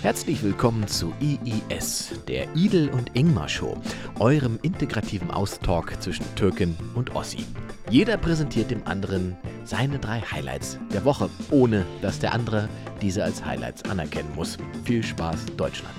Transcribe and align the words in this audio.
Herzlich 0.00 0.44
willkommen 0.44 0.86
zu 0.86 1.12
IIS, 1.20 2.12
der 2.28 2.54
Idel 2.54 2.88
und 2.90 3.16
Ingmar 3.16 3.48
Show, 3.48 3.76
eurem 4.20 4.56
integrativen 4.62 5.32
Austalk 5.32 6.00
zwischen 6.00 6.24
Türkin 6.36 6.76
und 6.94 7.16
Ossi. 7.16 7.44
Jeder 7.90 8.16
präsentiert 8.16 8.70
dem 8.70 8.86
anderen 8.86 9.36
seine 9.64 9.98
drei 9.98 10.20
Highlights 10.20 10.78
der 10.92 11.04
Woche, 11.04 11.28
ohne 11.50 11.84
dass 12.00 12.20
der 12.20 12.32
andere 12.32 12.68
diese 13.02 13.24
als 13.24 13.44
Highlights 13.44 13.82
anerkennen 13.86 14.32
muss. 14.36 14.56
Viel 14.84 15.02
Spaß, 15.02 15.46
Deutschland. 15.56 15.96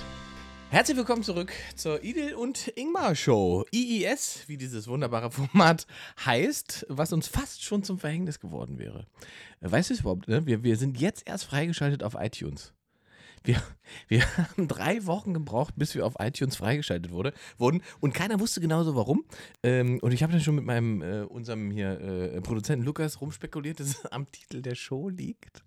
Herzlich 0.70 0.96
willkommen 0.96 1.24
zurück 1.24 1.52
zur 1.76 2.02
Idel 2.02 2.36
und 2.36 2.70
Ingmar 2.76 3.16
Show. 3.16 3.66
IIS, 3.74 4.46
wie 4.48 4.56
dieses 4.56 4.88
wunderbare 4.88 5.30
Format 5.30 5.88
heißt, 6.26 6.86
was 6.88 7.12
uns 7.12 7.28
fast 7.28 7.66
schon 7.66 7.84
zum 7.84 8.00
Verhängnis 8.00 8.40
geworden 8.40 8.80
wäre. 8.80 9.08
Weißt 9.60 9.90
du 9.90 9.94
es 9.94 10.00
überhaupt? 10.00 10.30
Ne? 10.30 10.46
Wir, 10.46 10.64
wir 10.64 10.78
sind 10.78 11.02
jetzt 11.02 11.28
erst 11.28 11.44
freigeschaltet 11.44 12.02
auf 12.02 12.16
iTunes. 12.18 12.72
Wir, 13.44 13.62
wir 14.08 14.22
haben 14.38 14.68
drei 14.68 15.06
Wochen 15.06 15.34
gebraucht, 15.34 15.74
bis 15.78 15.96
wir 15.96 16.06
auf 16.06 16.16
iTunes 16.20 16.56
freigeschaltet 16.56 17.12
wurde, 17.12 17.34
wurden 17.58 17.82
und 18.00 18.14
keiner 18.14 18.40
wusste 18.40 18.62
genauso 18.62 18.96
warum. 18.96 19.26
Ähm, 19.64 20.00
und 20.02 20.12
ich 20.12 20.24
habe 20.24 20.34
dann 20.34 20.42
schon 20.42 20.56
mit 20.56 20.66
meinem, 20.66 21.02
äh, 21.02 21.22
unserem 21.22 21.72
hier 21.72 22.00
äh, 22.00 22.42
Produzenten 22.42 22.86
Lukas 22.86 23.22
rumspekuliert, 23.22 23.80
dass 23.80 23.88
es 23.88 24.06
am 24.08 24.32
Titel 24.32 24.62
der 24.62 24.76
Show 24.76 25.10
liegt. 25.10 25.64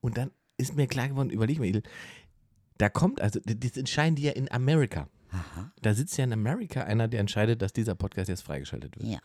Und 0.00 0.16
dann 0.16 0.30
ist 0.56 0.76
mir 0.76 0.86
klar 0.86 1.08
geworden, 1.08 1.30
überleg 1.30 1.58
mal, 1.58 1.66
Edel, 1.66 1.82
da 2.78 2.88
kommt, 2.88 3.20
also 3.20 3.40
das 3.44 3.76
entscheiden 3.76 4.16
die 4.16 4.22
ja 4.22 4.32
in 4.32 4.50
Amerika. 4.50 5.08
Aha. 5.32 5.72
Da 5.80 5.94
sitzt 5.94 6.16
ja 6.18 6.24
in 6.24 6.32
Amerika 6.32 6.82
einer, 6.82 7.08
der 7.08 7.20
entscheidet, 7.20 7.62
dass 7.62 7.72
dieser 7.72 7.94
Podcast 7.94 8.28
jetzt 8.28 8.42
freigeschaltet 8.42 8.98
wird. 8.98 9.08
Ja. 9.08 9.18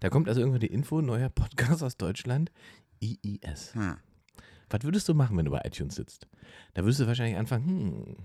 Da 0.00 0.08
kommt 0.08 0.28
also 0.28 0.40
irgendwann 0.40 0.60
die 0.60 0.72
Info, 0.72 1.00
neuer 1.00 1.28
Podcast 1.28 1.82
aus 1.82 1.96
Deutschland, 1.96 2.50
IIS. 3.00 3.74
Hm. 3.74 3.96
Was 4.72 4.82
würdest 4.84 5.06
du 5.08 5.14
machen, 5.14 5.36
wenn 5.36 5.44
du 5.44 5.50
bei 5.50 5.60
iTunes 5.64 5.94
sitzt? 5.96 6.26
Da 6.74 6.82
würdest 6.82 7.00
du 7.00 7.06
wahrscheinlich 7.06 7.36
anfangen, 7.36 7.66
hm, 7.66 8.16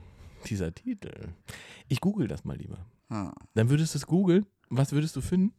dieser 0.45 0.73
Titel. 0.73 1.11
Ich 1.89 1.99
google 1.99 2.27
das 2.27 2.45
mal 2.45 2.55
lieber. 2.57 2.85
Hm. 3.09 3.33
Dann 3.53 3.69
würdest 3.69 3.93
du 3.93 3.97
es 3.99 4.07
googeln. 4.07 4.45
Was 4.69 4.91
würdest 4.93 5.15
du 5.17 5.21
finden? 5.21 5.53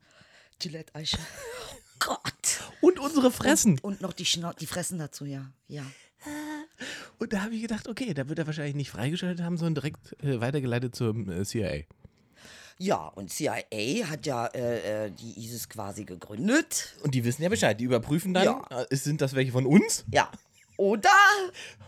Gillette 0.59 0.95
Eiche. 0.95 1.19
Oh 1.21 1.77
Gott. 2.15 2.61
Und 2.81 2.99
unsere 3.01 3.31
Fressen. 3.31 3.73
Und, 3.81 3.85
und 3.85 4.01
noch 4.01 4.12
die, 4.12 4.25
Schnau 4.25 4.53
die 4.53 4.67
Fressen 4.67 4.99
dazu, 4.99 5.25
ja. 5.25 5.51
Ja. 5.67 5.85
Und 7.19 7.33
da 7.33 7.43
habe 7.43 7.55
ich 7.55 7.62
gedacht, 7.62 7.89
okay, 7.89 8.15
da 8.15 8.29
wird 8.29 8.39
er 8.39 8.47
wahrscheinlich 8.47 8.77
nicht 8.77 8.91
freigeschaltet 8.91 9.45
haben, 9.45 9.57
sondern 9.57 9.75
direkt 9.83 10.23
äh, 10.23 10.41
weitergeleitet 10.41 10.95
zum 10.95 11.29
äh, 11.29 11.45
CIA. 11.45 11.83
Ja, 12.79 13.09
und 13.09 13.31
CIA 13.31 14.09
hat 14.09 14.25
ja 14.27 14.47
äh, 14.47 15.07
äh, 15.07 15.11
die 15.11 15.39
ISIS 15.45 15.69
quasi 15.69 16.05
gegründet. 16.05 16.95
Und 17.03 17.15
die 17.15 17.25
wissen 17.25 17.43
ja 17.43 17.49
Bescheid. 17.49 17.79
Die 17.81 17.84
überprüfen 17.84 18.33
dann, 18.33 18.45
Ja. 18.45 18.65
äh, 18.89 18.95
sind 18.95 19.21
das 19.21 19.34
welche 19.34 19.51
von 19.51 19.67
uns? 19.67 20.05
Ja. 20.12 20.31
Oder 20.79 21.11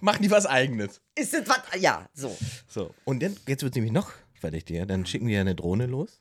Machen 0.00 0.22
die 0.22 0.30
was 0.30 0.46
Eigenes? 0.46 1.00
ist 1.14 1.32
es 1.32 1.48
was? 1.48 1.60
Ja, 1.80 2.08
so. 2.12 2.36
So. 2.66 2.92
Und 3.04 3.22
dann, 3.22 3.36
jetzt 3.46 3.62
wird 3.62 3.72
es 3.72 3.76
nämlich 3.76 3.92
noch 3.92 4.12
verdächtiger. 4.34 4.84
Dann 4.84 5.06
schicken 5.06 5.28
die 5.28 5.32
ja 5.34 5.40
eine 5.40 5.54
Drohne 5.54 5.86
los, 5.86 6.20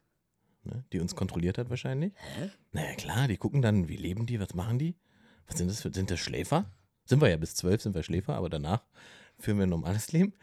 ne, 0.64 0.86
die 0.94 1.00
uns 1.00 1.16
kontrolliert 1.16 1.58
hat 1.58 1.72
wahrscheinlich. 1.72 2.14
Hä? 2.16 2.52
Naja, 2.72 2.94
klar, 2.94 3.28
die 3.28 3.38
gucken 3.38 3.64
dann, 3.64 3.88
wie 3.88 3.97
leben 3.97 4.28
die, 4.28 4.40
was 4.40 4.53
machen 4.53 4.78
die? 4.78 4.95
Was 5.47 5.58
sind 5.58 5.70
das 5.70 5.81
für, 5.81 5.92
sind 5.92 6.12
das 6.12 6.20
Schläfer? 6.20 6.72
Sind 7.06 7.22
wir 7.22 7.30
ja 7.30 7.38
bis 7.38 7.56
zwölf, 7.56 7.81
sind 7.81 7.95
wir 7.95 8.03
Schläfer, 8.03 8.36
aber 8.36 8.50
danach 8.50 8.86
führen 9.40 9.58
wir 9.58 9.66
ein 9.66 9.70
normales 9.70 10.12
Leben. 10.12 10.34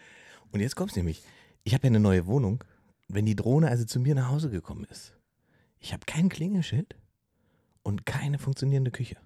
Und 0.51 0.61
jetzt 0.61 0.75
kommt's 0.75 0.97
nämlich. 0.97 1.23
Ich 1.63 1.75
habe 1.75 1.85
ja 1.87 1.91
eine 1.91 2.01
neue 2.01 2.27
Wohnung. 2.27 2.65
Wenn 3.07 3.25
die 3.25 3.37
Drohne 3.37 3.69
also 3.69 3.85
zu 3.85 4.01
mir 4.01 4.17
nach 4.17 4.31
Hause 4.31 4.51
gekommen 4.51 4.85
ist, 4.91 5.13
ich 5.79 5.93
habe 5.93 6.05
kein 6.07 6.29
Klingelschild 6.29 6.97
und 7.85 8.05
keine 8.05 8.41
funktionierende 8.41 8.91
Küche. 8.91 9.17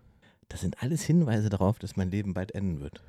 Das 0.51 0.61
sind 0.61 0.83
alles 0.83 1.03
Hinweise 1.03 1.49
darauf, 1.49 1.79
dass 1.79 1.97
mein 1.97 2.11
Leben 2.11 2.35
bald 2.35 2.55
enden 2.55 2.81
wird. 2.81 3.01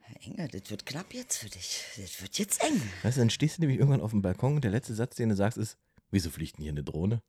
Herr 0.00 0.22
Engel, 0.26 0.48
das 0.48 0.70
wird 0.70 0.84
knapp 0.84 1.14
jetzt 1.14 1.38
für 1.38 1.48
dich. 1.48 1.84
Das 1.96 2.20
wird 2.20 2.38
jetzt 2.38 2.62
eng. 2.62 2.80
Weißt 3.02 3.16
du, 3.16 3.22
dann 3.22 3.30
stehst 3.30 3.56
du 3.56 3.62
nämlich 3.62 3.78
irgendwann 3.78 4.02
auf 4.02 4.10
dem 4.10 4.22
Balkon 4.22 4.56
und 4.56 4.62
der 4.62 4.70
letzte 4.70 4.94
Satz, 4.94 5.16
den 5.16 5.30
du 5.30 5.36
sagst, 5.36 5.56
ist, 5.56 5.78
wieso 6.10 6.28
fliegt 6.28 6.58
denn 6.58 6.64
hier 6.64 6.72
eine 6.72 6.84
Drohne? 6.84 7.22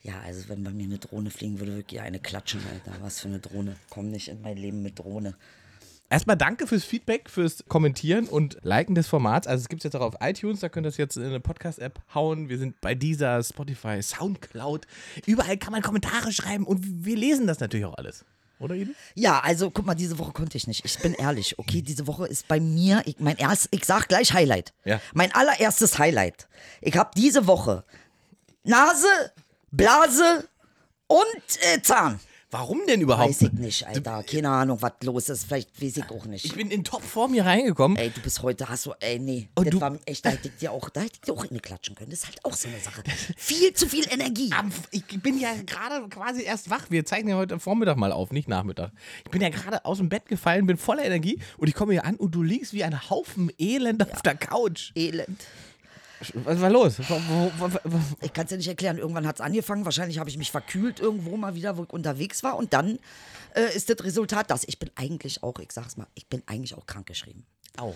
Ja, 0.00 0.20
also 0.20 0.48
wenn 0.48 0.62
bei 0.62 0.70
mir 0.70 0.84
eine 0.84 0.98
Drohne 0.98 1.30
fliegen 1.30 1.58
würde, 1.58 1.74
wirklich 1.74 2.00
eine 2.00 2.20
klatschen, 2.20 2.60
Alter. 2.72 3.02
Was 3.02 3.20
für 3.20 3.28
eine 3.28 3.40
Drohne. 3.40 3.76
Komm 3.90 4.10
nicht 4.10 4.28
in 4.28 4.42
mein 4.42 4.58
Leben 4.58 4.82
mit 4.82 4.98
Drohne. 4.98 5.34
Erstmal 6.14 6.36
danke 6.36 6.68
fürs 6.68 6.84
Feedback, 6.84 7.28
fürs 7.28 7.64
Kommentieren 7.66 8.28
und 8.28 8.58
Liken 8.62 8.94
des 8.94 9.08
Formats. 9.08 9.48
Also 9.48 9.62
es 9.62 9.68
gibt 9.68 9.80
es 9.80 9.82
jetzt 9.82 9.96
auch 9.96 10.00
auf 10.00 10.14
iTunes, 10.20 10.60
da 10.60 10.68
könnt 10.68 10.86
ihr 10.86 10.90
es 10.90 10.96
jetzt 10.96 11.16
in 11.16 11.24
eine 11.24 11.40
Podcast-App 11.40 12.00
hauen. 12.14 12.48
Wir 12.48 12.56
sind 12.56 12.80
bei 12.80 12.94
dieser, 12.94 13.42
Spotify, 13.42 14.00
Soundcloud. 14.00 14.86
Überall 15.26 15.56
kann 15.56 15.72
man 15.72 15.82
Kommentare 15.82 16.30
schreiben 16.30 16.68
und 16.68 17.04
wir 17.04 17.16
lesen 17.16 17.48
das 17.48 17.58
natürlich 17.58 17.84
auch 17.84 17.98
alles. 17.98 18.24
Oder 18.60 18.76
Eden? 18.76 18.94
Ja, 19.16 19.40
also 19.40 19.72
guck 19.72 19.86
mal, 19.86 19.96
diese 19.96 20.16
Woche 20.20 20.30
konnte 20.30 20.56
ich 20.56 20.68
nicht. 20.68 20.84
Ich 20.84 21.00
bin 21.00 21.14
ehrlich, 21.14 21.58
okay, 21.58 21.82
diese 21.82 22.06
Woche 22.06 22.28
ist 22.28 22.46
bei 22.46 22.60
mir 22.60 23.02
ich, 23.06 23.18
mein 23.18 23.36
erst, 23.36 23.66
ich 23.72 23.84
sag 23.84 24.06
gleich 24.06 24.32
Highlight. 24.32 24.72
Ja. 24.84 25.00
Mein 25.14 25.34
allererstes 25.34 25.98
Highlight. 25.98 26.46
Ich 26.80 26.96
habe 26.96 27.10
diese 27.16 27.48
Woche 27.48 27.82
Nase, 28.62 29.32
Blase 29.72 30.48
und 31.08 31.74
äh, 31.74 31.82
Zahn. 31.82 32.20
Warum 32.54 32.82
denn 32.86 33.00
überhaupt? 33.00 33.30
Weiß 33.30 33.42
ich 33.42 33.52
nicht, 33.54 33.84
Alter. 33.84 34.22
Keine 34.22 34.48
Ahnung, 34.48 34.80
was 34.80 34.92
los 35.02 35.28
ist. 35.28 35.46
Vielleicht 35.46 35.82
weiß 35.82 35.96
ich 35.96 36.08
auch 36.10 36.24
nicht. 36.26 36.44
Ich 36.44 36.54
bin 36.54 36.70
in 36.70 36.84
Topform 36.84 37.32
hier 37.32 37.44
reingekommen. 37.44 37.96
Ey, 37.96 38.10
du 38.10 38.20
bist 38.20 38.42
heute, 38.42 38.68
hast 38.68 38.86
du, 38.86 38.92
ey, 39.00 39.18
nee. 39.18 39.48
Und 39.56 39.66
das 39.66 39.72
du- 39.72 39.80
war 39.80 39.98
echt, 40.06 40.24
da 40.24 40.30
hätte 40.30 40.46
ich 40.46 40.56
dir 40.58 40.70
auch, 40.70 40.88
da 40.88 41.00
hätte 41.00 41.14
ich 41.14 41.20
dir 41.22 41.32
auch 41.32 41.44
in 41.44 41.60
klatschen 41.60 41.96
können. 41.96 42.10
Das 42.10 42.20
ist 42.20 42.26
halt 42.26 42.44
auch 42.44 42.52
so 42.54 42.68
eine 42.68 42.78
Sache. 42.78 43.02
Viel 43.36 43.72
zu 43.74 43.88
viel 43.88 44.06
Energie. 44.08 44.52
Am- 44.56 44.70
Ich 44.92 45.04
bin 45.20 45.40
ja 45.40 45.50
gerade 45.66 46.08
quasi 46.08 46.44
erst 46.44 46.70
wach. 46.70 46.86
Wir 46.90 47.04
zeichnen 47.04 47.30
ja 47.30 47.36
heute 47.36 47.58
Vormittag 47.58 47.96
mal 47.96 48.12
auf, 48.12 48.30
nicht 48.30 48.48
Nachmittag. 48.48 48.92
Ich 49.24 49.30
bin 49.32 49.42
ja 49.42 49.48
gerade 49.48 49.84
aus 49.84 49.98
dem 49.98 50.08
Bett 50.08 50.26
gefallen, 50.26 50.66
bin 50.66 50.76
voller 50.76 51.04
Energie 51.04 51.40
und 51.58 51.66
ich 51.66 51.74
komme 51.74 51.92
hier 51.92 52.04
an 52.04 52.14
und 52.14 52.36
du 52.36 52.42
liegst 52.44 52.72
wie 52.72 52.84
ein 52.84 53.10
Haufen 53.10 53.50
Elend 53.58 54.08
auf 54.12 54.22
der 54.22 54.36
Couch. 54.36 54.92
Elend. 54.94 55.40
Was 56.34 56.60
war 56.60 56.70
los? 56.70 56.98
Ich 58.22 58.32
kann 58.32 58.44
es 58.44 58.50
ja 58.50 58.56
nicht 58.56 58.68
erklären. 58.68 58.98
Irgendwann 58.98 59.26
hat 59.26 59.36
es 59.36 59.40
angefangen. 59.40 59.84
Wahrscheinlich 59.84 60.18
habe 60.18 60.30
ich 60.30 60.38
mich 60.38 60.50
verkühlt 60.50 61.00
irgendwo 61.00 61.36
mal 61.36 61.54
wieder, 61.54 61.76
wo 61.76 61.84
ich 61.84 61.90
unterwegs 61.90 62.42
war. 62.42 62.56
Und 62.56 62.72
dann 62.72 62.98
äh, 63.54 63.74
ist 63.74 63.90
das 63.90 64.02
Resultat 64.04 64.50
das. 64.50 64.64
Ich 64.66 64.78
bin 64.78 64.90
eigentlich 64.94 65.42
auch, 65.42 65.58
ich 65.58 65.72
sag's 65.72 65.96
mal, 65.96 66.06
ich 66.14 66.26
bin 66.26 66.42
eigentlich 66.46 66.74
auch 66.74 66.86
krankgeschrieben. 66.86 67.44
Au. 67.76 67.94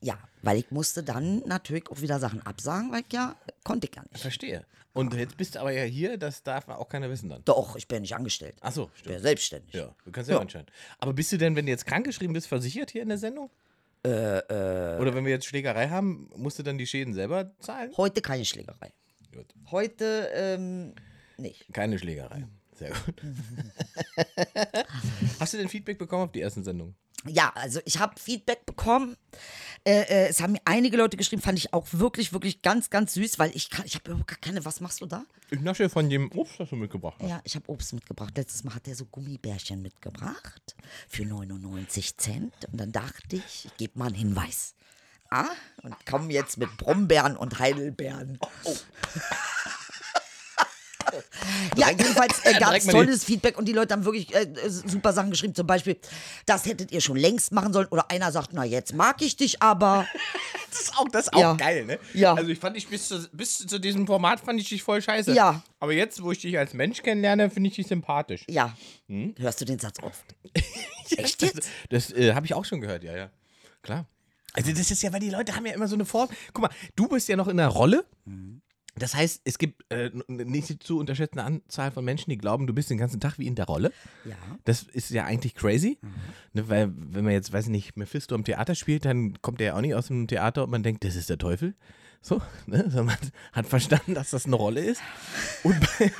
Ja, 0.00 0.18
weil 0.42 0.58
ich 0.58 0.70
musste 0.70 1.02
dann 1.04 1.38
natürlich 1.46 1.88
auch 1.90 2.00
wieder 2.00 2.18
Sachen 2.18 2.42
absagen, 2.44 2.90
weil 2.90 3.02
ich 3.06 3.12
ja, 3.12 3.36
konnte 3.62 3.86
ich 3.88 3.94
ja 3.96 4.02
nicht. 4.10 4.20
Verstehe. 4.20 4.64
Und 4.94 5.14
jetzt 5.14 5.36
bist 5.38 5.54
du 5.54 5.60
aber 5.60 5.70
ja 5.72 5.84
hier, 5.84 6.18
das 6.18 6.42
darf 6.42 6.68
auch 6.68 6.88
keiner 6.88 7.08
wissen 7.08 7.30
dann. 7.30 7.42
Doch, 7.46 7.76
ich 7.76 7.88
bin 7.88 7.96
ja 7.96 8.00
nicht 8.00 8.14
angestellt. 8.14 8.56
Ach 8.60 8.72
so, 8.72 8.90
Ich 8.96 9.04
bin 9.04 9.12
ja 9.12 9.18
stimmt. 9.18 9.22
selbstständig. 9.22 9.74
Ja, 9.74 9.94
du 10.04 10.10
kannst 10.10 10.28
ja, 10.28 10.36
Ja. 10.36 10.42
entscheiden. 10.42 10.66
Aber 10.98 11.12
bist 11.14 11.32
du 11.32 11.38
denn, 11.38 11.56
wenn 11.56 11.64
du 11.64 11.72
jetzt 11.72 11.86
krankgeschrieben 11.86 12.34
bist, 12.34 12.46
versichert 12.48 12.90
hier 12.90 13.02
in 13.02 13.08
der 13.08 13.16
Sendung? 13.18 13.48
Äh, 14.04 14.38
äh. 14.38 15.00
Oder 15.00 15.14
wenn 15.14 15.24
wir 15.24 15.32
jetzt 15.32 15.46
Schlägerei 15.46 15.88
haben, 15.88 16.30
musst 16.36 16.58
du 16.58 16.62
dann 16.62 16.78
die 16.78 16.86
Schäden 16.86 17.14
selber 17.14 17.52
zahlen? 17.60 17.92
Heute 17.96 18.20
keine 18.20 18.44
Schlägerei. 18.44 18.92
Gut. 19.32 19.54
Heute 19.70 20.28
ähm, 20.34 20.94
nicht. 21.36 21.72
Keine 21.72 21.98
Schlägerei. 21.98 22.46
Sehr 22.74 22.90
gut. 22.90 23.22
Hast 25.40 25.52
du 25.52 25.58
denn 25.58 25.68
Feedback 25.68 25.98
bekommen 25.98 26.24
auf 26.24 26.32
die 26.32 26.40
ersten 26.40 26.64
Sendungen? 26.64 26.96
Ja, 27.26 27.52
also 27.54 27.80
ich 27.84 27.98
habe 27.98 28.18
Feedback 28.18 28.66
bekommen. 28.66 29.16
Äh, 29.84 30.00
äh, 30.00 30.28
es 30.28 30.40
haben 30.40 30.52
mir 30.52 30.60
einige 30.64 30.96
Leute 30.96 31.16
geschrieben, 31.16 31.40
fand 31.40 31.58
ich 31.58 31.72
auch 31.72 31.86
wirklich, 31.92 32.32
wirklich 32.32 32.62
ganz, 32.62 32.90
ganz 32.90 33.14
süß, 33.14 33.38
weil 33.38 33.54
ich 33.54 33.70
kann, 33.70 33.86
ich 33.86 33.94
habe 33.94 34.10
überhaupt 34.10 34.26
gar 34.28 34.38
keine, 34.38 34.64
was 34.64 34.80
machst 34.80 35.00
du 35.00 35.06
da? 35.06 35.24
Ich 35.50 35.60
nasche 35.60 35.88
von 35.88 36.08
dem 36.08 36.32
Obst, 36.32 36.58
das 36.58 36.70
du 36.70 36.76
mitgebracht 36.76 37.16
hast. 37.20 37.28
Ja, 37.28 37.40
ich 37.44 37.54
habe 37.54 37.70
Obst 37.70 37.92
mitgebracht. 37.92 38.36
Letztes 38.36 38.64
Mal 38.64 38.74
hat 38.74 38.88
er 38.88 38.96
so 38.96 39.04
Gummibärchen 39.06 39.82
mitgebracht 39.82 40.74
für 41.08 41.24
99 41.24 42.16
Cent. 42.16 42.54
Und 42.70 42.80
dann 42.80 42.90
dachte 42.90 43.36
ich, 43.36 43.66
ich 43.66 43.76
gebe 43.76 43.98
mal 43.98 44.06
einen 44.06 44.16
Hinweis. 44.16 44.74
Ah, 45.30 45.48
und 45.82 45.94
komme 46.04 46.32
jetzt 46.32 46.58
mit 46.58 46.76
Brombeeren 46.76 47.36
und 47.36 47.58
Heidelbeeren. 47.58 48.38
Ja, 51.76 51.90
jedenfalls 51.90 52.44
äh, 52.44 52.54
gab 52.60 52.74
es 52.74 52.86
tolles 52.86 53.24
Feedback 53.24 53.56
und 53.58 53.66
die 53.66 53.72
Leute 53.72 53.94
haben 53.94 54.04
wirklich 54.04 54.34
äh, 54.34 54.42
äh, 54.42 54.68
super 54.68 55.12
Sachen 55.12 55.30
geschrieben. 55.30 55.54
Zum 55.54 55.66
Beispiel, 55.66 55.96
das 56.46 56.66
hättet 56.66 56.92
ihr 56.92 57.00
schon 57.00 57.16
längst 57.16 57.52
machen 57.52 57.72
sollen. 57.72 57.86
Oder 57.88 58.10
einer 58.10 58.30
sagt, 58.32 58.50
na 58.52 58.64
jetzt 58.64 58.94
mag 58.94 59.20
ich 59.22 59.36
dich 59.36 59.62
aber. 59.62 60.06
Das 60.72 60.80
ist 60.80 60.96
auch, 60.96 61.06
das 61.12 61.26
ist 61.26 61.34
auch 61.34 61.38
Ja. 61.40 61.52
geil, 61.52 61.84
ne? 61.84 61.98
Ja. 62.14 62.32
Also 62.32 62.48
ich 62.50 62.58
fand 62.58 62.76
dich 62.76 62.88
bis 62.88 63.06
zu, 63.08 63.28
bis 63.32 63.58
zu 63.58 63.78
diesem 63.78 64.06
Format 64.06 64.40
fand 64.40 64.58
ich 64.58 64.70
dich 64.70 64.82
voll 64.82 65.02
scheiße. 65.02 65.34
Ja. 65.34 65.62
Aber 65.80 65.92
jetzt, 65.92 66.22
wo 66.22 66.32
ich 66.32 66.38
dich 66.40 66.56
als 66.56 66.72
Mensch 66.72 67.02
kennenlerne, 67.02 67.50
finde 67.50 67.68
ich 67.68 67.76
dich 67.76 67.86
sympathisch. 67.88 68.44
Ja, 68.48 68.74
Hm? 69.06 69.34
hörst 69.38 69.60
du 69.60 69.66
den 69.66 69.78
Satz 69.78 69.98
oft? 70.02 70.24
Echt 71.10 71.42
jetzt? 71.42 71.68
Das, 71.90 72.08
das 72.08 72.12
äh, 72.16 72.32
habe 72.32 72.46
ich 72.46 72.54
auch 72.54 72.64
schon 72.64 72.80
gehört, 72.80 73.04
ja, 73.04 73.14
ja. 73.14 73.30
Klar. 73.82 74.06
Also 74.54 74.70
das 74.72 74.90
ist 74.90 75.02
ja, 75.02 75.12
weil 75.12 75.20
die 75.20 75.28
Leute 75.28 75.54
haben 75.54 75.66
ja 75.66 75.74
immer 75.74 75.88
so 75.88 75.94
eine 75.94 76.06
Form. 76.06 76.30
Guck 76.54 76.62
mal, 76.62 76.70
du 76.96 77.06
bist 77.06 77.28
ja 77.28 77.36
noch 77.36 77.48
in 77.48 77.58
der 77.58 77.68
Rolle. 77.68 78.06
Das 78.94 79.14
heißt, 79.14 79.42
es 79.44 79.56
gibt 79.58 79.90
äh, 79.90 80.10
nicht 80.28 80.82
zu 80.82 80.98
unterschätzende 80.98 81.44
Anzahl 81.44 81.90
von 81.90 82.04
Menschen, 82.04 82.30
die 82.30 82.36
glauben, 82.36 82.66
du 82.66 82.74
bist 82.74 82.90
den 82.90 82.98
ganzen 82.98 83.20
Tag 83.20 83.38
wie 83.38 83.46
in 83.46 83.54
der 83.54 83.64
Rolle. 83.64 83.92
Ja. 84.24 84.36
Das 84.64 84.82
ist 84.82 85.10
ja 85.10 85.24
eigentlich 85.24 85.54
crazy. 85.54 85.98
Ne, 86.52 86.68
weil, 86.68 86.92
wenn 86.94 87.24
man 87.24 87.32
jetzt, 87.32 87.52
weiß 87.52 87.66
ich 87.66 87.70
nicht, 87.70 87.96
Mephisto 87.96 88.34
im 88.34 88.44
Theater 88.44 88.74
spielt, 88.74 89.04
dann 89.06 89.40
kommt 89.40 89.60
er 89.60 89.68
ja 89.68 89.76
auch 89.76 89.80
nicht 89.80 89.94
aus 89.94 90.08
dem 90.08 90.26
Theater 90.26 90.64
und 90.64 90.70
man 90.70 90.82
denkt, 90.82 91.04
das 91.04 91.16
ist 91.16 91.30
der 91.30 91.38
Teufel. 91.38 91.74
So, 92.24 92.40
ne? 92.66 92.88
so, 92.88 93.02
man 93.02 93.16
hat 93.52 93.66
verstanden, 93.66 94.14
dass 94.14 94.30
das 94.30 94.46
eine 94.46 94.54
Rolle 94.54 94.80
ist. 94.80 95.02
Und 95.64 95.80
bei, 95.80 96.10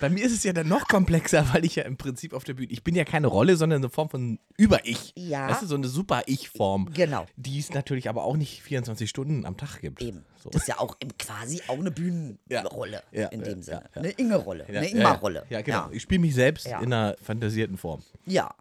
bei, 0.00 0.10
mir 0.10 0.24
ist 0.24 0.32
es 0.32 0.42
ja 0.42 0.52
dann 0.52 0.66
noch 0.66 0.88
komplexer, 0.88 1.46
weil 1.52 1.64
ich 1.64 1.76
ja 1.76 1.84
im 1.84 1.96
Prinzip 1.96 2.34
auf 2.34 2.42
der 2.42 2.54
Bühne, 2.54 2.72
ich 2.72 2.82
bin 2.82 2.96
ja 2.96 3.04
keine 3.04 3.28
Rolle, 3.28 3.56
sondern 3.56 3.80
eine 3.80 3.88
Form 3.88 4.10
von 4.10 4.40
Über-Ich. 4.56 5.12
Ja. 5.16 5.48
Weißt 5.48 5.62
du, 5.62 5.66
so 5.66 5.76
eine 5.76 5.86
Super-Ich-Form. 5.86 6.90
Genau. 6.92 7.26
Die 7.36 7.60
es 7.60 7.72
natürlich 7.72 8.08
aber 8.08 8.24
auch 8.24 8.36
nicht 8.36 8.60
24 8.62 9.08
Stunden 9.08 9.46
am 9.46 9.56
Tag 9.56 9.80
gibt. 9.80 10.02
Eben. 10.02 10.24
So. 10.42 10.50
Das 10.50 10.62
ist 10.62 10.68
ja 10.68 10.80
auch 10.80 10.96
quasi 11.20 11.62
auch 11.68 11.78
eine 11.78 11.92
Bühnenrolle 11.92 13.02
Ja. 13.12 13.22
Ja, 13.22 13.28
in 13.28 13.40
ja, 13.40 13.46
dem 13.46 13.62
Sinne. 13.62 13.76
ja, 13.76 13.82
ja. 13.94 14.02
Eine 14.02 14.10
Inge-Rolle, 14.10 14.64
Ja, 14.68 14.80
eine 14.80 14.88
ja, 14.88 14.96
Ingmar-Rolle. 14.96 15.46
Ja, 15.48 15.62
genau. 15.62 15.78
Ja. 15.78 15.90
Ich 15.92 16.02
spiele 16.02 16.20
mich 16.20 16.34
selbst 16.34 16.66
Ja. 16.66 16.80
in 16.80 16.92
einer 16.92 17.16
fantasierten 17.22 17.78
Form. 17.78 18.02
Ja. 18.26 18.52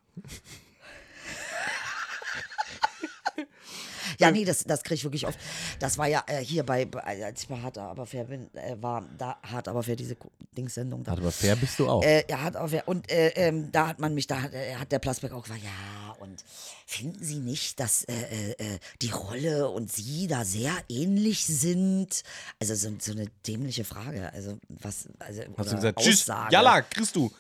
Ja, 4.22 4.32
nee, 4.32 4.46
das, 4.46 4.64
das 4.64 4.84
kriege 4.84 4.96
ich 4.96 5.04
wirklich 5.04 5.28
oft. 5.28 5.38
Das 5.80 5.98
war 5.98 6.08
ja 6.08 6.24
äh, 6.28 6.44
hier 6.44 6.64
bei, 6.64 6.86
bei, 6.86 7.02
als 7.02 7.44
ich 7.44 7.48
bei 7.48 7.60
Hart 7.60 7.78
aber 7.78 8.06
fair 8.06 8.26
bin, 8.26 8.54
äh, 8.56 8.76
war 8.82 9.04
da 9.18 9.38
Hart 9.44 9.68
aber 9.68 9.84
fair 9.84 9.96
diese 9.96 10.16
Dingssendung 10.58 11.04
da. 11.04 11.14
Aber 11.14 11.32
fair 11.32 11.56
bist 11.56 11.80
du 11.80 11.88
auch. 11.90 12.04
Äh, 12.04 12.26
ja, 12.30 12.42
hat 12.42 12.56
auch, 12.56 12.70
und 12.86 13.12
äh, 13.12 13.30
ähm, 13.30 13.72
da 13.72 13.88
hat 13.88 14.00
man 14.00 14.14
mich, 14.14 14.28
da 14.28 14.42
hat, 14.42 14.54
äh, 14.54 14.76
hat 14.76 14.92
der 14.92 15.00
Plasberg 15.00 15.34
auch 15.34 15.44
gesagt, 15.44 15.62
ja, 15.64 16.16
und 16.20 16.44
finden 16.86 17.24
Sie 17.24 17.40
nicht, 17.40 17.80
dass 17.80 18.04
äh, 18.04 18.80
die 19.02 19.10
Rolle 19.10 19.70
und 19.70 19.92
Sie 19.92 20.28
da 20.28 20.46
sehr 20.46 20.74
ähnlich 20.90 21.46
sind? 21.46 22.24
Also 22.60 22.76
so, 22.76 22.92
so 23.00 23.12
eine 23.14 23.28
dämliche 23.48 23.84
Frage. 23.84 24.32
Also 24.34 24.58
was, 24.70 25.08
also 25.20 25.42
Hast 25.58 25.72
du 25.72 25.76
gesagt, 25.76 26.00
tschüss, 26.00 26.30
Aussage. 26.30 26.54
Jalla, 26.54 26.82
kriegst 26.82 27.16
du. 27.16 27.32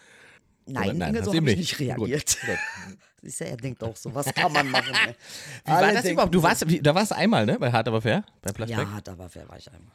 Nein, 0.65 0.89
Oder 0.89 0.93
nein, 0.93 1.15
Inge, 1.15 1.23
so 1.23 1.33
habe 1.33 1.51
ich 1.51 1.57
nicht 1.57 1.79
reagiert. 1.79 2.37
Siehst 3.21 3.41
du, 3.41 3.45
er 3.45 3.57
denkt 3.57 3.83
auch 3.83 3.95
so, 3.95 4.13
was 4.13 4.33
kann 4.33 4.51
man 4.51 4.69
machen? 4.69 4.91
Ne? 4.91 5.15
Wie 5.65 5.71
war 5.71 5.93
das 5.93 6.05
überhaupt? 6.05 6.33
Du 6.33 6.41
warst, 6.41 6.65
da 6.81 6.95
warst 6.95 7.11
du 7.11 7.15
einmal, 7.15 7.45
ne? 7.45 7.59
Bei 7.59 7.71
Hart 7.71 7.87
aber 7.87 8.01
fair? 8.01 8.23
Bei? 8.41 8.65
Ja, 8.65 8.91
hat 8.91 9.07
aber 9.09 9.29
fair 9.29 9.47
war 9.47 9.57
ich 9.57 9.71
einmal. 9.71 9.93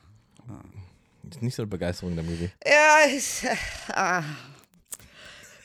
Ist 1.29 1.43
nicht 1.43 1.57
so 1.57 1.63
eine 1.63 1.69
Begeisterung 1.69 2.15
dann 2.15 2.25
gewesen. 2.25 2.53
Ja, 2.65 3.11
ist, 3.11 3.45
äh, 3.45 3.57
ah. 3.93 4.23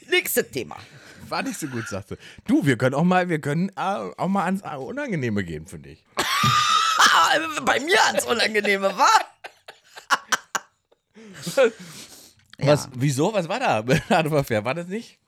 Nächstes 0.09 0.49
Thema. 0.49 0.77
War 1.29 1.43
nicht 1.43 1.59
so 1.59 1.67
gut, 1.67 1.87
sagte. 1.87 2.17
Du, 2.47 2.65
wir 2.65 2.77
können 2.77 2.95
auch 2.95 3.03
mal, 3.03 3.29
wir 3.29 3.39
können 3.39 3.69
äh, 3.69 4.11
auch 4.17 4.27
mal 4.27 4.45
ans 4.45 4.61
äh, 4.63 4.75
Unangenehme 4.75 5.43
gehen, 5.43 5.67
finde 5.67 5.89
ich. 5.89 6.03
Ah, 6.15 7.37
bei 7.63 7.79
mir 7.79 8.03
ans 8.07 8.25
Unangenehme, 8.25 8.91
war? 8.97 9.21
Was, 12.61 12.89
wieso? 12.95 13.33
Was 13.33 13.49
war 13.49 13.59
da? 13.59 13.87
War 14.65 14.73
das 14.73 14.87
nicht? 14.87 15.19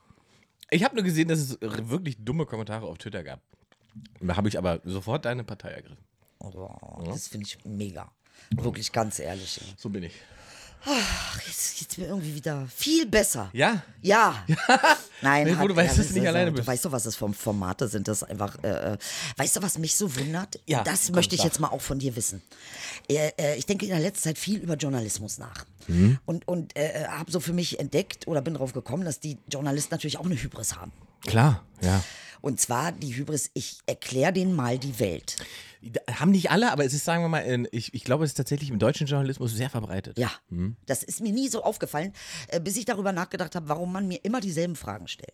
Ich 0.69 0.83
habe 0.83 0.95
nur 0.95 1.03
gesehen, 1.03 1.27
dass 1.27 1.39
es 1.39 1.57
wirklich 1.62 2.18
dumme 2.19 2.45
Kommentare 2.45 2.85
auf 2.85 2.97
Twitter 2.97 3.24
gab. 3.24 3.41
Da 4.19 4.35
habe 4.35 4.47
ich 4.50 4.57
aber 4.57 4.81
sofort 4.83 5.25
deine 5.25 5.44
Partei 5.44 5.69
ergriffen. 5.69 6.03
Oh, 6.39 7.03
das 7.06 7.27
finde 7.27 7.45
ich 7.45 7.63
mega. 7.63 8.12
Wirklich 8.56 8.91
ganz 8.91 9.19
ehrlich. 9.19 9.62
So 9.77 9.89
bin 9.89 10.03
ich. 10.03 10.13
Ach, 10.85 11.39
jetzt 11.47 11.77
geht's 11.80 11.97
mir 11.97 12.07
irgendwie 12.07 12.35
wieder 12.35 12.68
viel 12.75 13.06
besser. 13.06 13.50
Ja? 13.53 13.81
Ja. 14.01 14.44
Nein, 15.21 15.45
Nee, 15.47 15.56
hat- 15.56 15.69
du 15.69 15.75
weißt, 15.75 15.97
ja, 15.97 16.03
dass 16.03 16.12
du 16.12 16.19
nicht 16.19 16.27
alleine 16.27 16.51
Du 16.51 16.57
bist. 16.57 16.68
weißt 16.68 16.85
doch, 16.85 16.91
was 16.91 17.03
das 17.03 17.15
für 17.15 17.31
Formate 17.33 17.88
sind. 17.88 18.07
Das 18.07 18.24
einfach. 18.24 18.62
Äh, 18.63 18.94
äh, 18.94 18.97
weißt 19.38 19.56
du, 19.56 19.62
was 19.62 19.77
mich 19.77 19.95
so 19.95 20.13
wundert? 20.18 20.59
Ja, 20.65 20.83
Das 20.83 21.06
komm, 21.07 21.15
möchte 21.15 21.35
ich 21.35 21.41
sag. 21.41 21.45
jetzt 21.47 21.59
mal 21.59 21.69
auch 21.69 21.81
von 21.81 22.00
dir 22.00 22.15
wissen. 22.15 22.41
Äh, 23.09 23.31
äh, 23.38 23.56
ich 23.57 23.65
denke 23.65 23.85
in 23.85 23.91
der 23.91 24.00
letzten 24.01 24.24
Zeit 24.24 24.38
viel 24.38 24.59
über 24.59 24.75
Journalismus 24.75 25.38
nach. 25.38 25.65
Mhm. 25.88 26.19
Und, 26.25 26.47
und 26.47 26.75
äh, 26.75 27.06
habe 27.07 27.31
so 27.31 27.39
für 27.39 27.53
mich 27.53 27.79
entdeckt 27.79 28.27
oder 28.27 28.41
bin 28.41 28.53
drauf 28.56 28.74
gekommen, 28.74 29.06
dass 29.06 29.19
die 29.19 29.38
Journalisten 29.50 29.94
natürlich 29.94 30.18
auch 30.18 30.25
eine 30.25 30.36
Hybris 30.36 30.75
haben. 30.75 30.91
Klar, 31.25 31.63
ja. 31.81 32.03
Und 32.44 32.60
zwar 32.60 32.92
die 32.92 33.16
Hybris, 33.16 33.51
ich 33.54 33.78
erkläre 33.86 34.34
denen 34.34 34.54
mal 34.54 34.78
die 34.78 35.00
Welt. 35.00 35.38
Haben 36.12 36.31
nicht 36.31 36.51
alle, 36.51 36.74
aber 36.74 36.84
es 36.84 36.94
ist, 36.94 37.06
sagen 37.06 37.24
wir 37.24 37.30
mal, 37.30 37.40
in, 37.40 37.69
ich, 37.72 37.94
ich 37.94 38.04
glaube, 38.04 38.25
es 38.25 38.31
ist 38.31 38.36
tatsächlich 38.36 38.69
im 38.69 38.80
deutschen 38.80 39.07
Journalismus 39.07 39.54
sehr 39.54 39.69
verbreitet. 39.69 40.18
Ja, 40.19 40.30
das 40.86 41.04
ist 41.04 41.22
mir 41.22 41.31
nie 41.31 41.48
so 41.48 41.63
aufgefallen, 41.63 42.12
äh, 42.50 42.60
bis 42.60 42.75
ich 42.75 42.84
darüber 42.84 43.13
nachgedacht 43.13 43.56
habe, 43.56 43.69
warum 43.69 43.94
man 43.94 44.10
mir 44.10 44.19
immer 44.24 44.42
dieselben 44.42 44.75
Fragen 44.75 45.07
stellt. 45.07 45.34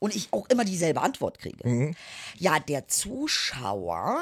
Und 0.00 0.16
ich 0.16 0.32
auch 0.32 0.48
immer 0.48 0.64
dieselbe 0.64 1.00
Antwort 1.00 1.38
kriege. 1.38 1.94
Ja, 2.38 2.58
der 2.58 2.88
Zuschauer, 2.88 4.20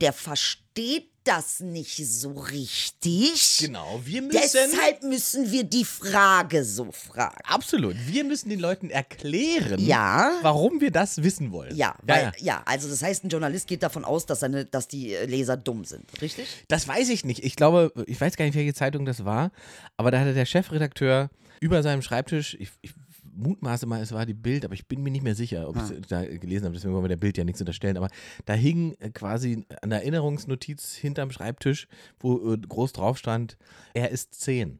der 0.00 0.14
versteht 0.14 1.10
das 1.30 1.60
nicht 1.60 1.96
so 1.96 2.32
richtig. 2.32 3.58
Genau, 3.60 4.00
wir 4.04 4.22
müssen. 4.22 4.40
Deshalb 4.42 5.02
müssen 5.04 5.50
wir 5.52 5.64
die 5.64 5.84
Frage 5.84 6.64
so 6.64 6.90
fragen. 6.90 7.36
Absolut. 7.44 7.94
Wir 8.06 8.24
müssen 8.24 8.48
den 8.48 8.58
Leuten 8.60 8.90
erklären, 8.90 9.78
Ja. 9.78 10.32
warum 10.42 10.80
wir 10.80 10.90
das 10.90 11.22
wissen 11.22 11.52
wollen. 11.52 11.76
Ja, 11.76 11.94
weil, 12.02 12.32
ja, 12.38 12.62
also 12.66 12.88
das 12.88 13.02
heißt, 13.02 13.24
ein 13.24 13.28
Journalist 13.28 13.68
geht 13.68 13.82
davon 13.82 14.04
aus, 14.04 14.26
dass, 14.26 14.40
seine, 14.40 14.64
dass 14.64 14.88
die 14.88 15.14
äh, 15.14 15.26
Leser 15.26 15.56
dumm 15.56 15.84
sind, 15.84 16.04
richtig? 16.20 16.48
Das 16.68 16.88
weiß 16.88 17.08
ich 17.10 17.24
nicht. 17.24 17.44
Ich 17.44 17.54
glaube, 17.56 17.92
ich 18.06 18.20
weiß 18.20 18.36
gar 18.36 18.44
nicht, 18.44 18.54
welche 18.56 18.74
Zeitung 18.74 19.04
das 19.04 19.24
war, 19.24 19.52
aber 19.96 20.10
da 20.10 20.18
hatte 20.20 20.34
der 20.34 20.46
Chefredakteur 20.46 21.30
über 21.60 21.82
seinem 21.82 22.02
Schreibtisch, 22.02 22.56
ich, 22.58 22.70
ich 22.82 22.92
mutmaße 23.34 23.86
mal, 23.86 24.00
es 24.00 24.12
war 24.12 24.26
die 24.26 24.34
Bild, 24.34 24.64
aber 24.64 24.74
ich 24.74 24.86
bin 24.86 25.02
mir 25.02 25.10
nicht 25.10 25.22
mehr 25.22 25.34
sicher, 25.34 25.68
ob 25.68 25.76
ich 25.76 25.82
es 25.82 26.08
da 26.08 26.24
gelesen 26.24 26.64
habe, 26.64 26.74
deswegen 26.74 26.92
wollen 26.94 27.04
wir 27.04 27.08
der 27.08 27.16
Bild 27.16 27.38
ja 27.38 27.44
nichts 27.44 27.60
unterstellen, 27.60 27.96
aber 27.96 28.08
da 28.44 28.54
hing 28.54 28.94
äh, 28.98 29.10
quasi 29.10 29.64
eine 29.82 29.96
Erinnerungsnotiz 29.96 30.94
hinterm 30.94 31.30
Schreibtisch, 31.30 31.88
wo 32.18 32.52
äh, 32.52 32.58
groß 32.58 32.92
drauf 32.92 33.18
stand, 33.18 33.56
er 33.94 34.10
ist 34.10 34.34
10. 34.40 34.78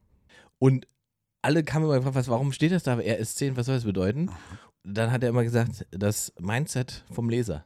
Und 0.58 0.86
alle 1.42 1.64
kamen 1.64 1.86
immer 1.86 1.96
gefragt, 1.96 2.16
was, 2.16 2.28
warum 2.28 2.52
steht 2.52 2.72
das 2.72 2.82
da? 2.82 2.98
Er 2.98 3.18
ist 3.18 3.36
10, 3.36 3.56
was 3.56 3.66
soll 3.66 3.76
das 3.76 3.84
bedeuten? 3.84 4.30
Dann 4.84 5.10
hat 5.10 5.22
er 5.22 5.30
immer 5.30 5.44
gesagt, 5.44 5.86
das 5.90 6.32
Mindset 6.38 7.04
vom 7.10 7.28
Leser. 7.28 7.64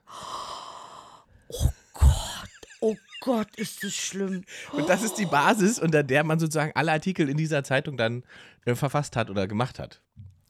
Oh 2.80 2.96
Gott, 3.20 3.56
ist 3.56 3.82
das 3.82 3.94
schlimm. 3.94 4.44
Und 4.72 4.88
das 4.88 5.02
ist 5.02 5.14
die 5.14 5.24
Basis, 5.24 5.78
unter 5.78 6.02
der 6.02 6.22
man 6.22 6.38
sozusagen 6.38 6.72
alle 6.74 6.92
Artikel 6.92 7.28
in 7.30 7.36
dieser 7.36 7.64
Zeitung 7.64 7.96
dann 7.96 8.24
äh, 8.66 8.74
verfasst 8.74 9.16
hat 9.16 9.30
oder 9.30 9.46
gemacht 9.46 9.78
hat. 9.78 10.02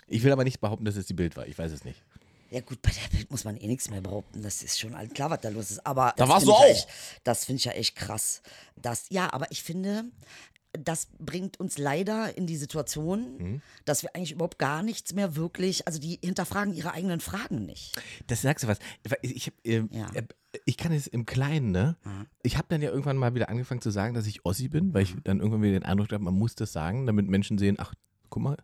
Ich 0.09 0.23
will 0.23 0.33
aber 0.33 0.45
nicht 0.45 0.61
behaupten, 0.61 0.85
dass 0.85 0.97
es 0.97 1.07
die 1.07 1.15
Bild 1.15 1.37
war. 1.37 1.47
Ich 1.47 1.59
weiß 1.59 1.73
es 1.73 1.85
nicht. 1.85 2.03
Ja 2.51 2.61
gut, 2.61 2.81
bei 2.83 2.91
der 2.91 3.17
Bild 3.17 3.31
muss 3.31 3.45
man 3.45 3.57
eh 3.57 3.67
nichts 3.67 3.91
mehr 3.91 4.01
behaupten. 4.01 4.43
Das 4.43 4.63
ist 4.63 4.79
schon 4.79 4.95
allen 4.95 5.13
klar, 5.13 5.31
was 5.31 5.41
da 5.41 5.49
los 5.49 5.71
ist. 5.71 5.85
Aber 5.87 6.13
Da 6.17 6.25
das 6.25 6.29
warst 6.29 6.47
du 6.47 6.53
auch. 6.53 6.65
Echt, 6.65 6.89
das 7.25 7.45
finde 7.45 7.59
ich 7.59 7.65
ja 7.65 7.73
echt 7.73 7.97
krass. 7.97 8.43
Das, 8.77 9.07
ja, 9.11 9.33
aber 9.33 9.51
ich 9.51 9.63
finde, 9.63 10.05
das 10.73 11.09
bringt 11.19 11.59
uns 11.59 11.79
leider 11.79 12.37
in 12.37 12.47
die 12.47 12.57
Situation, 12.57 13.37
Mhm. 13.39 13.63
dass 13.85 14.03
wir 14.03 14.15
eigentlich 14.15 14.33
überhaupt 14.33 14.59
gar 14.59 14.83
nichts 14.83 15.15
mehr 15.15 15.35
wirklich, 15.37 15.87
also 15.89 15.99
die 15.99 16.19
hinterfragen 16.23 16.75
ihre 16.75 16.93
eigenen 16.93 17.21
Fragen 17.21 17.65
nicht. 17.65 17.97
Das 18.29 18.43
sagst 18.43 18.65
du 18.65 18.69
was. 18.69 18.79
Ich, 19.23 19.53
äh, 19.65 19.83
Ja. 19.91 20.11
äh, 20.15 20.23
ich 20.67 20.77
kann 20.77 20.93
es 20.93 21.07
im 21.09 21.27
Kleinen, 21.27 21.73
ne? 21.73 21.97
Ich 22.43 22.57
habe 22.57 22.67
dann 22.69 22.81
ja 22.83 22.91
irgendwann 22.91 23.17
mal 23.17 23.35
wieder 23.35 23.49
angefangen 23.49 23.81
zu 23.81 23.91
sagen, 23.91 24.15
dass 24.15 24.27
ich 24.27 24.45
Ossi 24.45 24.69
bin, 24.69 24.95
weil 24.95 25.03
ich 25.03 25.15
dann 25.25 25.39
irgendwann 25.41 25.63
wieder 25.63 25.73
den 25.73 25.85
Eindruck 25.85 26.13
habe, 26.13 26.23
man 26.23 26.35
muss 26.35 26.55
das 26.55 26.73
sagen, 26.73 27.07
damit 27.07 27.27
Menschen 27.27 27.59
sehen, 27.59 27.77
ach, 27.81 27.95
guck 28.31 28.43
mal, 28.43 28.57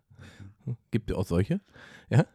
gibt 0.91 1.11
es 1.11 1.17
auch 1.17 1.25
solche. 1.25 1.61
Ja. 2.09 2.25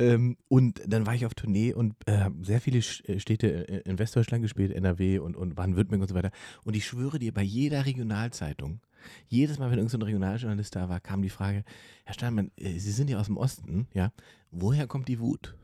Ähm, 0.00 0.36
und 0.46 0.80
dann 0.86 1.06
war 1.06 1.14
ich 1.14 1.26
auf 1.26 1.34
Tournee 1.34 1.72
und 1.72 1.94
äh, 2.06 2.18
hab 2.18 2.32
sehr 2.42 2.60
viele 2.60 2.78
äh, 2.78 3.18
Städte 3.18 3.68
äh, 3.68 3.88
in 3.88 3.98
Westdeutschland 3.98 4.42
gespielt, 4.42 4.72
NRW 4.72 5.18
und, 5.18 5.36
und 5.36 5.56
Baden-Württemberg 5.56 6.02
und 6.02 6.08
so 6.08 6.14
weiter. 6.14 6.30
Und 6.64 6.76
ich 6.76 6.86
schwöre 6.86 7.18
dir, 7.18 7.32
bei 7.34 7.42
jeder 7.42 7.84
Regionalzeitung, 7.84 8.80
jedes 9.28 9.58
Mal, 9.58 9.70
wenn 9.70 9.78
irgendein 9.78 10.00
so 10.00 10.04
Regionaljournalist 10.04 10.76
da 10.76 10.88
war, 10.88 11.00
kam 11.00 11.22
die 11.22 11.30
Frage, 11.30 11.64
Herr 12.04 12.14
Steinmann, 12.14 12.52
äh, 12.56 12.78
Sie 12.78 12.92
sind 12.92 13.10
ja 13.10 13.18
aus 13.18 13.26
dem 13.26 13.36
Osten, 13.36 13.88
ja, 13.92 14.12
woher 14.52 14.86
kommt 14.86 15.08
die 15.08 15.18
Wut? 15.18 15.56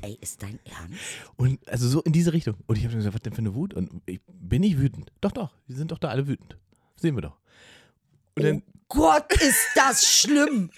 Ey, 0.00 0.18
ist 0.20 0.42
dein 0.42 0.58
Ernst? 0.64 0.98
Und 1.36 1.68
also 1.68 1.88
so 1.88 2.02
in 2.02 2.12
diese 2.12 2.32
Richtung. 2.32 2.56
Und 2.66 2.76
ich 2.78 2.84
habe 2.84 2.96
gesagt, 2.96 3.14
was 3.14 3.22
denn 3.22 3.34
für 3.34 3.40
eine 3.40 3.54
Wut? 3.54 3.74
Und 3.74 4.02
ich 4.06 4.20
bin 4.26 4.62
nicht 4.62 4.78
wütend. 4.78 5.12
Doch, 5.20 5.32
doch, 5.32 5.54
die 5.68 5.74
sind 5.74 5.92
doch 5.92 5.98
da 5.98 6.08
alle 6.08 6.26
wütend. 6.26 6.56
Sehen 6.96 7.14
wir 7.14 7.22
doch. 7.22 7.38
Und, 8.34 8.44
dann, 8.44 8.62
Gott, 8.90 9.32
ist 9.40 9.56
das 9.74 10.04
schlimm. 10.06 10.70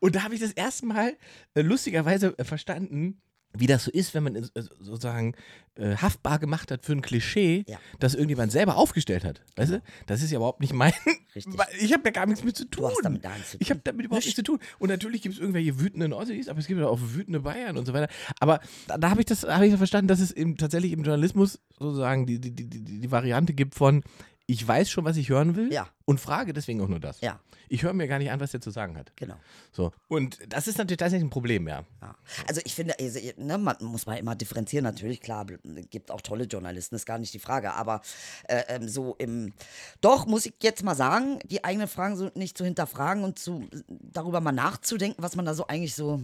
und 0.00 0.14
da 0.16 0.22
habe 0.24 0.34
ich 0.34 0.40
das 0.40 0.52
erste 0.52 0.84
Mal 0.86 1.16
äh, 1.54 1.62
lustigerweise 1.62 2.34
äh, 2.38 2.44
verstanden, 2.44 3.20
wie 3.56 3.68
das 3.68 3.84
so 3.84 3.92
ist, 3.92 4.14
wenn 4.14 4.24
man 4.24 4.34
äh, 4.34 4.42
sozusagen 4.80 5.36
äh, 5.76 5.96
haftbar 5.96 6.40
gemacht 6.40 6.72
hat 6.72 6.84
für 6.84 6.90
ein 6.92 7.02
Klischee, 7.02 7.64
Ja. 7.68 7.78
das 8.00 8.14
irgendjemand 8.14 8.50
selber 8.50 8.76
aufgestellt 8.76 9.22
hat. 9.22 9.42
Weißt 9.54 9.70
du? 9.72 9.82
Das 10.06 10.22
ist 10.22 10.32
ja 10.32 10.38
überhaupt 10.38 10.60
nicht 10.60 10.72
mein. 10.72 10.92
Richtig. 11.36 11.54
Ich 11.80 11.92
habe 11.92 12.02
da 12.02 12.10
gar 12.10 12.26
nichts 12.26 12.42
mit 12.42 12.56
zu 12.56 12.64
tun. 12.64 12.86
hast 12.86 13.00
damit 13.04 13.22
gar 13.22 13.34
nichts 13.36 13.52
zu 13.52 13.58
Ich 13.60 13.70
habe 13.70 13.78
tun. 13.78 13.84
damit 13.84 14.06
überhaupt 14.06 14.24
nichts 14.24 14.36
zu 14.36 14.42
tun. 14.42 14.58
Und 14.80 14.88
natürlich 14.88 15.22
gibt 15.22 15.36
es 15.36 15.40
irgendwelche 15.40 15.78
wütenden 15.78 16.12
Ossis, 16.12 16.48
aber 16.48 16.58
es 16.58 16.66
gibt 16.66 16.82
auch 16.82 16.98
wütende 17.00 17.38
Bayern 17.40 17.76
und 17.76 17.86
so 17.86 17.92
weiter. 17.92 18.12
Aber 18.40 18.58
da, 18.88 18.98
da 18.98 19.10
habe 19.10 19.20
ich 19.20 19.26
das 19.26 19.44
hab 19.44 19.62
ich 19.62 19.72
verstanden, 19.76 20.08
dass 20.08 20.18
es 20.18 20.32
eben 20.32 20.56
tatsächlich 20.56 20.90
im 20.90 21.04
Journalismus 21.04 21.60
sozusagen 21.78 22.26
die, 22.26 22.40
die, 22.40 22.50
die, 22.50 22.68
die, 22.68 22.82
die 23.00 23.10
Variante 23.12 23.54
gibt 23.54 23.76
von 23.76 24.02
ich 24.46 24.66
weiß 24.68 24.90
schon, 24.90 25.04
was 25.06 25.16
ich 25.16 25.30
hören 25.30 25.56
will. 25.56 25.72
Ja. 25.72 25.88
Und 26.06 26.20
frage 26.20 26.52
deswegen 26.52 26.80
auch 26.82 26.88
nur 26.88 27.00
das. 27.00 27.20
Ja. 27.20 27.40
Ich 27.68 27.82
höre 27.82 27.94
mir 27.94 28.06
gar 28.06 28.18
nicht 28.18 28.30
an, 28.30 28.38
was 28.40 28.50
der 28.50 28.60
zu 28.60 28.70
sagen 28.70 28.96
hat. 28.96 29.12
Genau. 29.16 29.36
So. 29.72 29.92
Und 30.08 30.38
das 30.48 30.68
ist 30.68 30.76
natürlich 30.78 30.98
tatsächlich 30.98 31.26
ein 31.26 31.30
Problem, 31.30 31.66
ja. 31.66 31.84
Ja. 32.02 32.14
Also 32.46 32.60
ich 32.64 32.74
finde, 32.74 32.98
also, 33.00 33.18
ne, 33.38 33.56
man 33.58 33.76
muss 33.80 34.04
mal 34.06 34.16
immer 34.16 34.34
differenzieren, 34.34 34.84
natürlich, 34.84 35.20
klar, 35.20 35.46
gibt 35.90 36.10
auch 36.10 36.20
tolle 36.20 36.44
Journalisten, 36.44 36.94
ist 36.94 37.06
gar 37.06 37.18
nicht 37.18 37.32
die 37.32 37.38
Frage, 37.38 37.72
aber 37.72 38.02
äh, 38.48 38.62
ähm, 38.68 38.88
so 38.88 39.14
im, 39.18 39.54
doch 40.02 40.26
muss 40.26 40.44
ich 40.46 40.54
jetzt 40.62 40.84
mal 40.84 40.94
sagen, 40.94 41.38
die 41.44 41.64
eigenen 41.64 41.88
Fragen 41.88 42.16
so 42.16 42.30
nicht 42.34 42.58
zu 42.58 42.64
hinterfragen 42.64 43.24
und 43.24 43.38
zu, 43.38 43.66
darüber 43.88 44.40
mal 44.40 44.52
nachzudenken, 44.52 45.22
was 45.22 45.34
man 45.36 45.46
da 45.46 45.54
so 45.54 45.66
eigentlich 45.66 45.94
so 45.94 46.22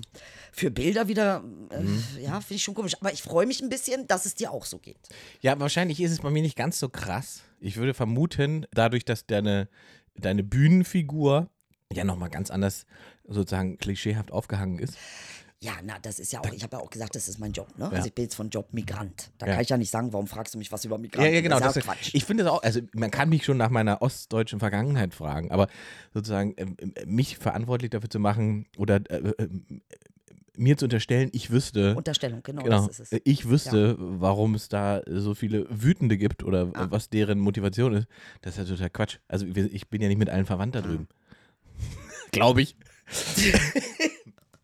für 0.52 0.70
Bilder 0.70 1.08
wieder, 1.08 1.42
äh, 1.70 1.80
Mhm. 1.80 2.04
ja, 2.20 2.40
finde 2.40 2.56
ich 2.56 2.62
schon 2.62 2.74
komisch, 2.74 2.96
aber 3.00 3.12
ich 3.12 3.22
freue 3.22 3.46
mich 3.46 3.62
ein 3.62 3.70
bisschen, 3.70 4.06
dass 4.06 4.26
es 4.26 4.34
dir 4.34 4.50
auch 4.52 4.66
so 4.66 4.78
geht. 4.78 5.08
Ja, 5.40 5.58
wahrscheinlich 5.58 6.00
ist 6.00 6.12
es 6.12 6.18
bei 6.20 6.30
mir 6.30 6.42
nicht 6.42 6.56
ganz 6.56 6.78
so 6.78 6.90
krass. 6.90 7.42
Ich 7.62 7.76
würde 7.76 7.94
vermuten, 7.94 8.66
dadurch, 8.72 9.04
dass 9.04 9.26
deine, 9.26 9.68
deine 10.14 10.42
Bühnenfigur 10.42 11.48
ja 11.92 12.04
nochmal 12.04 12.30
ganz 12.30 12.50
anders 12.50 12.86
sozusagen 13.26 13.78
klischeehaft 13.78 14.30
aufgehangen 14.32 14.78
ist. 14.78 14.96
Ja, 15.62 15.72
na, 15.84 15.98
das 16.00 16.18
ist 16.18 16.32
ja 16.32 16.40
auch, 16.40 16.50
ich 16.52 16.62
habe 16.62 16.76
ja 16.78 16.82
auch 16.82 16.88
gesagt, 16.88 17.14
das 17.14 17.28
ist 17.28 17.38
mein 17.38 17.52
Job, 17.52 17.68
ne? 17.76 17.84
Ja. 17.84 17.90
Also 17.90 18.06
ich 18.08 18.14
bin 18.14 18.24
jetzt 18.24 18.34
von 18.34 18.48
Job 18.48 18.72
Migrant. 18.72 19.30
Da 19.36 19.46
Ja. 19.46 19.52
kann 19.54 19.62
ich 19.62 19.68
ja 19.68 19.76
nicht 19.76 19.90
sagen, 19.90 20.10
warum 20.14 20.26
fragst 20.26 20.54
du 20.54 20.58
mich 20.58 20.72
was 20.72 20.86
über 20.86 20.96
Ja, 20.96 21.02
Migranten? 21.02 21.34
ja, 21.34 21.40
genau. 21.42 21.58
Das 21.60 21.74
Das 21.74 21.76
ist 21.76 21.86
ja 21.86 21.92
ist, 21.92 21.98
Quatsch. 21.98 22.14
ich 22.14 22.24
finde 22.24 22.44
das 22.44 22.52
auch, 22.54 22.62
also 22.62 22.80
man 22.94 23.10
kann 23.10 23.28
mich 23.28 23.44
schon 23.44 23.58
nach 23.58 23.68
meiner 23.68 24.00
ostdeutschen 24.00 24.58
Vergangenheit 24.58 25.14
fragen, 25.14 25.50
aber 25.50 25.68
sozusagen 26.14 26.56
äh, 26.56 27.04
mich 27.04 27.36
verantwortlich 27.36 27.90
dafür 27.90 28.08
zu 28.08 28.18
machen 28.20 28.68
oder 28.78 28.96
äh, 29.10 29.16
äh, 29.36 29.48
mir 30.56 30.76
zu 30.76 30.86
unterstellen, 30.86 31.30
ich 31.32 31.50
wüsste, 31.50 31.94
Unterstellung, 31.96 32.42
genau, 32.42 32.62
genau, 32.62 32.86
das 32.86 32.98
ist 33.00 33.12
es. 33.12 33.20
ich 33.24 33.48
wüsste, 33.48 33.96
warum 33.98 34.54
es 34.54 34.68
da 34.68 35.02
so 35.06 35.34
viele 35.34 35.66
Wütende 35.70 36.16
gibt 36.18 36.42
oder 36.44 36.70
Ah. 36.74 36.86
was 36.90 37.08
deren 37.08 37.38
Motivation 37.38 37.94
ist. 37.94 38.06
Das 38.42 38.58
ist 38.58 38.68
ja 38.68 38.74
total 38.76 38.90
Quatsch. 38.90 39.18
Also 39.28 39.46
ich 39.46 39.88
bin 39.88 40.02
ja 40.02 40.08
nicht 40.08 40.18
mit 40.18 40.28
allen 40.30 40.46
verwandt 40.46 40.76
Ah. 40.76 40.80
da 40.82 40.88
drüben. 40.88 41.08
Glaube 42.32 42.62
ich. 42.62 42.76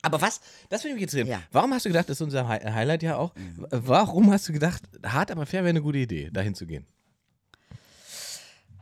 Aber 0.02 0.20
was? 0.20 0.40
Das 0.68 0.84
mich 0.84 1.00
jetzt 1.00 1.14
reden. 1.14 1.28
Ja. 1.28 1.42
Warum 1.50 1.72
hast 1.74 1.84
du 1.84 1.88
gedacht, 1.88 2.08
das 2.08 2.18
ist 2.18 2.22
unser 2.22 2.46
Hi- 2.46 2.60
Highlight 2.64 3.02
ja 3.02 3.16
auch, 3.16 3.34
Mhm. 3.34 3.66
warum 3.70 4.30
hast 4.30 4.48
du 4.48 4.52
gedacht, 4.52 4.82
hart 5.04 5.32
aber 5.32 5.46
fair 5.46 5.62
wäre 5.62 5.70
eine 5.70 5.82
gute 5.82 5.98
Idee, 5.98 6.30
dahin 6.32 6.54
zu 6.54 6.64
gehen? 6.66 6.86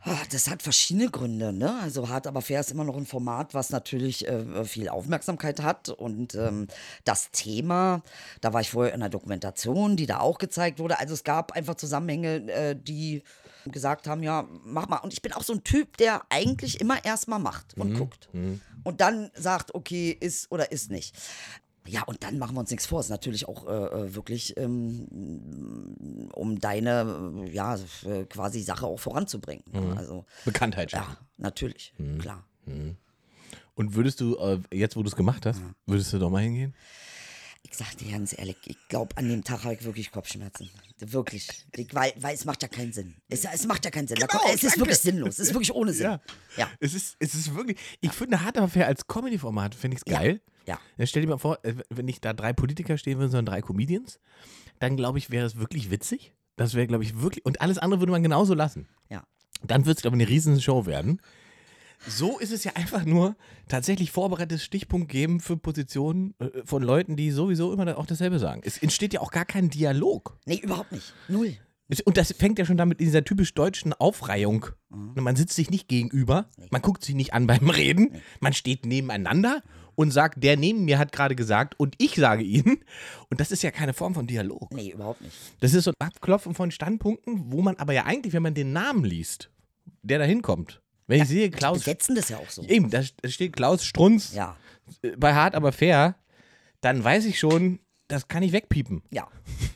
Ah, 0.07 0.17
Das 0.31 0.49
hat 0.49 0.61
verschiedene 0.61 1.09
Gründe. 1.09 1.51
Ne? 1.51 1.79
Also 1.81 2.07
hart 2.09 2.27
aber 2.27 2.41
fair 2.41 2.59
ist 2.59 2.71
immer 2.71 2.83
noch 2.83 2.95
ein 2.95 3.07
Format, 3.07 3.53
was 3.55 3.71
natürlich 3.71 4.27
äh, 4.27 4.63
viel 4.63 4.87
Aufmerksamkeit 4.87 5.61
hat. 5.61 5.89
Und 5.89 6.35
ähm, 6.35 6.67
das 7.05 7.31
Thema, 7.31 8.03
da 8.41 8.53
war 8.53 8.61
ich 8.61 8.69
vorher 8.69 8.93
in 8.93 9.01
einer 9.01 9.09
Dokumentation, 9.09 9.97
die 9.97 10.05
da 10.05 10.19
auch 10.19 10.37
gezeigt 10.37 10.77
wurde. 10.79 10.99
Also 10.99 11.15
es 11.15 11.23
gab 11.23 11.53
einfach 11.53 11.75
Zusammenhänge, 11.75 12.51
äh, 12.51 12.75
die 12.79 13.23
gesagt 13.65 14.05
haben, 14.07 14.21
ja, 14.21 14.47
mach 14.63 14.87
mal. 14.87 14.97
Und 14.97 15.11
ich 15.11 15.23
bin 15.23 15.33
auch 15.33 15.41
so 15.43 15.53
ein 15.53 15.63
Typ, 15.63 15.97
der 15.97 16.21
eigentlich 16.29 16.79
immer 16.81 17.03
erstmal 17.03 17.39
macht 17.39 17.75
und 17.79 17.93
guckt. 17.97 18.29
Und 18.83 19.01
dann 19.01 19.31
sagt, 19.33 19.73
okay, 19.73 20.15
ist 20.19 20.51
oder 20.51 20.71
ist 20.71 20.91
nicht. 20.91 21.15
Ja, 21.87 22.03
und 22.03 22.23
dann 22.23 22.37
machen 22.37 22.55
wir 22.55 22.61
uns 22.61 22.71
nichts 22.71 22.85
vor. 22.85 22.99
Es 22.99 23.07
ist 23.07 23.11
natürlich 23.11 23.47
auch 23.47 23.67
äh, 23.67 23.71
äh, 23.71 24.15
wirklich, 24.15 24.57
ähm, 24.57 26.29
um 26.33 26.59
deine, 26.59 27.45
äh, 27.45 27.51
ja, 27.51 27.75
äh, 27.75 28.25
quasi 28.25 28.61
Sache 28.61 28.85
auch 28.85 28.99
voranzubringen. 28.99 29.63
ne? 29.71 29.95
Also, 29.97 30.25
Bekanntheit 30.45 30.91
schaffen. 30.91 31.17
ja, 31.19 31.25
natürlich, 31.37 31.93
klar. 32.19 32.43
Und 33.75 33.93
würdest 33.93 34.21
du, 34.21 34.37
jetzt 34.71 34.95
wo 34.95 35.03
du 35.03 35.09
es 35.09 35.15
gemacht 35.15 35.45
hast, 35.45 35.61
würdest 35.85 36.11
du 36.13 36.19
doch 36.19 36.29
mal 36.29 36.41
hingehen? 36.41 36.73
Ich 37.77 37.85
sag 37.85 37.97
dir 37.97 38.09
ganz 38.09 38.33
ehrlich, 38.37 38.55
ich 38.67 38.77
glaube, 38.87 39.17
an 39.17 39.27
dem 39.27 39.43
Tag 39.43 39.65
habe 39.65 39.73
ich 39.73 39.83
wirklich 39.83 40.09
Kopfschmerzen. 40.09 40.69
Wirklich. 40.99 41.49
Ich, 41.75 41.93
weil, 41.93 42.13
weil 42.15 42.33
es 42.33 42.45
macht 42.45 42.61
ja 42.61 42.69
keinen 42.69 42.93
Sinn. 42.93 43.15
Es, 43.27 43.43
es 43.43 43.67
macht 43.67 43.83
ja 43.83 43.91
keinen 43.91 44.07
Sinn. 44.07 44.15
Da 44.17 44.27
Genau, 44.27 44.39
kommt- 44.43 44.53
es 44.55 44.63
ist 44.63 44.71
danke. 44.77 44.79
wirklich 44.79 44.97
sinnlos. 44.99 45.29
Es 45.33 45.39
ist 45.39 45.53
wirklich 45.53 45.73
ohne 45.73 45.91
Sinn. 45.91 46.05
Ja. 46.05 46.21
Ja. 46.55 46.69
Es 46.79 46.93
ist, 46.93 47.17
es 47.19 47.35
ist 47.35 47.53
wirklich, 47.53 47.77
ich 47.99 48.13
finde 48.13 48.41
hart 48.45 48.57
aber 48.57 48.69
fair 48.69 48.87
als 48.87 49.07
Comedy-Format, 49.07 49.75
finde 49.75 49.97
ich 49.97 50.03
es 50.05 50.05
geil. 50.05 50.39
Ja. 50.65 50.79
Ja, 50.97 51.05
stell 51.05 51.23
dir 51.23 51.27
mal 51.27 51.37
vor, 51.37 51.59
äh, 51.65 51.75
wenn 51.89 52.05
nicht 52.05 52.23
da 52.23 52.31
drei 52.31 52.53
Politiker 52.53 52.97
stehen 52.97 53.17
würden, 53.19 53.29
sondern 53.31 53.53
drei 53.53 53.61
Comedians, 53.61 54.21
dann 54.79 54.95
glaube 54.95 55.17
ich, 55.17 55.29
wäre 55.29 55.45
es 55.45 55.57
wirklich 55.57 55.91
witzig. 55.91 56.31
Das 56.55 56.75
wäre, 56.75 56.87
glaube 56.87 57.03
ich, 57.03 57.19
wirklich, 57.19 57.43
und 57.45 57.59
alles 57.59 57.77
andere 57.77 57.99
würde 57.99 58.13
man 58.13 58.23
genauso 58.23 58.53
lassen. 58.53 58.87
Ja. 59.09 59.27
Dann 59.63 59.85
wird 59.85 59.97
es, 59.97 60.01
glaube 60.01 60.15
ich, 60.15 60.23
eine 60.23 60.31
riesen 60.31 60.61
Show 60.61 60.85
werden. 60.85 61.21
So 62.07 62.39
ist 62.39 62.51
es 62.51 62.63
ja 62.63 62.73
einfach 62.75 63.05
nur 63.05 63.35
tatsächlich 63.67 64.11
vorbereitetes 64.11 64.63
Stichpunkt 64.63 65.09
geben 65.09 65.39
für 65.39 65.57
Positionen 65.57 66.35
äh, 66.39 66.49
von 66.63 66.83
Leuten, 66.83 67.15
die 67.15 67.31
sowieso 67.31 67.73
immer 67.73 67.97
auch 67.97 68.05
dasselbe 68.05 68.39
sagen. 68.39 68.61
Es 68.63 68.77
entsteht 68.77 69.13
ja 69.13 69.21
auch 69.21 69.31
gar 69.31 69.45
kein 69.45 69.69
Dialog. 69.69 70.37
Nee, 70.45 70.59
überhaupt 70.63 70.91
nicht. 70.91 71.13
Null. 71.27 71.57
Und 72.05 72.17
das 72.17 72.31
fängt 72.31 72.57
ja 72.57 72.65
schon 72.65 72.77
damit 72.77 72.99
in 72.99 73.05
dieser 73.05 73.23
typisch 73.23 73.53
deutschen 73.53 73.93
Aufreihung. 73.93 74.67
Man 74.89 75.35
sitzt 75.35 75.55
sich 75.55 75.69
nicht 75.69 75.87
gegenüber, 75.87 76.49
man 76.71 76.81
guckt 76.81 77.03
sich 77.03 77.13
nicht 77.13 77.33
an 77.33 77.45
beim 77.45 77.69
Reden, 77.69 78.21
man 78.39 78.53
steht 78.53 78.87
nebeneinander 78.87 79.61
und 79.93 80.11
sagt, 80.11 80.43
der 80.43 80.57
neben 80.57 80.85
mir 80.85 80.97
hat 80.97 81.11
gerade 81.11 81.35
gesagt 81.35 81.79
und 81.79 81.95
ich 81.99 82.15
sage 82.15 82.43
ihn. 82.43 82.83
Und 83.29 83.39
das 83.39 83.51
ist 83.51 83.63
ja 83.63 83.71
keine 83.71 83.93
Form 83.93 84.13
von 84.13 84.27
Dialog. 84.27 84.73
Nee, 84.73 84.91
überhaupt 84.91 85.21
nicht. 85.21 85.35
Das 85.59 85.73
ist 85.73 85.85
so 85.85 85.91
ein 85.91 86.07
Abklopfen 86.07 86.53
von 86.53 86.71
Standpunkten, 86.71 87.51
wo 87.51 87.61
man 87.61 87.77
aber 87.77 87.93
ja 87.93 88.05
eigentlich, 88.05 88.33
wenn 88.33 88.43
man 88.43 88.55
den 88.55 88.73
Namen 88.73 89.05
liest, 89.05 89.51
der 90.01 90.19
da 90.19 90.25
hinkommt. 90.25 90.81
Wenn 91.07 91.21
ich 91.21 91.27
sehe, 91.27 91.49
Die 91.49 91.57
Klaus. 91.57 91.79
besetzen 91.79 92.15
das 92.15 92.29
ja 92.29 92.37
auch 92.37 92.49
so. 92.49 92.63
Eben, 92.63 92.89
da 92.89 93.01
steht 93.25 93.55
Klaus 93.55 93.85
Strunz 93.85 94.33
Ja. 94.33 94.57
bei 95.17 95.33
Hart 95.35 95.53
aber 95.55 95.71
fair, 95.71 96.15
dann 96.81 97.03
weiß 97.03 97.25
ich 97.25 97.39
schon, 97.39 97.79
das 98.07 98.27
kann 98.27 98.43
ich 98.43 98.51
wegpiepen. 98.51 99.01
Ja. 99.11 99.27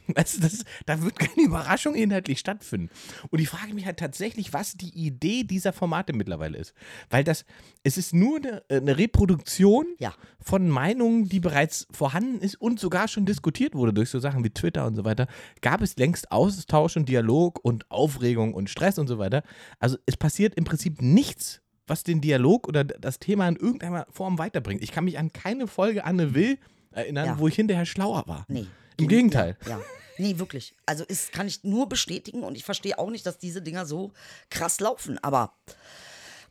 Weißt 0.15 0.37
du, 0.37 0.41
das, 0.41 0.63
da 0.85 1.01
wird 1.01 1.19
keine 1.19 1.45
Überraschung 1.45 1.95
inhaltlich 1.95 2.39
stattfinden. 2.39 2.89
Und 3.29 3.39
ich 3.39 3.49
frage 3.49 3.73
mich 3.73 3.85
halt 3.85 3.97
tatsächlich, 3.97 4.53
was 4.53 4.73
die 4.73 4.89
Idee 4.89 5.43
dieser 5.43 5.73
Formate 5.73 6.13
mittlerweile 6.13 6.57
ist. 6.57 6.73
Weil 7.09 7.23
das, 7.23 7.45
es 7.83 7.97
ist 7.97 8.13
nur 8.13 8.37
eine, 8.37 8.63
eine 8.69 8.97
Reproduktion 8.97 9.85
Ja. 9.99 10.13
von 10.41 10.69
Meinungen, 10.69 11.29
die 11.29 11.39
bereits 11.39 11.87
vorhanden 11.91 12.39
ist 12.41 12.55
und 12.55 12.79
sogar 12.79 13.07
schon 13.07 13.25
diskutiert 13.25 13.75
wurde 13.75 13.93
durch 13.93 14.09
so 14.09 14.19
Sachen 14.19 14.43
wie 14.43 14.49
Twitter 14.49 14.85
und 14.85 14.95
so 14.95 15.05
weiter. 15.05 15.27
Gab 15.61 15.81
es 15.81 15.97
längst 15.97 16.31
Austausch 16.31 16.97
und 16.97 17.07
Dialog 17.09 17.59
und 17.63 17.89
Aufregung 17.91 18.53
und 18.53 18.69
Stress 18.69 18.97
und 18.97 19.07
so 19.07 19.19
weiter. 19.19 19.43
Also 19.79 19.97
es 20.05 20.17
passiert 20.17 20.55
im 20.55 20.63
Prinzip 20.63 21.01
nichts, 21.01 21.61
was 21.87 22.03
den 22.03 22.21
Dialog 22.21 22.67
oder 22.67 22.83
das 22.83 23.19
Thema 23.19 23.47
in 23.47 23.55
irgendeiner 23.55 24.07
Form 24.11 24.37
weiterbringt. 24.37 24.81
Ich 24.81 24.91
kann 24.91 25.05
mich 25.05 25.17
an 25.17 25.33
keine 25.33 25.67
Folge 25.67 26.05
Anne 26.05 26.35
Will 26.35 26.57
erinnern, 26.91 27.25
Ja. 27.25 27.39
wo 27.39 27.47
ich 27.47 27.55
hinterher 27.55 27.85
schlauer 27.85 28.23
war. 28.27 28.45
Nee. 28.47 28.67
Im 28.97 29.07
Gegenteil. 29.07 29.57
Ja, 29.65 29.71
ja. 29.77 29.81
Nee, 30.17 30.37
wirklich. 30.37 30.75
Also 30.85 31.05
ist, 31.05 31.31
kann 31.31 31.47
ich 31.47 31.63
nur 31.63 31.87
bestätigen 31.87 32.43
und 32.43 32.55
ich 32.55 32.65
verstehe 32.65 32.99
auch 32.99 33.09
nicht, 33.09 33.25
dass 33.25 33.37
diese 33.37 33.61
Dinger 33.61 33.85
so 33.85 34.11
krass 34.49 34.79
laufen. 34.81 35.17
Aber. 35.23 35.53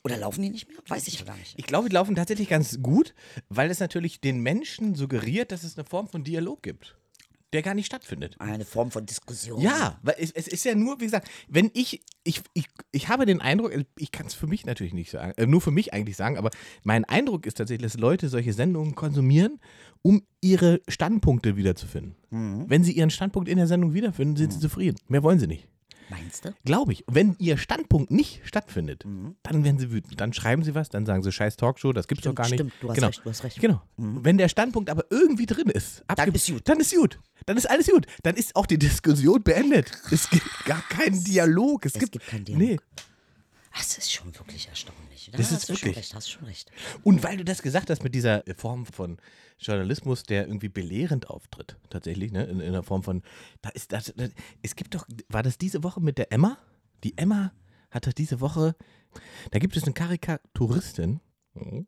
Oder 0.05 0.17
laufen 0.17 0.41
die 0.43 0.49
nicht 0.51 0.69
mehr? 0.69 0.79
Weiß 0.87 1.07
ich 1.09 1.27
gar 1.27 1.37
nicht. 1.37 1.55
Ich 1.59 1.67
glaube, 1.67 1.89
die 1.91 1.95
laufen 1.95 2.15
tatsächlich 2.15 2.49
ganz 2.49 2.79
gut, 2.83 3.15
weil 3.51 3.71
es 3.71 3.81
natürlich 3.81 4.21
den 4.23 4.41
Menschen 4.41 4.95
suggeriert, 4.95 5.53
dass 5.53 5.65
es 5.65 5.77
eine 5.77 5.85
Form 5.85 6.09
von 6.09 6.25
Dialog 6.25 6.63
gibt, 6.63 6.97
der 7.53 7.63
gar 7.63 7.75
nicht 7.75 7.87
stattfindet. 7.87 8.37
Eine 8.39 8.65
Form 8.65 8.91
von 8.91 9.07
Diskussion. 9.07 9.61
Ja, 9.61 9.99
weil 10.03 10.17
es, 10.19 10.31
es 10.33 10.49
ist 10.49 10.65
ja 10.65 10.75
nur, 10.75 11.01
wie 11.01 11.05
gesagt, 11.05 11.29
wenn 11.49 11.71
ich, 11.75 12.03
ich, 12.25 12.43
ich, 12.53 12.67
ich 12.93 13.09
habe 13.09 13.27
den 13.27 13.41
Eindruck, 13.41 13.73
ich 13.97 14.13
kann 14.13 14.27
es 14.27 14.35
für 14.35 14.47
mich 14.47 14.67
natürlich 14.67 14.93
nicht 14.93 15.11
sagen, 15.11 15.33
äh, 15.37 15.47
nur 15.47 15.61
für 15.61 15.71
mich 15.71 15.95
eigentlich 15.95 16.17
sagen, 16.17 16.37
aber 16.37 16.51
mein 16.83 17.05
Eindruck 17.05 17.47
ist 17.47 17.57
tatsächlich, 17.57 17.91
dass 17.91 17.99
Leute 17.99 18.29
solche 18.29 18.53
Sendungen 18.53 18.95
konsumieren, 18.95 19.61
um 20.03 20.23
ihre 20.41 20.81
Standpunkte 20.89 21.57
wiederzufinden. 21.57 22.17
Wenn 22.69 22.85
sie 22.85 22.93
ihren 22.93 23.11
Standpunkt 23.11 23.49
in 23.49 23.57
der 23.57 23.67
Sendung 23.67 23.95
wiederfinden, 23.95 24.37
sind 24.37 24.53
sie 24.53 24.61
zufrieden. 24.61 24.99
Mehr 25.09 25.23
wollen 25.23 25.39
sie 25.39 25.47
nicht. 25.47 25.67
Meinst 26.11 26.45
du? 26.45 26.55
Glaube 26.65 26.93
ich. 26.93 27.05
Wenn 27.07 27.37
ihr 27.39 27.59
Standpunkt 27.59 28.11
nicht 28.11 28.41
stattfindet, 28.45 29.05
dann 29.43 29.65
werden 29.65 29.79
sie 29.79 29.91
wütend. 29.91 30.21
Dann 30.21 30.33
schreiben 30.33 30.63
sie 30.63 30.75
was, 30.75 30.89
dann 30.89 31.05
sagen 31.07 31.23
sie 31.23 31.33
scheiß 31.33 31.57
Talkshow, 31.57 31.93
das 31.93 32.09
gibt's 32.09 32.25
doch 32.25 32.35
gar 32.35 32.45
nicht. 32.47 32.55
stimmt, 32.55 32.73
du 32.81 32.89
hast 32.89 32.95
genau. 32.95 33.07
recht, 33.09 33.21
du 33.25 33.31
hast 33.31 33.45
recht. 33.45 33.61
Genau. 33.61 33.83
Wenn 33.97 34.39
der 34.39 34.49
Standpunkt 34.49 34.89
aber 34.91 35.05
irgendwie 35.11 35.47
drin 35.47 35.69
ist, 35.69 36.03
abge- 36.09 36.35
ist 36.35 36.49
gut. 36.51 36.63
Dann 36.69 36.81
ist 36.81 36.95
gut. 36.95 37.19
Dann 37.47 37.57
ist 37.57 37.69
alles 37.69 37.87
gut. 37.89 38.07
Dann 38.23 38.37
ist 38.37 38.57
auch 38.57 38.67
die 38.67 38.79
Diskussion 38.79 39.43
beendet. 39.43 39.91
Es 40.11 40.29
gibt 40.31 40.47
gar 40.65 40.83
keinen 40.89 41.23
Dialog. 41.25 41.85
Es, 41.85 41.95
Es 41.95 42.01
gibt 42.01 42.27
keinen 42.27 42.45
Dialog. 42.45 42.63
Nee. 42.63 42.77
Das 43.77 43.97
ist 43.99 44.13
schon 44.13 44.35
wirklich 44.35 44.69
erstaunlich. 44.69 45.29
Da 45.31 45.37
Das 45.39 45.53
ist 45.53 45.57
hast 45.59 45.69
du 45.69 45.75
schon 45.77 45.89
wirklich- 45.89 45.97
recht, 45.99 46.15
hast 46.15 46.31
schon 46.31 46.45
recht. 46.47 46.71
Und 47.05 47.23
weil 47.23 47.37
du 47.37 47.45
das 47.45 47.63
gesagt 47.63 47.91
hast 47.91 48.03
mit 48.03 48.15
dieser 48.15 48.43
Form 48.57 48.87
von 48.87 49.19
Journalismus, 49.59 50.23
der 50.23 50.47
irgendwie 50.47 50.69
belehrend 50.69 51.29
auftritt, 51.29 51.77
tatsächlich, 51.91 52.33
ne? 52.33 52.45
in, 52.45 52.61
in 52.61 52.73
der 52.73 52.83
Form 52.83 53.03
von, 53.03 53.23
da 53.61 53.71
ist 53.71 53.93
das, 53.93 54.13
das, 54.17 54.31
es 54.63 54.77
gibt 54.77 54.95
doch, 54.95 55.07
war 55.29 55.43
das 55.43 55.59
diese 55.59 55.83
Woche 55.83 56.01
mit 56.01 56.19
der 56.19 56.33
Emma? 56.33 56.59
Die 57.05 57.17
Emma 57.19 57.53
hat 57.91 58.07
doch 58.07 58.13
diese 58.13 58.41
Woche, 58.41 58.77
da 59.51 59.59
gibt 59.59 59.77
es 59.77 59.85
eine 59.85 59.93
Karikaturistin, 59.93 61.21
mhm, 61.55 61.87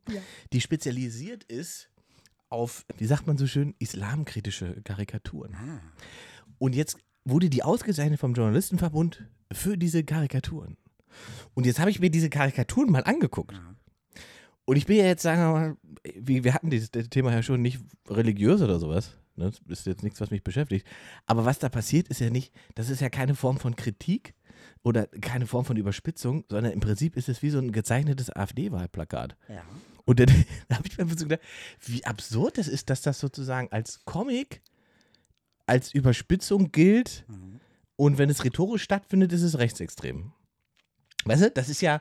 die 0.53 0.61
spezialisiert 0.61 1.45
ist 1.45 1.91
auf, 2.49 2.85
wie 2.99 3.07
sagt 3.07 3.27
man 3.27 3.39
so 3.39 3.47
schön, 3.47 3.75
islamkritische 3.79 4.83
Karikaturen. 4.83 5.57
Und 6.59 6.75
jetzt 6.75 6.99
wurde 7.25 7.49
die 7.49 7.63
ausgezeichnet 7.63 8.19
vom 8.19 8.35
Journalistenverbund 8.35 9.25
für 9.53 9.79
diese 9.79 10.05
Karikaturen. 10.05 10.77
Und 11.55 11.67
jetzt 11.67 11.79
habe 11.79 11.91
ich 11.91 12.01
mir 12.01 12.11
diese 12.11 12.31
Karikaturen 12.31 12.91
mal 12.91 13.05
angeguckt. 13.05 13.61
Und 14.71 14.77
ich 14.77 14.87
bin 14.87 14.99
ja 14.99 15.05
jetzt, 15.05 15.23
sagen 15.23 15.43
wir 15.43 15.53
mal, 15.53 15.77
wir 16.15 16.55
hatten 16.55 16.71
dieses 16.71 16.93
das 16.93 17.09
Thema 17.09 17.33
ja 17.33 17.43
schon 17.43 17.61
nicht 17.61 17.81
religiös 18.09 18.63
oder 18.63 18.79
sowas. 18.79 19.17
Ne? 19.35 19.51
Das 19.67 19.81
ist 19.81 19.87
jetzt 19.87 20.05
nichts, 20.05 20.21
was 20.21 20.31
mich 20.31 20.45
beschäftigt. 20.45 20.87
Aber 21.27 21.45
was 21.45 21.59
da 21.59 21.69
passiert, 21.69 22.07
ist 22.07 22.21
ja 22.21 22.31
nicht, 22.31 22.55
das 22.77 22.89
ist 22.89 23.01
ja 23.01 23.09
keine 23.09 23.35
Form 23.35 23.59
von 23.59 23.75
Kritik, 23.75 24.33
oder 24.85 25.09
keine 25.09 25.49
Form 25.49 25.65
von 25.65 25.77
Überspitzung, 25.77 26.45
sondern 26.49 26.73
im 26.73 26.79
Prinzip 26.79 27.17
ist 27.17 27.29
es 27.29 27.43
wie 27.43 27.51
so 27.51 27.59
ein 27.59 27.73
gezeichnetes 27.73 28.31
AfD-Wahlplakat. 28.31 29.37
Ja. 29.49 29.63
Und 30.05 30.21
dann 30.21 30.29
habe 30.73 30.87
ich 30.89 30.97
mir 30.97 31.07
so 31.09 31.27
gedacht, 31.27 31.43
wie 31.85 32.05
absurd 32.05 32.59
es 32.59 32.69
ist, 32.69 32.91
dass 32.91 33.03
das 33.03 33.19
sozusagen 33.19 33.73
als 33.73 34.05
Comic, 34.05 34.63
als 35.67 35.93
Überspitzung 35.93 36.71
gilt 36.71 37.27
und 37.97 38.19
wenn 38.19 38.31
es 38.31 38.45
rhetorisch 38.45 38.85
stattfindet, 38.85 39.33
ist 39.33 39.43
es 39.43 39.59
rechtsextrem. 39.59 40.33
Weißt 41.25 41.43
du, 41.43 41.51
das 41.51 41.69
ist 41.69 41.83
ja, 41.83 42.01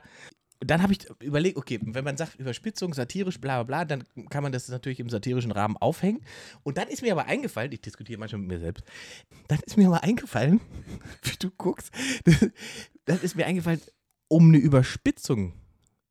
dann 0.60 0.82
habe 0.82 0.92
ich 0.92 1.08
überlegt, 1.22 1.56
okay, 1.56 1.78
wenn 1.82 2.04
man 2.04 2.16
sagt 2.18 2.38
Überspitzung, 2.38 2.92
satirisch, 2.92 3.40
bla 3.40 3.62
bla 3.62 3.84
bla, 3.84 3.84
dann 3.86 4.04
kann 4.28 4.42
man 4.42 4.52
das 4.52 4.68
natürlich 4.68 5.00
im 5.00 5.08
satirischen 5.08 5.52
Rahmen 5.52 5.76
aufhängen. 5.78 6.20
Und 6.62 6.76
dann 6.76 6.88
ist 6.88 7.00
mir 7.02 7.12
aber 7.12 7.24
eingefallen, 7.26 7.72
ich 7.72 7.80
diskutiere 7.80 8.18
manchmal 8.20 8.40
mit 8.42 8.48
mir 8.48 8.58
selbst, 8.60 8.84
dann 9.48 9.58
ist 9.60 9.76
mir 9.76 9.86
aber 9.88 10.02
eingefallen, 10.02 10.60
wie 11.22 11.36
du 11.38 11.50
guckst, 11.50 11.92
dann 13.06 13.20
ist 13.22 13.36
mir 13.36 13.46
eingefallen, 13.46 13.80
um 14.28 14.48
eine 14.48 14.58
Überspitzung 14.58 15.54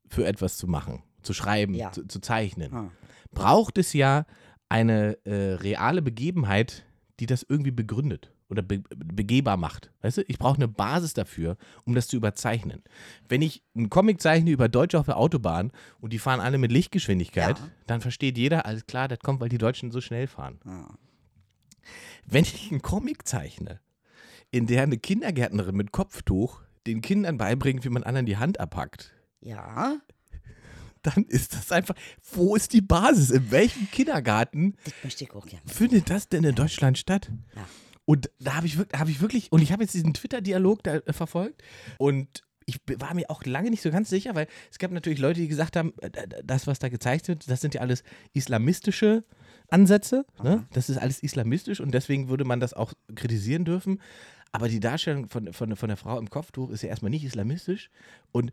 für 0.08 0.26
etwas 0.26 0.56
zu 0.56 0.66
machen, 0.66 1.02
zu 1.22 1.32
schreiben, 1.32 1.74
Ja. 1.74 1.92
zu, 1.92 2.06
zu 2.06 2.20
zeichnen, 2.20 2.74
Ah. 2.74 2.90
braucht 3.30 3.78
es 3.78 3.92
ja 3.92 4.26
eine 4.68 5.16
äh, 5.24 5.54
reale 5.54 6.02
Begebenheit, 6.02 6.84
die 7.20 7.26
das 7.26 7.44
irgendwie 7.48 7.70
begründet 7.70 8.32
oder 8.50 8.62
be 8.62 8.82
begehbar 8.96 9.56
macht. 9.56 9.90
Weißt 10.02 10.18
du, 10.18 10.22
ich 10.28 10.38
brauche 10.38 10.56
eine 10.56 10.68
Basis 10.68 11.14
dafür, 11.14 11.56
um 11.84 11.94
das 11.94 12.08
zu 12.08 12.16
überzeichnen. 12.16 12.82
Wenn 13.28 13.42
ich 13.42 13.62
einen 13.74 13.88
Comic 13.90 14.20
zeichne 14.20 14.50
über 14.50 14.68
Deutsche 14.68 14.98
auf 14.98 15.06
der 15.06 15.16
Autobahn 15.16 15.70
und 16.00 16.12
die 16.12 16.18
fahren 16.18 16.40
alle 16.40 16.58
mit 16.58 16.72
Lichtgeschwindigkeit, 16.72 17.58
Ja. 17.58 17.68
dann 17.86 18.00
versteht 18.00 18.36
jeder, 18.36 18.66
alles 18.66 18.86
klar, 18.86 19.08
das 19.08 19.20
kommt, 19.20 19.40
weil 19.40 19.48
die 19.48 19.58
Deutschen 19.58 19.90
so 19.90 20.00
schnell 20.00 20.26
fahren. 20.26 20.58
Ah. 20.64 20.94
Wenn 22.26 22.42
ich 22.44 22.70
einen 22.70 22.82
Comic 22.82 23.26
zeichne, 23.26 23.80
in 24.50 24.66
der 24.66 24.82
eine 24.82 24.98
Kindergärtnerin 24.98 25.76
mit 25.76 25.92
Kopftuch 25.92 26.60
den 26.86 27.00
Kindern 27.02 27.38
beibringt, 27.38 27.84
wie 27.84 27.88
man 27.88 28.02
anderen 28.02 28.26
die 28.26 28.36
Hand 28.36 28.58
abhackt, 28.60 29.12
Ja, 29.40 29.96
dann 31.02 31.24
ist 31.24 31.54
das 31.54 31.72
einfach, 31.72 31.94
wo 32.34 32.54
ist 32.56 32.74
die 32.74 32.82
Basis? 32.82 33.30
In 33.30 33.50
welchem 33.50 33.90
Kindergarten 33.90 34.76
das 34.84 34.92
möchte 35.02 35.24
ich 35.24 35.32
auch 35.32 35.46
gerne. 35.46 35.62
findet 35.66 36.10
das 36.10 36.28
denn 36.28 36.44
in 36.44 36.54
Deutschland 36.54 36.98
statt? 36.98 37.30
Ja. 37.56 37.66
Und 38.10 38.28
da 38.40 38.54
habe 38.54 38.66
ich, 38.66 38.76
hab 38.76 39.08
ich 39.08 39.20
wirklich, 39.20 39.52
und 39.52 39.62
ich 39.62 39.70
habe 39.70 39.84
jetzt 39.84 39.94
diesen 39.94 40.14
Twitter-Dialog 40.14 40.82
da 40.82 40.96
äh, 40.96 41.12
verfolgt 41.12 41.62
und 41.98 42.42
ich 42.66 42.80
war 42.98 43.14
mir 43.14 43.30
auch 43.30 43.44
lange 43.44 43.70
nicht 43.70 43.82
so 43.82 43.90
ganz 43.92 44.10
sicher, 44.10 44.34
weil 44.34 44.48
es 44.68 44.78
gab 44.78 44.90
natürlich 44.90 45.20
Leute, 45.20 45.40
die 45.40 45.46
gesagt 45.46 45.76
haben, 45.76 45.92
äh, 46.00 46.10
das, 46.44 46.66
was 46.66 46.80
da 46.80 46.88
gezeigt 46.88 47.28
wird, 47.28 47.48
das 47.48 47.60
sind 47.60 47.74
ja 47.74 47.82
alles 47.82 48.02
islamistische 48.32 49.22
Ansätze. 49.68 50.26
Ne? 50.42 50.66
Das 50.72 50.88
ist 50.90 50.96
alles 50.98 51.22
islamistisch 51.22 51.78
und 51.80 51.92
deswegen 51.92 52.28
würde 52.28 52.44
man 52.44 52.58
das 52.58 52.74
auch 52.74 52.92
kritisieren 53.14 53.64
dürfen. 53.64 54.00
Aber 54.50 54.68
die 54.68 54.80
Darstellung 54.80 55.28
von, 55.28 55.52
von, 55.52 55.76
von 55.76 55.88
der 55.88 55.96
Frau 55.96 56.18
im 56.18 56.28
Kopftuch 56.30 56.70
ist 56.70 56.82
ja 56.82 56.88
erstmal 56.88 57.10
nicht 57.10 57.24
islamistisch. 57.24 57.90
Und 58.32 58.50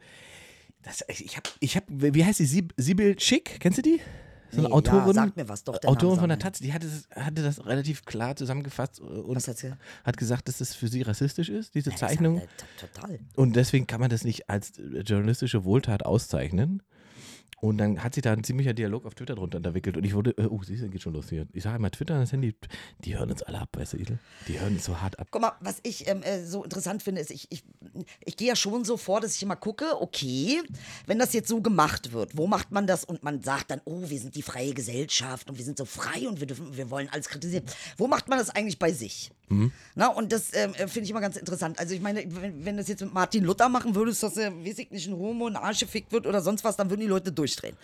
das, 0.83 1.03
ich 1.07 1.35
habe, 1.35 1.49
ich 1.61 1.75
hab, 1.75 1.83
wie 1.87 2.23
heißt 2.23 2.39
die? 2.39 2.45
Sib- 2.45 2.73
Sibyl 2.77 3.19
Schick, 3.19 3.59
kennst 3.59 3.79
du 3.79 3.81
die? 3.81 3.99
So 4.51 4.59
eine 4.59 4.67
Nee, 4.67 4.73
Autorin. 4.73 5.07
Ja, 5.07 5.13
sag 5.13 5.35
mir 5.35 5.49
was, 5.49 5.63
doch. 5.63 5.77
der 5.77 5.89
Autorin 5.89 6.19
von 6.19 6.29
der 6.29 6.37
sagt. 6.39 6.55
Taz, 6.55 6.59
die 6.59 6.73
hatte 6.73 6.87
das, 6.87 7.07
hatte 7.23 7.43
das 7.43 7.65
relativ 7.65 8.05
klar 8.05 8.35
zusammengefasst 8.35 8.99
und 8.99 9.35
Was 9.35 9.47
hat 10.03 10.17
gesagt, 10.17 10.47
dass 10.47 10.57
das 10.59 10.73
für 10.73 10.87
sie 10.87 11.01
rassistisch 11.01 11.49
ist, 11.49 11.75
diese 11.75 11.89
Ja, 11.91 11.95
Zeichnung. 11.97 12.39
sagt 12.39 12.65
er 12.83 12.87
Total. 13.01 13.19
Und 13.35 13.55
deswegen 13.55 13.87
kann 13.87 13.99
man 13.99 14.09
das 14.09 14.23
nicht 14.23 14.49
als 14.49 14.77
äh, 14.79 14.99
journalistische 15.01 15.63
Wohltat 15.65 16.05
auszeichnen. 16.05 16.81
Und 17.59 17.79
dann 17.79 18.03
hat 18.03 18.13
sich 18.13 18.21
da 18.21 18.33
ein 18.33 18.43
ziemlicher 18.43 18.73
Dialog 18.73 19.05
auf 19.05 19.15
Twitter 19.15 19.33
drunter 19.33 19.57
entwickelt. 19.57 19.97
Und 19.97 20.03
ich 20.03 20.13
wurde, 20.13 20.31
äh, 20.37 20.45
oh, 20.45 20.61
siehst 20.63 20.83
du, 20.83 20.89
geht 20.89 21.01
schon 21.01 21.13
los 21.13 21.29
hier. 21.29 21.47
Ich 21.53 21.63
sage 21.63 21.77
immer, 21.77 21.89
Twitter 21.89 22.13
und 22.13 22.21
das 22.21 22.31
Handy, 22.31 22.53
die 22.99 23.17
hören 23.17 23.31
uns 23.31 23.41
alle 23.41 23.59
ab, 23.59 23.69
weißt 23.73 23.93
du, 23.93 23.97
Idel? 23.97 24.19
Die 24.47 24.59
hören 24.59 24.73
uns 24.75 24.85
so 24.85 25.01
hart 25.01 25.17
ab. 25.17 25.27
Guck 25.31 25.41
mal, 25.41 25.53
was 25.59 25.79
ich 25.81 26.07
ähm, 26.07 26.21
äh, 26.21 26.45
so 26.45 26.63
interessant 26.63 27.01
finde, 27.01 27.21
ist, 27.21 27.31
ich, 27.31 27.47
ich, 27.51 27.63
ich 28.23 28.37
gehe 28.37 28.49
ja 28.49 28.55
schon 28.55 28.85
so 28.85 28.95
vor, 28.95 29.21
dass 29.21 29.35
ich 29.35 29.41
immer 29.41 29.55
gucke, 29.55 29.99
okay, 29.99 30.61
wenn 31.07 31.17
das 31.17 31.33
jetzt 31.33 31.49
so 31.49 31.59
gemacht 31.59 32.11
wird, 32.11 32.37
wo 32.37 32.45
macht 32.45 32.71
man 32.71 32.85
das? 32.85 33.03
Und 33.03 33.23
man 33.23 33.41
sagt 33.41 33.71
dann, 33.71 33.81
oh, 33.85 34.07
wir 34.07 34.19
sind 34.19 34.35
die 34.35 34.43
freie 34.43 34.75
Gesellschaft 34.75 35.49
und 35.49 35.57
wir 35.57 35.65
sind 35.65 35.79
so 35.79 35.85
frei 35.85 36.27
und 36.27 36.39
wir, 36.39 36.45
dürfen, 36.45 36.77
wir 36.77 36.91
wollen 36.91 37.09
alles 37.11 37.27
kritisieren. 37.27 37.65
Wo 37.97 38.07
macht 38.07 38.27
man 38.29 38.37
das 38.37 38.51
eigentlich 38.51 38.77
bei 38.77 38.91
sich? 38.91 39.31
Na, 39.95 40.07
und 40.07 40.33
das 40.33 40.53
ähm, 40.53 40.73
äh, 40.73 40.87
finde 40.87 41.05
ich 41.05 41.11
immer 41.11 41.21
ganz 41.21 41.37
interessant. 41.37 41.79
Also 41.79 41.93
ich 41.93 42.01
meine, 42.01 42.23
wenn, 42.27 42.65
wenn 42.65 42.75
das 42.75 42.89
jetzt 42.89 43.01
mit 43.01 43.13
Martin 43.13 43.45
Luther 43.45 43.69
machen 43.69 43.95
würdest, 43.95 44.21
dass 44.21 44.35
er, 44.35 44.53
weiß 44.53 44.77
ich 44.79 44.91
nicht, 44.91 45.07
ein 45.07 45.15
Homo, 45.15 45.47
ein 45.47 45.55
Arsch 45.55 45.79
gefickt 45.79 46.11
wird 46.11 46.27
oder 46.27 46.41
sonst 46.41 46.65
was, 46.65 46.75
dann 46.75 46.89
würden 46.89 47.01
die 47.01 47.07
Leute 47.07 47.31
durchdrehen. 47.38 47.77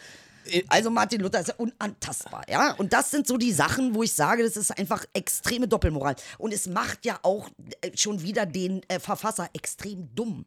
Also 0.67 0.89
Martin 0.89 1.21
Luther 1.21 1.39
ist 1.39 1.47
ja 1.47 1.55
unantastbar, 1.55 2.43
ja. 2.49 2.73
Und 2.73 2.91
das 2.93 3.11
sind 3.11 3.27
so 3.27 3.37
die 3.37 3.53
Sachen, 3.53 3.95
wo 3.95 4.03
ich 4.03 4.11
sage, 4.11 4.43
das 4.43 4.57
ist 4.57 4.77
einfach 4.77 5.05
extreme 5.13 5.67
Doppelmoral. 5.67 6.15
Und 6.37 6.53
es 6.53 6.67
macht 6.67 7.05
ja 7.05 7.19
auch 7.23 7.49
äh, 7.81 7.91
schon 7.95 8.21
wieder 8.21 8.45
den 8.45 8.81
äh, 8.89 8.99
Verfasser 8.99 9.49
extrem 9.53 10.13
dumm. 10.15 10.45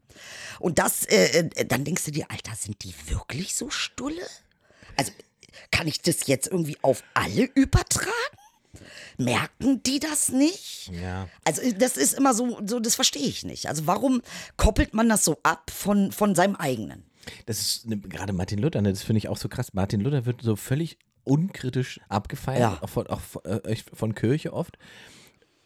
Und 0.60 0.78
das, 0.78 1.04
äh, 1.06 1.48
äh, 1.54 1.64
dann 1.64 1.84
denkst 1.84 2.04
du 2.04 2.10
dir, 2.10 2.30
Alter, 2.30 2.54
sind 2.56 2.84
die 2.84 2.94
wirklich 3.08 3.54
so 3.54 3.70
stulle? 3.70 4.22
Also 4.96 5.12
kann 5.70 5.88
ich 5.88 6.02
das 6.02 6.26
jetzt 6.26 6.48
irgendwie 6.48 6.76
auf 6.82 7.02
alle 7.14 7.44
übertragen? 7.54 8.10
Merken 9.16 9.82
die 9.82 9.98
das 9.98 10.28
nicht? 10.28 10.90
Ja. 10.92 11.28
Also 11.44 11.62
das 11.72 11.96
ist 11.96 12.12
immer 12.12 12.34
so, 12.34 12.60
so 12.66 12.80
das 12.80 12.94
verstehe 12.94 13.26
ich 13.26 13.44
nicht. 13.44 13.68
Also 13.68 13.86
warum 13.86 14.20
koppelt 14.58 14.92
man 14.92 15.08
das 15.08 15.24
so 15.24 15.38
ab 15.42 15.70
von, 15.70 16.12
von 16.12 16.34
seinem 16.34 16.56
eigenen? 16.56 17.06
Das 17.46 17.60
ist 17.60 17.86
ne, 17.88 17.98
gerade 17.98 18.32
Martin 18.32 18.58
Luther, 18.58 18.80
ne, 18.82 18.90
das 18.90 19.02
finde 19.02 19.18
ich 19.18 19.28
auch 19.28 19.36
so 19.36 19.48
krass. 19.48 19.74
Martin 19.74 20.00
Luther 20.00 20.26
wird 20.26 20.42
so 20.42 20.56
völlig 20.56 20.98
unkritisch 21.24 22.00
abgefeiert, 22.08 22.60
Ja. 22.60 22.78
auch, 22.82 22.88
von, 22.88 23.06
auch 23.08 23.20
von, 23.20 23.42
äh, 23.44 23.76
von 23.92 24.14
Kirche 24.14 24.52
oft. 24.52 24.78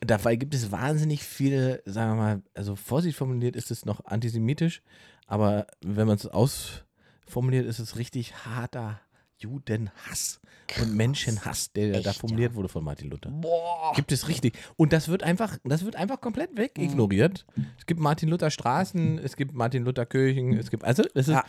Dabei 0.00 0.36
gibt 0.36 0.54
es 0.54 0.72
wahnsinnig 0.72 1.22
viele, 1.22 1.82
sagen 1.84 2.12
wir 2.12 2.16
mal, 2.16 2.42
also 2.54 2.74
vorsichtig 2.76 3.16
formuliert 3.16 3.54
ist 3.56 3.70
es 3.70 3.84
noch 3.84 4.04
antisemitisch, 4.06 4.82
aber 5.26 5.66
wenn 5.82 6.06
man 6.06 6.16
es 6.16 6.26
ausformuliert, 6.26 7.66
ist 7.66 7.78
es 7.80 7.96
richtig 7.96 8.34
harter 8.46 8.98
Judenhass 9.40 10.40
und 10.80 10.94
Menschenhass, 10.94 11.72
der 11.72 12.00
da 12.00 12.10
Echt, 12.10 12.20
formuliert 12.20 12.54
wurde 12.54 12.68
von 12.68 12.84
Martin 12.84 13.10
Luther. 13.10 13.30
Boah. 13.30 13.92
Gibt 13.96 14.12
es 14.12 14.28
richtig. 14.28 14.56
Und 14.76 14.92
das 14.92 15.08
wird 15.08 15.22
einfach, 15.22 15.56
das 15.64 15.84
wird 15.84 15.96
einfach 15.96 16.20
komplett 16.20 16.56
weg 16.56 16.78
Mhm. 16.78 16.84
ignoriert. 16.84 17.46
Es 17.78 17.86
gibt 17.86 18.00
Martin 18.00 18.28
Luther 18.28 18.50
Straßen, 18.50 19.18
es 19.18 19.36
gibt 19.36 19.52
Martin 19.54 19.82
Luther 19.84 20.06
Kirchen, 20.06 20.52
es 20.56 20.70
gibt, 20.70 20.84
also 20.84 21.02
das 21.14 21.28
ist, 21.28 21.34
Ja. 21.34 21.44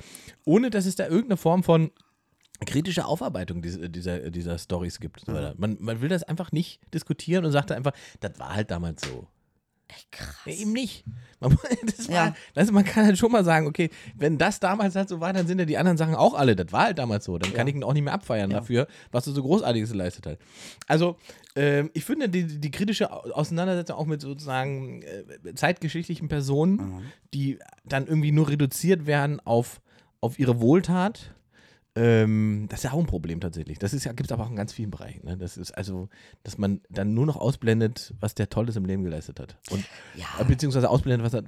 ohne 0.46 0.70
dass 0.70 0.86
es 0.86 0.96
da 0.96 1.06
irgendeine 1.08 1.38
Form 1.38 1.64
von 1.64 1.92
kritischer 2.66 3.08
Aufarbeitung 3.08 3.62
dieser, 3.62 3.90
dieser, 3.90 4.30
dieser 4.32 4.58
Stories 4.58 5.00
gibt. 5.00 5.28
Weiter. 5.28 5.56
Man, 5.58 5.78
man 5.80 6.02
will 6.02 6.10
das 6.10 6.24
einfach 6.24 6.52
nicht 6.52 6.80
diskutieren 6.94 7.44
und 7.46 7.52
sagt 7.52 7.72
einfach, 7.72 7.94
das 8.20 8.38
war 8.40 8.54
halt 8.56 8.70
damals 8.72 9.02
so. 9.04 9.28
Echt 9.94 10.12
krass. 10.12 10.36
Ja, 10.46 10.54
eben 10.54 10.74
nicht. 10.74 11.04
Man, 11.40 11.58
das 11.86 12.08
war, 12.08 12.16
Ja. 12.28 12.36
also 12.56 12.72
man 12.72 12.84
kann 12.86 13.06
halt 13.06 13.18
schon 13.18 13.32
mal 13.32 13.44
sagen, 13.44 13.68
okay, 13.68 13.90
wenn 14.16 14.38
das 14.38 14.60
damals 14.60 14.96
halt 14.96 15.10
so 15.10 15.20
war, 15.20 15.34
dann 15.34 15.48
sind 15.48 15.60
ja 15.60 15.66
die 15.66 15.78
anderen 15.78 15.98
Sachen 15.98 16.16
auch 16.16 16.34
alle. 16.34 16.56
Das 16.56 16.72
war 16.72 16.86
halt 16.86 17.00
damals 17.00 17.26
so. 17.26 17.38
Dann 17.38 17.54
kann 17.54 17.68
ich 17.68 17.76
ihn 17.76 17.84
auch 17.84 17.94
nicht 17.94 18.04
mehr 18.04 18.14
abfeiern 18.14 18.50
dafür, 18.52 18.88
was 19.12 19.28
er 19.28 19.34
so 19.34 19.42
Großartiges 19.42 19.92
geleistet 19.92 20.26
hat. 20.28 20.38
Also, 20.88 21.18
ähm, 21.56 21.90
ich 21.94 22.06
finde 22.06 22.30
die, 22.30 22.60
die 22.60 22.72
kritische 22.72 23.12
Au- 23.12 23.30
Auseinandersetzung 23.32 23.96
auch 23.98 24.06
mit 24.06 24.22
sozusagen 24.22 25.02
äh, 25.02 25.54
zeitgeschichtlichen 25.56 26.28
Personen, 26.30 27.02
die 27.34 27.60
dann 27.86 28.08
irgendwie 28.08 28.32
nur 28.32 28.48
reduziert 28.50 29.06
werden 29.06 29.40
auf, 29.42 29.82
auf 30.22 30.40
ihre 30.40 30.62
Wohltat. 30.62 31.34
Ähm, 31.96 32.68
das 32.70 32.80
ist 32.80 32.84
ja 32.86 32.92
auch 32.94 33.00
ein 33.00 33.06
Problem 33.06 33.42
tatsächlich. 33.42 33.78
Das 33.78 33.94
ist 33.94 34.06
ja, 34.06 34.14
gibt 34.14 34.30
es 34.30 34.32
aber 34.32 34.46
auch 34.46 34.50
in 34.50 34.56
ganz 34.56 34.72
vielen 34.72 34.92
Bereichen. 34.92 35.26
Ne? 35.26 35.38
Das 35.38 35.58
ist 35.58 35.72
also, 35.72 36.08
dass 36.44 36.58
man 36.58 36.80
dann 36.90 37.14
nur 37.14 37.26
noch 37.26 37.36
ausblendet, 37.36 38.14
was 38.20 38.34
der 38.34 38.50
Tolles 38.50 38.78
im 38.78 38.86
Leben 38.86 39.04
geleistet 39.04 39.40
hat. 39.42 39.58
Und 39.72 39.84
Ja. 40.16 40.26
äh, 40.40 40.46
beziehungsweise 40.46 40.90
ausblendet, 40.90 41.34
was, 41.34 41.44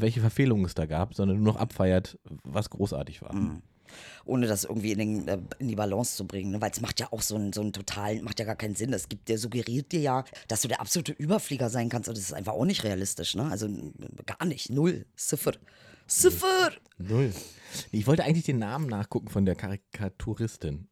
welche 0.00 0.20
Verfehlungen 0.20 0.64
es 0.64 0.74
da 0.74 0.86
gab, 0.86 1.14
sondern 1.14 1.36
nur 1.36 1.52
noch 1.54 1.60
abfeiert, 1.60 2.18
was 2.42 2.70
großartig 2.70 3.22
war. 3.22 3.34
ohne 4.24 4.46
das 4.48 4.64
irgendwie 4.64 4.90
in, 4.92 4.98
den, 4.98 5.28
äh, 5.28 5.38
in 5.58 5.68
die 5.68 5.76
Balance 5.76 6.16
zu 6.16 6.26
bringen. 6.26 6.50
Ne? 6.50 6.60
Weil 6.60 6.72
es 6.72 6.80
macht 6.80 6.98
ja 6.98 7.06
auch 7.12 7.22
so 7.22 7.36
einen, 7.36 7.52
so 7.52 7.60
einen 7.60 7.72
totalen, 7.72 8.24
macht 8.24 8.40
ja 8.40 8.44
gar 8.46 8.56
keinen 8.56 8.74
Sinn. 8.74 8.92
Es 8.92 9.08
gibt, 9.08 9.28
der 9.28 9.38
suggeriert 9.38 9.92
dir 9.92 10.00
ja, 10.00 10.24
dass 10.48 10.62
du 10.62 10.68
der 10.68 10.80
absolute 10.80 11.12
Überflieger 11.12 11.68
sein 11.70 11.88
kannst. 11.90 12.08
Und 12.08 12.16
das 12.18 12.24
ist 12.24 12.32
einfach 12.32 12.54
auch 12.54 12.64
nicht 12.64 12.82
realistisch. 12.82 13.36
Ne? 13.36 13.44
Also 13.48 13.68
gar 14.26 14.44
nicht. 14.46 14.70
Null. 14.70 15.06
Ziffer. 15.14 15.52
Ziffer. 16.06 16.72
Null. 16.98 17.32
Ich 17.90 18.06
wollte 18.06 18.24
eigentlich 18.24 18.44
den 18.44 18.58
Namen 18.58 18.86
nachgucken 18.86 19.28
von 19.28 19.44
der 19.44 19.56
Karikaturistin. 19.56 20.88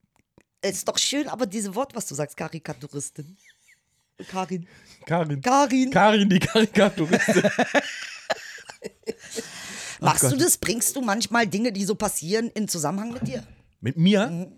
Ist 0.62 0.88
doch 0.88 0.98
schön, 0.98 1.28
aber 1.28 1.46
diese 1.46 1.74
Wort, 1.74 1.94
was 1.94 2.06
du 2.06 2.14
sagst, 2.14 2.36
Karikaturistin. 2.36 3.36
Karin. 4.28 4.66
Karin. 5.06 5.40
Karin. 5.40 5.90
Karin, 5.90 6.28
die 6.28 6.38
Karikaturistin. 6.38 7.42
Machst 10.00 10.24
du 10.24 10.30
Gott. 10.30 10.40
das? 10.40 10.58
Bringst 10.58 10.96
du 10.96 11.00
manchmal 11.00 11.46
Dinge, 11.46 11.72
die 11.72 11.84
so 11.84 11.94
passieren, 11.94 12.50
in 12.54 12.68
Zusammenhang 12.68 13.12
mit 13.12 13.26
dir? 13.26 13.46
Mit 13.80 13.96
mir? 13.96 14.50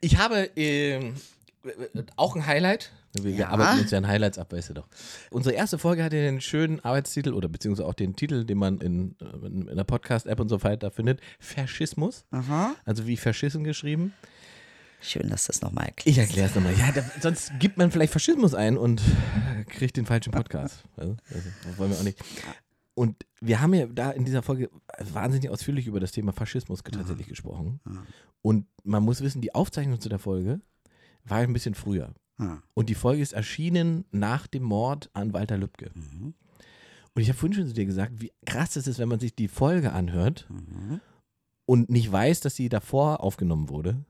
Ich 0.00 0.18
habe 0.18 0.50
ähm, 0.56 1.16
auch 2.16 2.36
ein 2.36 2.46
Highlight. 2.46 2.92
Wir, 3.24 3.32
wir 3.32 3.38
Ja. 3.38 3.48
arbeiten 3.48 3.80
uns 3.80 3.90
ja 3.90 3.98
in 3.98 4.06
Highlights 4.06 4.38
ab, 4.38 4.52
weißt 4.52 4.70
du 4.70 4.74
doch. 4.74 4.88
Unsere 5.30 5.54
erste 5.54 5.78
Folge 5.78 6.02
hatte 6.04 6.16
den 6.16 6.40
schönen 6.40 6.80
Arbeitstitel 6.80 7.32
oder 7.32 7.48
beziehungsweise 7.48 7.86
auch 7.88 7.94
den 7.94 8.16
Titel, 8.16 8.44
den 8.44 8.58
man 8.58 8.78
in, 8.78 9.16
äh, 9.20 9.46
in 9.46 9.76
der 9.76 9.84
Podcast-App 9.84 10.40
und 10.40 10.48
so 10.48 10.62
weiter 10.62 10.90
findet: 10.90 11.20
Faschismus. 11.40 12.24
Aha. 12.30 12.74
Also 12.84 13.06
wie 13.06 13.16
Faschissen 13.16 13.64
geschrieben. 13.64 14.12
Schön, 15.00 15.28
dass 15.28 15.44
du 15.46 15.52
das 15.52 15.62
nochmal 15.62 15.86
erklärst. 15.86 16.06
Ich 16.08 16.18
erkläre 16.18 16.48
es 16.48 16.54
nochmal. 16.56 16.74
Ja, 16.74 16.90
da, 16.90 17.04
sonst 17.20 17.52
gibt 17.60 17.76
man 17.78 17.92
vielleicht 17.92 18.12
Faschismus 18.12 18.54
ein 18.54 18.76
und 18.76 19.00
kriegt 19.68 19.96
den 19.96 20.06
falschen 20.06 20.32
Podcast. 20.32 20.82
Also, 20.96 21.16
also, 21.32 21.48
das 21.64 21.78
wollen 21.78 21.90
wir 21.92 21.98
auch 21.98 22.02
nicht. 22.02 22.18
Und 22.94 23.24
wir 23.40 23.60
haben 23.60 23.72
ja 23.74 23.86
da 23.86 24.10
in 24.10 24.24
dieser 24.24 24.42
Folge 24.42 24.70
wahnsinnig 25.12 25.50
ausführlich 25.50 25.86
über 25.86 26.00
das 26.00 26.10
Thema 26.10 26.32
Faschismus 26.32 26.82
tatsächlich 26.82 27.28
gesprochen. 27.28 27.78
Und 28.42 28.66
man 28.82 29.04
muss 29.04 29.20
wissen, 29.20 29.40
die 29.40 29.54
Aufzeichnung 29.54 30.00
zu 30.00 30.08
der 30.08 30.18
Folge 30.18 30.60
war 31.22 31.38
ein 31.38 31.52
bisschen 31.52 31.76
früher. 31.76 32.12
Ah. 32.38 32.58
Und 32.74 32.88
die 32.88 32.94
Folge 32.94 33.22
ist 33.22 33.32
erschienen 33.32 34.04
nach 34.10 34.46
dem 34.46 34.62
Mord 34.62 35.10
an 35.12 35.32
Walter 35.32 35.58
Lübcke. 35.58 35.90
Mhm. 35.94 36.34
Und 37.14 37.22
ich 37.22 37.28
habe 37.28 37.38
vorhin 37.38 37.54
schon 37.54 37.66
zu 37.66 37.74
dir 37.74 37.86
gesagt, 37.86 38.20
wie 38.20 38.32
krass 38.46 38.76
es 38.76 38.86
ist, 38.86 38.98
wenn 38.98 39.08
man 39.08 39.18
sich 39.20 39.34
die 39.34 39.48
Folge 39.48 39.92
anhört 39.92 40.46
Mhm. 40.48 41.00
und 41.66 41.90
nicht 41.90 42.10
weiß, 42.10 42.40
dass 42.40 42.54
sie 42.54 42.68
davor 42.68 43.20
aufgenommen 43.22 43.68
wurde. 43.68 44.04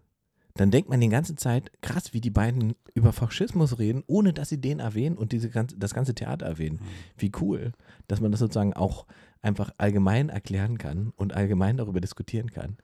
Dann 0.55 0.71
denkt 0.73 0.91
man 0.91 1.01
die 1.01 1.09
ganze 1.09 1.37
Zeit, 1.37 1.71
krass, 1.83 2.13
wie 2.13 2.21
die 2.21 2.31
beiden 2.31 2.75
über 2.93 3.13
Faschismus 3.13 3.79
reden, 3.79 4.03
ohne 4.09 4.33
dass 4.33 4.49
sie 4.49 4.61
den 4.61 4.81
erwähnen 4.81 5.17
und 5.17 5.31
diese 5.33 5.51
ganze, 5.51 5.79
das 5.79 5.95
ganze 5.95 6.15
Theater 6.17 6.47
erwähnen. 6.47 6.81
Wie 7.17 7.31
cool, 7.41 7.73
dass 8.09 8.21
man 8.21 8.33
das 8.33 8.41
sozusagen 8.41 8.73
auch 8.75 9.07
einfach 9.41 9.71
allgemein 9.79 10.31
erklären 10.31 10.77
kann 10.77 11.13
und 11.17 11.33
allgemein 11.33 11.77
darüber 11.77 12.01
diskutieren 12.01 12.51
kann. 12.51 12.77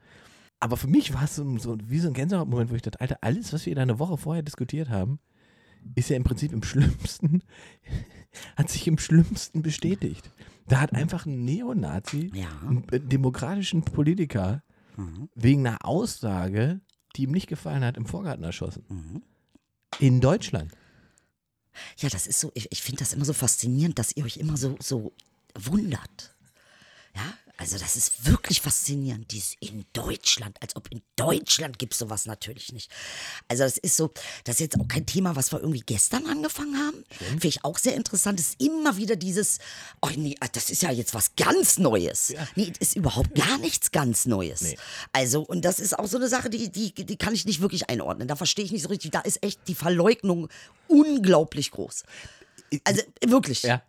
Aber 0.60 0.76
für 0.76 0.86
mich 0.86 1.12
war 1.12 1.24
es 1.24 1.34
so, 1.34 1.58
so 1.58 1.76
wie 1.84 1.98
so 1.98 2.06
ein 2.08 2.14
Gänsehautmoment, 2.14 2.70
wo 2.70 2.76
ich 2.76 2.82
dachte, 2.82 3.00
Alter, 3.00 3.18
alles, 3.22 3.52
was 3.52 3.66
wir 3.66 3.74
da 3.74 3.82
eine 3.82 3.98
Woche 3.98 4.16
vorher 4.16 4.44
diskutiert 4.44 4.88
haben, 4.88 5.18
ist 5.94 6.10
ja 6.10 6.16
im 6.16 6.24
Prinzip 6.24 6.52
im 6.52 6.62
Schlimmsten, 6.62 7.42
hat 8.56 8.70
sich 8.70 8.86
im 8.86 8.98
Schlimmsten 8.98 9.62
bestätigt. 9.62 10.30
Da 10.66 10.80
hat 10.80 10.92
einfach 10.94 11.26
ein 11.26 11.44
Neonazi 11.44 12.30
Ja. 12.34 12.48
einen 12.66 12.88
äh, 12.90 13.00
demokratischen 13.00 13.82
Politiker 13.84 14.62
Mhm. 14.96 15.28
wegen 15.34 15.66
einer 15.66 15.84
Aussage, 15.84 16.80
die 17.16 17.24
ihm 17.24 17.32
nicht 17.32 17.48
gefallen 17.48 17.82
hat, 17.84 17.96
im 17.96 18.06
Vorgarten 18.06 18.44
erschossen. 18.44 18.84
Mhm. 18.88 19.22
In 19.98 20.20
Deutschland. 20.20 20.70
Ja, 21.98 22.08
das 22.08 22.28
ist 22.28 22.38
so, 22.38 22.52
ich, 22.54 22.70
ich 22.70 22.80
finde 22.82 23.00
das 23.00 23.12
immer 23.12 23.24
so 23.24 23.32
faszinierend, 23.32 23.98
dass 23.98 24.16
ihr 24.16 24.24
euch 24.24 24.36
immer 24.36 24.56
so, 24.56 24.76
so 24.80 25.12
wundert. 25.58 26.36
Ja, 27.16 27.22
also 27.56 27.78
das 27.78 27.94
ist 27.94 28.26
wirklich 28.26 28.60
faszinierend, 28.60 29.30
dies 29.30 29.56
in 29.60 29.84
Deutschland, 29.92 30.56
als 30.60 30.74
ob 30.74 30.88
in 30.90 31.02
Deutschland 31.14 31.78
gibt 31.78 31.92
es 31.92 32.00
sowas 32.00 32.26
natürlich 32.26 32.72
nicht. 32.72 32.90
Also 33.46 33.62
das 33.62 33.78
ist 33.78 33.96
so, 33.96 34.10
das 34.42 34.56
ist 34.56 34.60
jetzt 34.60 34.80
auch 34.80 34.88
kein 34.88 35.06
Thema, 35.06 35.36
was 35.36 35.52
wir 35.52 35.60
irgendwie 35.60 35.82
gestern 35.86 36.26
angefangen 36.26 36.76
haben. 36.76 37.04
Finde 37.10 37.46
ich 37.46 37.64
auch 37.64 37.78
sehr 37.78 37.94
interessant, 37.94 38.40
ist 38.40 38.60
immer 38.60 38.96
wieder 38.96 39.14
dieses, 39.14 39.58
oh 40.02 40.10
nee, 40.16 40.34
das 40.52 40.68
ist 40.68 40.82
ja 40.82 40.90
jetzt 40.90 41.14
was 41.14 41.36
ganz 41.36 41.78
Neues. 41.78 42.34
Nee, 42.56 42.70
das 42.70 42.88
ist 42.88 42.96
überhaupt 42.96 43.34
gar 43.36 43.58
nichts 43.58 43.92
ganz 43.92 44.26
Neues. 44.26 44.62
Nee. 44.62 44.76
Also, 45.12 45.42
und 45.42 45.64
das 45.64 45.78
ist 45.78 45.96
auch 45.96 46.06
so 46.06 46.16
eine 46.16 46.28
Sache, 46.28 46.50
die, 46.50 46.70
die, 46.70 46.92
die 46.92 47.16
kann 47.16 47.34
ich 47.34 47.44
nicht 47.44 47.60
wirklich 47.60 47.88
einordnen. 47.88 48.26
Da 48.26 48.34
verstehe 48.34 48.64
ich 48.64 48.72
nicht 48.72 48.82
so 48.82 48.88
richtig. 48.88 49.12
Da 49.12 49.20
ist 49.20 49.42
echt 49.44 49.60
die 49.68 49.76
Verleugnung 49.76 50.48
unglaublich 50.88 51.70
groß. 51.70 52.02
Also 52.82 53.02
wirklich. 53.24 53.62
Ja. 53.62 53.82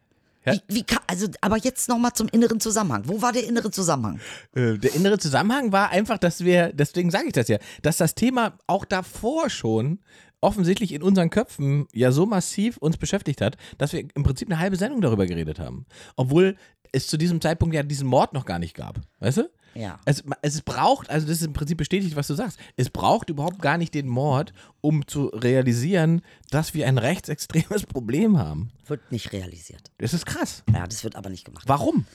Ja. 0.45 0.53
Wie, 0.53 0.61
wie 0.75 0.85
also, 1.07 1.27
aber 1.41 1.57
jetzt 1.57 1.89
nochmal 1.89 2.13
zum 2.13 2.27
inneren 2.29 2.59
Zusammenhang. 2.59 3.03
Wo 3.05 3.21
war 3.21 3.31
der 3.31 3.45
innere 3.45 3.71
Zusammenhang? 3.71 4.19
Äh, 4.55 4.77
Der 4.77 4.93
innere 4.95 5.17
Zusammenhang 5.17 5.71
war 5.71 5.89
einfach, 5.89 6.17
dass 6.17 6.43
wir, 6.43 6.71
deswegen 6.73 7.11
sage 7.11 7.27
ich 7.27 7.33
das 7.33 7.47
ja, 7.47 7.57
dass 7.81 7.97
das 7.97 8.15
Thema 8.15 8.57
auch 8.67 8.85
davor 8.85 9.49
schon 9.49 9.99
offensichtlich 10.41 10.91
in 10.93 11.01
unseren 11.01 11.29
Köpfen 11.29 11.87
ja 11.91 12.11
so 12.11 12.25
massiv 12.25 12.77
uns 12.77 12.97
beschäftigt 12.97 13.41
hat, 13.41 13.57
dass 13.77 13.93
wir 13.93 14.05
im 14.13 14.23
Prinzip 14.23 14.47
eine 14.47 14.59
halbe 14.59 14.75
Sendung 14.75 15.01
darüber 15.01 15.25
geredet 15.25 15.59
haben. 15.59 15.85
Obwohl 16.15 16.55
es 16.91 17.07
zu 17.07 17.17
diesem 17.17 17.41
Zeitpunkt 17.41 17.73
ja 17.73 17.83
diesen 17.83 18.07
Mord 18.07 18.33
noch 18.33 18.45
gar 18.45 18.59
nicht 18.59 18.75
gab. 18.75 18.99
Weißt 19.19 19.37
du? 19.37 19.49
Ja. 19.75 19.99
Es, 20.05 20.23
es 20.41 20.61
braucht, 20.61 21.09
also 21.09 21.27
das 21.27 21.37
ist 21.37 21.45
im 21.45 21.53
Prinzip 21.53 21.77
bestätigt, 21.77 22.15
was 22.15 22.27
du 22.27 22.33
sagst. 22.35 22.57
Es 22.77 22.89
braucht 22.89 23.29
überhaupt 23.29 23.61
gar 23.61 23.77
nicht 23.77 23.93
den 23.93 24.07
Mord, 24.07 24.53
um 24.81 25.05
zu 25.07 25.27
realisieren, 25.27 26.21
dass 26.49 26.73
wir 26.73 26.87
ein 26.87 26.97
rechtsextremes 26.97 27.85
Problem 27.87 28.37
haben. 28.37 28.71
Wird 28.87 29.11
nicht 29.11 29.33
realisiert. 29.33 29.91
Das 29.97 30.13
ist 30.13 30.25
krass. 30.25 30.63
Ja, 30.73 30.87
das 30.87 31.03
wird 31.03 31.15
aber 31.15 31.29
nicht 31.29 31.45
gemacht. 31.45 31.65
Warum? 31.67 32.05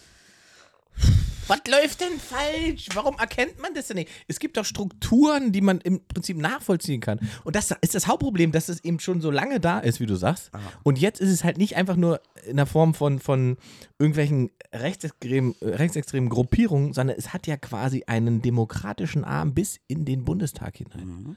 Was 1.50 1.60
läuft 1.68 2.00
denn 2.00 2.20
falsch? 2.20 2.86
Warum 2.94 3.16
erkennt 3.18 3.60
man 3.60 3.74
das 3.74 3.88
denn 3.88 3.96
nicht? 3.96 4.08
Es 4.28 4.38
gibt 4.38 4.56
doch 4.56 4.64
Strukturen, 4.64 5.50
die 5.50 5.60
man 5.60 5.80
im 5.80 6.00
Prinzip 6.06 6.36
nachvollziehen 6.36 7.00
kann. 7.00 7.18
Und 7.42 7.56
das 7.56 7.74
ist 7.80 7.96
das 7.96 8.06
Hauptproblem, 8.06 8.52
dass 8.52 8.68
es 8.68 8.84
eben 8.84 9.00
schon 9.00 9.20
so 9.20 9.32
lange 9.32 9.58
da 9.58 9.80
ist, 9.80 9.98
wie 9.98 10.06
du 10.06 10.14
sagst. 10.14 10.52
Und 10.84 10.96
jetzt 11.00 11.20
ist 11.20 11.30
es 11.30 11.42
halt 11.42 11.58
nicht 11.58 11.74
einfach 11.74 11.96
nur 11.96 12.20
in 12.46 12.56
der 12.56 12.66
Form 12.66 12.94
von, 12.94 13.18
von 13.18 13.56
irgendwelchen 13.98 14.50
rechtsextremen, 14.72 15.56
rechtsextremen 15.60 16.28
Gruppierungen, 16.28 16.92
sondern 16.92 17.16
es 17.18 17.32
hat 17.32 17.48
ja 17.48 17.56
quasi 17.56 18.04
einen 18.06 18.42
demokratischen 18.42 19.24
Arm 19.24 19.52
bis 19.52 19.80
in 19.88 20.04
den 20.04 20.24
Bundestag 20.24 20.76
hinein. 20.76 21.36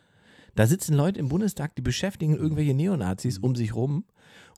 Da 0.53 0.67
sitzen 0.67 0.93
Leute 0.93 1.19
im 1.19 1.29
Bundestag, 1.29 1.75
die 1.75 1.81
beschäftigen 1.81 2.35
irgendwelche 2.35 2.75
Neonazis 2.75 3.39
um 3.39 3.55
sich 3.55 3.73
rum. 3.73 4.05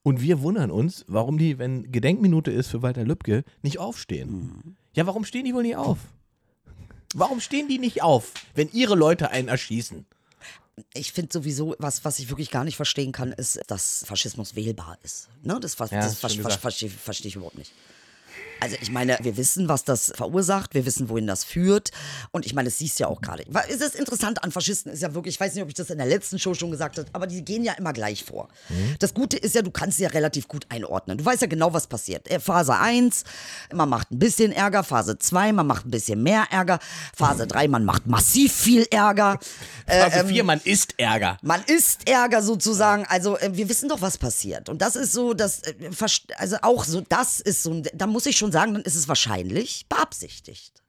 Und 0.03 0.21
wir 0.21 0.41
wundern 0.41 0.69
uns, 0.69 1.05
warum 1.07 1.37
die, 1.37 1.59
wenn 1.59 1.91
Gedenkminute 1.93 2.51
ist 2.51 2.67
für 2.67 2.81
Walter 2.81 3.05
Lübcke, 3.05 3.45
nicht 3.63 3.79
aufstehen. 3.79 4.75
Ja, 4.95 5.05
warum 5.05 5.25
stehen 5.25 5.45
die 5.45 5.53
wohl 5.53 5.63
nicht 5.63 5.75
auf? 5.75 5.99
Warum 7.13 7.39
stehen 7.39 7.67
die 7.67 7.79
nicht 7.79 8.01
auf, 8.01 8.33
wenn 8.55 8.69
ihre 8.71 8.95
Leute 8.95 9.29
einen 9.29 9.47
erschießen? 9.47 10.05
Ich 10.93 11.13
finde 11.13 11.31
sowieso, 11.31 11.75
was, 11.79 12.03
was 12.03 12.19
ich 12.19 12.29
wirklich 12.29 12.51
gar 12.51 12.65
nicht 12.65 12.75
verstehen 12.75 13.13
kann, 13.13 13.31
ist, 13.31 13.59
dass 13.67 14.03
Faschismus 14.05 14.55
wählbar 14.55 14.97
ist. 15.03 15.29
Ne? 15.43 15.57
Das, 15.61 15.79
Ja, 15.91 16.01
das 16.01 16.19
gesagt. 16.21 16.61
verstehe 16.61 16.89
versteh 16.89 17.27
ich 17.29 17.35
überhaupt 17.37 17.57
nicht. 17.57 17.71
Also 18.59 18.77
ich 18.81 18.91
meine, 18.91 19.17
wir 19.21 19.37
wissen, 19.37 19.67
was 19.67 19.83
das 19.83 20.13
verursacht, 20.15 20.73
wir 20.73 20.85
wissen, 20.85 21.09
wohin 21.09 21.27
das 21.27 21.43
führt. 21.43 21.91
Und 22.31 22.45
ich 22.45 22.53
meine, 22.53 22.69
es 22.69 22.77
siehst 22.79 22.99
du 22.99 23.03
ja 23.03 23.09
auch 23.09 23.21
gerade. 23.21 23.45
Es 23.69 23.81
ist 23.81 23.95
interessant 23.95 24.43
an 24.43 24.51
Faschisten, 24.51 24.91
ist 24.91 25.01
ja 25.01 25.13
wirklich, 25.13 25.35
ich 25.35 25.39
weiß 25.39 25.53
nicht, 25.53 25.63
ob 25.63 25.69
ich 25.69 25.75
das 25.75 25.89
in 25.89 25.97
der 25.97 26.07
letzten 26.07 26.39
Show 26.39 26.53
schon 26.53 26.71
gesagt 26.71 26.97
habe, 26.97 27.07
aber 27.13 27.27
die 27.27 27.43
gehen 27.43 27.63
ja 27.63 27.73
immer 27.73 27.93
gleich 27.93 28.23
vor. 28.23 28.47
Mhm. 28.69 28.95
Das 28.99 29.13
Gute 29.13 29.37
ist 29.37 29.55
ja, 29.55 29.61
du 29.61 29.71
kannst 29.71 29.97
sie 29.97 30.03
ja 30.03 30.09
relativ 30.09 30.47
gut 30.47 30.65
einordnen. 30.69 31.17
Du 31.17 31.25
weißt 31.25 31.41
ja 31.41 31.47
genau, 31.47 31.73
was 31.73 31.87
passiert. 31.87 32.29
Äh, 32.29 32.39
Phase 32.39 32.75
1, 32.75 33.23
man 33.73 33.89
macht 33.89 34.11
ein 34.11 34.19
bisschen 34.19 34.51
Ärger. 34.51 34.83
Phase 34.83 35.17
2, 35.17 35.53
man 35.53 35.67
macht 35.67 35.85
ein 35.85 35.91
bisschen 35.91 36.23
mehr 36.23 36.45
Ärger. 36.49 36.79
Phase 37.15 37.47
3, 37.47 37.67
man 37.67 37.85
macht 37.85 38.07
massiv 38.07 38.53
viel 38.53 38.85
Ärger. 38.91 39.39
Äh, 39.87 40.09
Phase 40.09 40.25
4, 40.25 40.43
man 40.43 40.59
isst 40.63 40.95
Ärger. 40.97 41.37
Man 41.43 41.63
ist 41.67 42.09
Ärger 42.09 42.41
sozusagen. 42.41 43.05
Also 43.07 43.37
äh, 43.37 43.51
wir 43.53 43.69
wissen 43.69 43.87
doch, 43.87 44.01
was 44.01 44.17
passiert. 44.17 44.67
Und 44.67 44.81
das 44.81 44.95
ist 44.95 45.11
so, 45.11 45.35
das, 45.35 45.61
also 46.37 46.57
auch 46.63 46.85
so, 46.85 47.01
das 47.07 47.39
ist 47.39 47.61
so, 47.61 47.83
da 47.93 48.07
muss 48.07 48.25
ich 48.25 48.35
schon 48.35 48.44
sagen, 48.51 48.73
dann 48.73 48.83
ist 48.83 48.95
es 48.95 49.07
wahrscheinlich 49.07 49.87
beabsichtigt. 49.89 50.83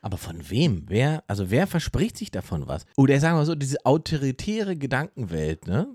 Aber 0.00 0.18
von 0.18 0.50
wem? 0.50 0.84
Wer, 0.88 1.24
also 1.26 1.50
wer 1.50 1.66
verspricht 1.66 2.16
sich 2.16 2.30
davon 2.30 2.66
was? 2.66 2.84
Oder 2.96 3.18
sagen 3.20 3.38
wir 3.38 3.44
so, 3.44 3.54
diese 3.54 3.84
autoritäre 3.84 4.76
Gedankenwelt, 4.76 5.66
ne? 5.66 5.88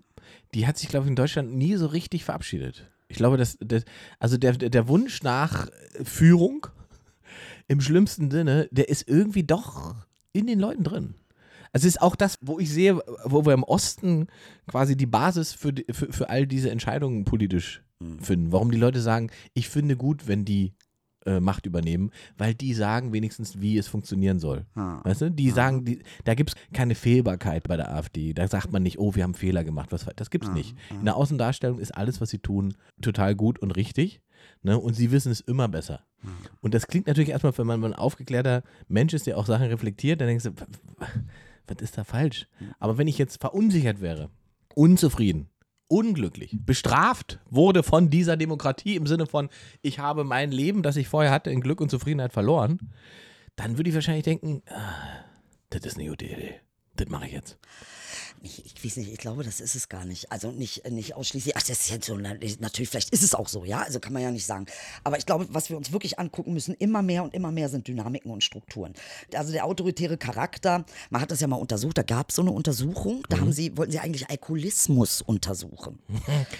Die 0.54 0.68
hat 0.68 0.78
sich, 0.78 0.90
glaube 0.90 1.06
ich, 1.06 1.10
in 1.10 1.16
Deutschland 1.16 1.54
nie 1.54 1.76
so 1.76 1.88
richtig 1.88 2.24
verabschiedet. 2.24 2.90
Ich 3.08 3.18
glaube, 3.18 3.38
dass, 3.38 3.58
dass 3.60 3.84
also 4.20 4.38
der, 4.38 4.54
der 4.54 4.88
Wunsch 4.88 5.22
nach 5.24 5.68
Führung 6.04 6.68
im 7.68 7.82
schlimmsten 7.82 8.32
Sinne, 8.32 8.68
der 8.72 8.90
ist 8.90 9.08
irgendwie 9.08 9.44
doch 9.44 9.96
in 10.32 10.48
den 10.48 10.60
Leuten 10.60 10.84
drin. 10.84 11.16
Also 11.72 11.88
es 11.88 11.96
ist 11.96 12.02
auch 12.02 12.16
das, 12.16 12.38
wo 12.42 12.60
ich 12.60 12.70
sehe, 12.70 13.02
wo 13.26 13.46
wir 13.46 13.54
im 13.54 13.64
Osten 13.64 14.28
quasi 14.68 14.96
die 14.96 15.08
Basis 15.08 15.54
für, 15.54 15.74
für, 15.92 16.14
für 16.14 16.30
all 16.30 16.46
diese 16.46 16.70
Entscheidungen 16.70 17.26
politisch 17.26 17.82
finden. 18.22 18.52
Warum 18.52 18.72
die 18.72 18.78
Leute 18.78 19.02
sagen, 19.02 19.32
ich 19.54 19.70
finde 19.70 19.98
gut, 19.98 20.28
wenn 20.28 20.46
die 20.46 20.74
äh, 21.26 21.40
Macht 21.40 21.66
übernehmen, 21.66 22.12
weil 22.38 22.54
die 22.54 22.74
sagen 22.74 23.14
wenigstens, 23.14 23.62
wie 23.62 23.78
es 23.78 23.88
funktionieren 23.88 24.40
soll. 24.40 24.66
Weißt 25.04 25.22
du? 25.22 25.32
Die 25.32 25.50
sagen, 25.52 25.86
die, 25.86 26.02
da 26.24 26.34
gibt 26.36 26.52
es 26.52 26.56
keine 26.74 26.96
Fehlbarkeit 26.96 27.68
bei 27.68 27.78
der 27.78 27.94
AfD. 27.94 28.34
Da 28.34 28.48
sagt 28.48 28.72
man 28.72 28.84
nicht, 28.84 29.00
oh, 29.00 29.16
wir 29.16 29.24
haben 29.24 29.34
Fehler 29.34 29.64
gemacht. 29.64 29.92
Was, 29.92 30.06
das 30.16 30.30
gibt 30.30 30.46
es 30.46 30.52
nicht. 30.52 30.76
In 31.00 31.06
der 31.06 31.16
Außendarstellung 31.16 31.80
ist 31.80 31.92
alles, 31.96 32.22
was 32.22 32.30
sie 32.30 32.40
tun, 32.40 32.76
total 33.02 33.36
gut 33.36 33.60
und 33.60 33.72
richtig. 33.72 34.22
Ne? 34.62 34.78
Und 34.78 34.94
sie 34.94 35.12
wissen 35.12 35.32
es 35.32 35.42
immer 35.42 35.68
besser. 35.68 36.02
Und 36.62 36.74
das 36.74 36.88
klingt 36.88 37.08
natürlich 37.08 37.30
erstmal, 37.30 37.58
wenn 37.58 37.68
man 37.68 37.84
ein 37.84 37.94
aufgeklärter 37.94 38.64
Mensch 38.88 39.14
ist, 39.14 39.28
der 39.28 39.38
auch 39.38 39.46
Sachen 39.46 39.68
reflektiert, 39.68 40.22
dann 40.22 40.28
denkst 40.28 40.46
du, 40.46 40.52
was 41.68 41.78
ist 41.82 41.98
da 41.98 42.04
falsch? 42.04 42.48
Aber 42.80 42.98
wenn 42.98 43.08
ich 43.08 43.18
jetzt 43.18 43.42
verunsichert 43.42 44.02
wäre, 44.02 44.30
unzufrieden, 44.76 45.50
unglücklich, 45.94 46.58
bestraft 46.66 47.40
wurde 47.52 47.84
von 47.84 48.10
dieser 48.10 48.36
Demokratie 48.36 48.96
im 48.96 49.06
Sinne 49.06 49.28
von, 49.28 49.50
ich 49.84 50.00
habe 50.00 50.24
mein 50.24 50.52
Leben, 50.52 50.82
das 50.82 50.96
ich 50.96 51.08
vorher 51.08 51.32
hatte, 51.32 51.52
in 51.52 51.62
Glück 51.62 51.80
und 51.82 51.92
Zufriedenheit 51.92 52.34
verloren, 52.34 52.80
dann 53.56 53.78
würde 53.78 53.90
ich 53.90 53.96
wahrscheinlich 53.96 54.24
denken, 54.24 54.64
ah, 54.70 55.24
das 55.70 55.86
ist 55.86 56.00
eine 56.00 56.10
gute 56.10 56.26
Idee. 56.26 56.56
Das 56.96 57.10
mache 57.10 57.28
ich 57.28 57.34
jetzt. 57.34 57.60
Ich, 58.46 58.66
ich 58.66 58.84
weiß 58.84 58.98
nicht, 58.98 59.10
ich 59.10 59.18
glaube, 59.18 59.44
das 59.44 59.62
ist 59.62 59.74
es 59.74 59.88
gar 59.88 60.04
nicht. 60.04 60.30
Also 60.30 60.52
nicht, 60.52 60.90
nicht 60.92 61.16
ausschließlich. 61.16 61.56
Ach, 61.56 61.62
das 61.62 61.80
ist 61.80 61.90
jetzt 61.92 62.08
so, 62.08 62.18
na, 62.18 62.34
natürlich, 62.60 62.90
vielleicht 62.90 63.12
ist 63.12 63.24
es 63.24 63.34
auch 63.34 63.48
so, 63.48 63.64
ja, 63.64 63.84
also 63.84 64.02
kann 64.02 64.12
man 64.12 64.22
ja 64.22 64.32
nicht 64.32 64.46
sagen. 64.46 64.66
Aber 65.06 65.18
ich 65.18 65.26
glaube, 65.26 65.48
was 65.50 65.70
wir 65.70 65.78
uns 65.78 65.94
wirklich 65.94 66.20
angucken 66.20 66.52
müssen, 66.54 66.76
immer 66.76 67.02
mehr 67.02 67.24
und 67.24 67.34
immer 67.34 67.54
mehr 67.54 67.70
sind 67.70 67.88
Dynamiken 67.88 68.30
und 68.30 68.44
Strukturen. 68.44 68.96
Also 69.34 69.54
der 69.54 69.64
autoritäre 69.64 70.18
Charakter, 70.18 70.84
man 71.10 71.22
hat 71.22 71.32
das 71.32 71.40
ja 71.40 71.48
mal 71.48 71.56
untersucht, 71.56 71.98
da 71.98 72.04
gab 72.04 72.32
es 72.32 72.36
so 72.36 72.42
eine 72.42 72.52
Untersuchung, 72.52 73.26
da 73.30 73.40
haben 73.40 73.54
sie, 73.54 73.78
wollten 73.78 73.94
sie 73.94 74.00
eigentlich 74.00 74.30
Alkoholismus 74.30 75.22
untersuchen. 75.22 76.00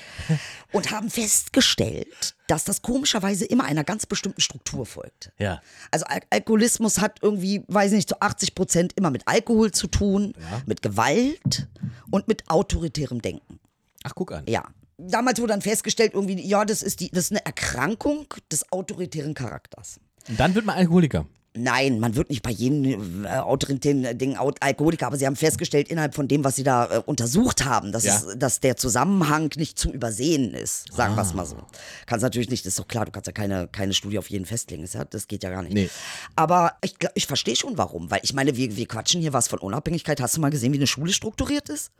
und 0.72 0.92
haben 0.92 1.10
festgestellt, 1.10 2.36
dass 2.48 2.64
das 2.64 2.82
komischerweise 2.82 3.44
immer 3.44 3.66
einer 3.66 3.84
ganz 3.84 4.06
bestimmten 4.06 4.40
Struktur 4.40 4.86
folgt. 4.86 5.34
Ja. 5.38 5.62
Also 5.92 6.06
Al 6.06 6.22
Alkoholismus 6.30 7.00
hat 7.00 7.20
irgendwie, 7.22 7.64
weiß 7.68 7.92
ich 7.92 7.98
nicht, 7.98 8.10
zu 8.10 8.22
80 8.22 8.56
Prozent 8.56 8.94
immer 8.96 9.12
mit 9.12 9.28
Alkohol 9.28 9.72
zu 9.72 9.88
tun, 9.88 10.34
mit 10.66 10.82
Gewalt 10.82 11.68
und 12.12 12.28
mit 12.28 12.50
autoritärem 12.50 13.22
Denken. 13.22 13.60
Ach, 14.04 14.14
guck 14.16 14.32
an. 14.32 14.46
Ja. 14.48 14.64
damals 14.98 15.40
wurde 15.40 15.54
dann 15.54 15.62
festgestellt, 15.62 16.14
irgendwie, 16.14 16.40
ja, 16.42 16.66
das 16.66 16.84
ist, 16.84 17.00
die, 17.00 17.10
das 17.10 17.26
ist 17.26 17.32
eine 17.32 17.46
Erkrankung 17.46 18.28
des 18.52 18.72
autoritären 18.72 19.34
Charakters. 19.34 20.00
Und 20.30 20.40
dann 20.40 20.56
wird 20.56 20.66
man 20.66 20.76
Alkoholiker. 20.76 21.26
Nein, 21.56 22.00
man 22.00 22.16
wird 22.16 22.32
nicht 22.32 22.42
bei 22.42 22.50
jedem 22.50 23.26
äh, 23.26 23.28
autoritären 23.30 24.18
Ding 24.18 24.36
Al- 24.38 24.56
Alkoholiker, 24.60 25.06
aber 25.06 25.18
sie 25.18 25.28
haben 25.28 25.36
festgestellt, 25.36 25.88
innerhalb 25.88 26.16
von 26.16 26.28
dem, 26.28 26.44
was 26.44 26.56
sie 26.56 26.64
da 26.64 26.86
äh, 26.86 27.02
untersucht 27.06 27.64
haben, 27.64 27.92
dass, 27.92 28.06
Ja. 28.06 28.16
es, 28.16 28.40
dass 28.40 28.60
der 28.60 28.76
Zusammenhang 28.76 29.52
nicht 29.56 29.78
zu 29.78 29.92
übersehen 29.92 30.56
ist. 30.56 30.92
Sagen 30.92 31.16
wir 31.16 31.22
es 31.22 31.36
mal 31.36 31.46
so. 31.46 31.58
Kannst 32.08 32.24
natürlich 32.24 32.50
nicht, 32.50 32.66
das 32.66 32.72
ist 32.74 32.80
doch 32.80 32.88
klar, 32.88 33.06
du 33.06 33.12
kannst 33.12 33.28
ja 33.28 33.34
keine, 33.34 33.68
keine 33.68 33.94
Studie 33.94 34.18
auf 34.18 34.32
jeden 34.32 34.46
festlegen. 34.46 34.84
Ist 34.84 34.96
ja, 34.96 35.06
das 35.06 35.28
geht 35.28 35.44
ja 35.44 35.52
gar 35.52 35.62
nicht. 35.62 35.74
Nee. 35.74 35.90
Aber 36.36 36.74
ich, 36.84 36.96
ich 37.14 37.28
verstehe 37.28 37.56
schon 37.56 37.78
warum, 37.78 38.10
weil 38.10 38.22
ich 38.24 38.34
meine, 38.34 38.58
wir, 38.58 38.76
wir 38.76 38.88
quatschen 38.88 39.22
hier 39.22 39.34
was 39.34 39.48
von 39.48 39.60
Unabhängigkeit. 39.60 40.20
Hast 40.22 40.36
du 40.38 40.42
mal 40.42 40.50
gesehen, 40.50 40.74
wie 40.74 40.78
eine 40.78 40.88
Schule 40.88 41.14
strukturiert 41.14 41.70
ist? 41.70 41.92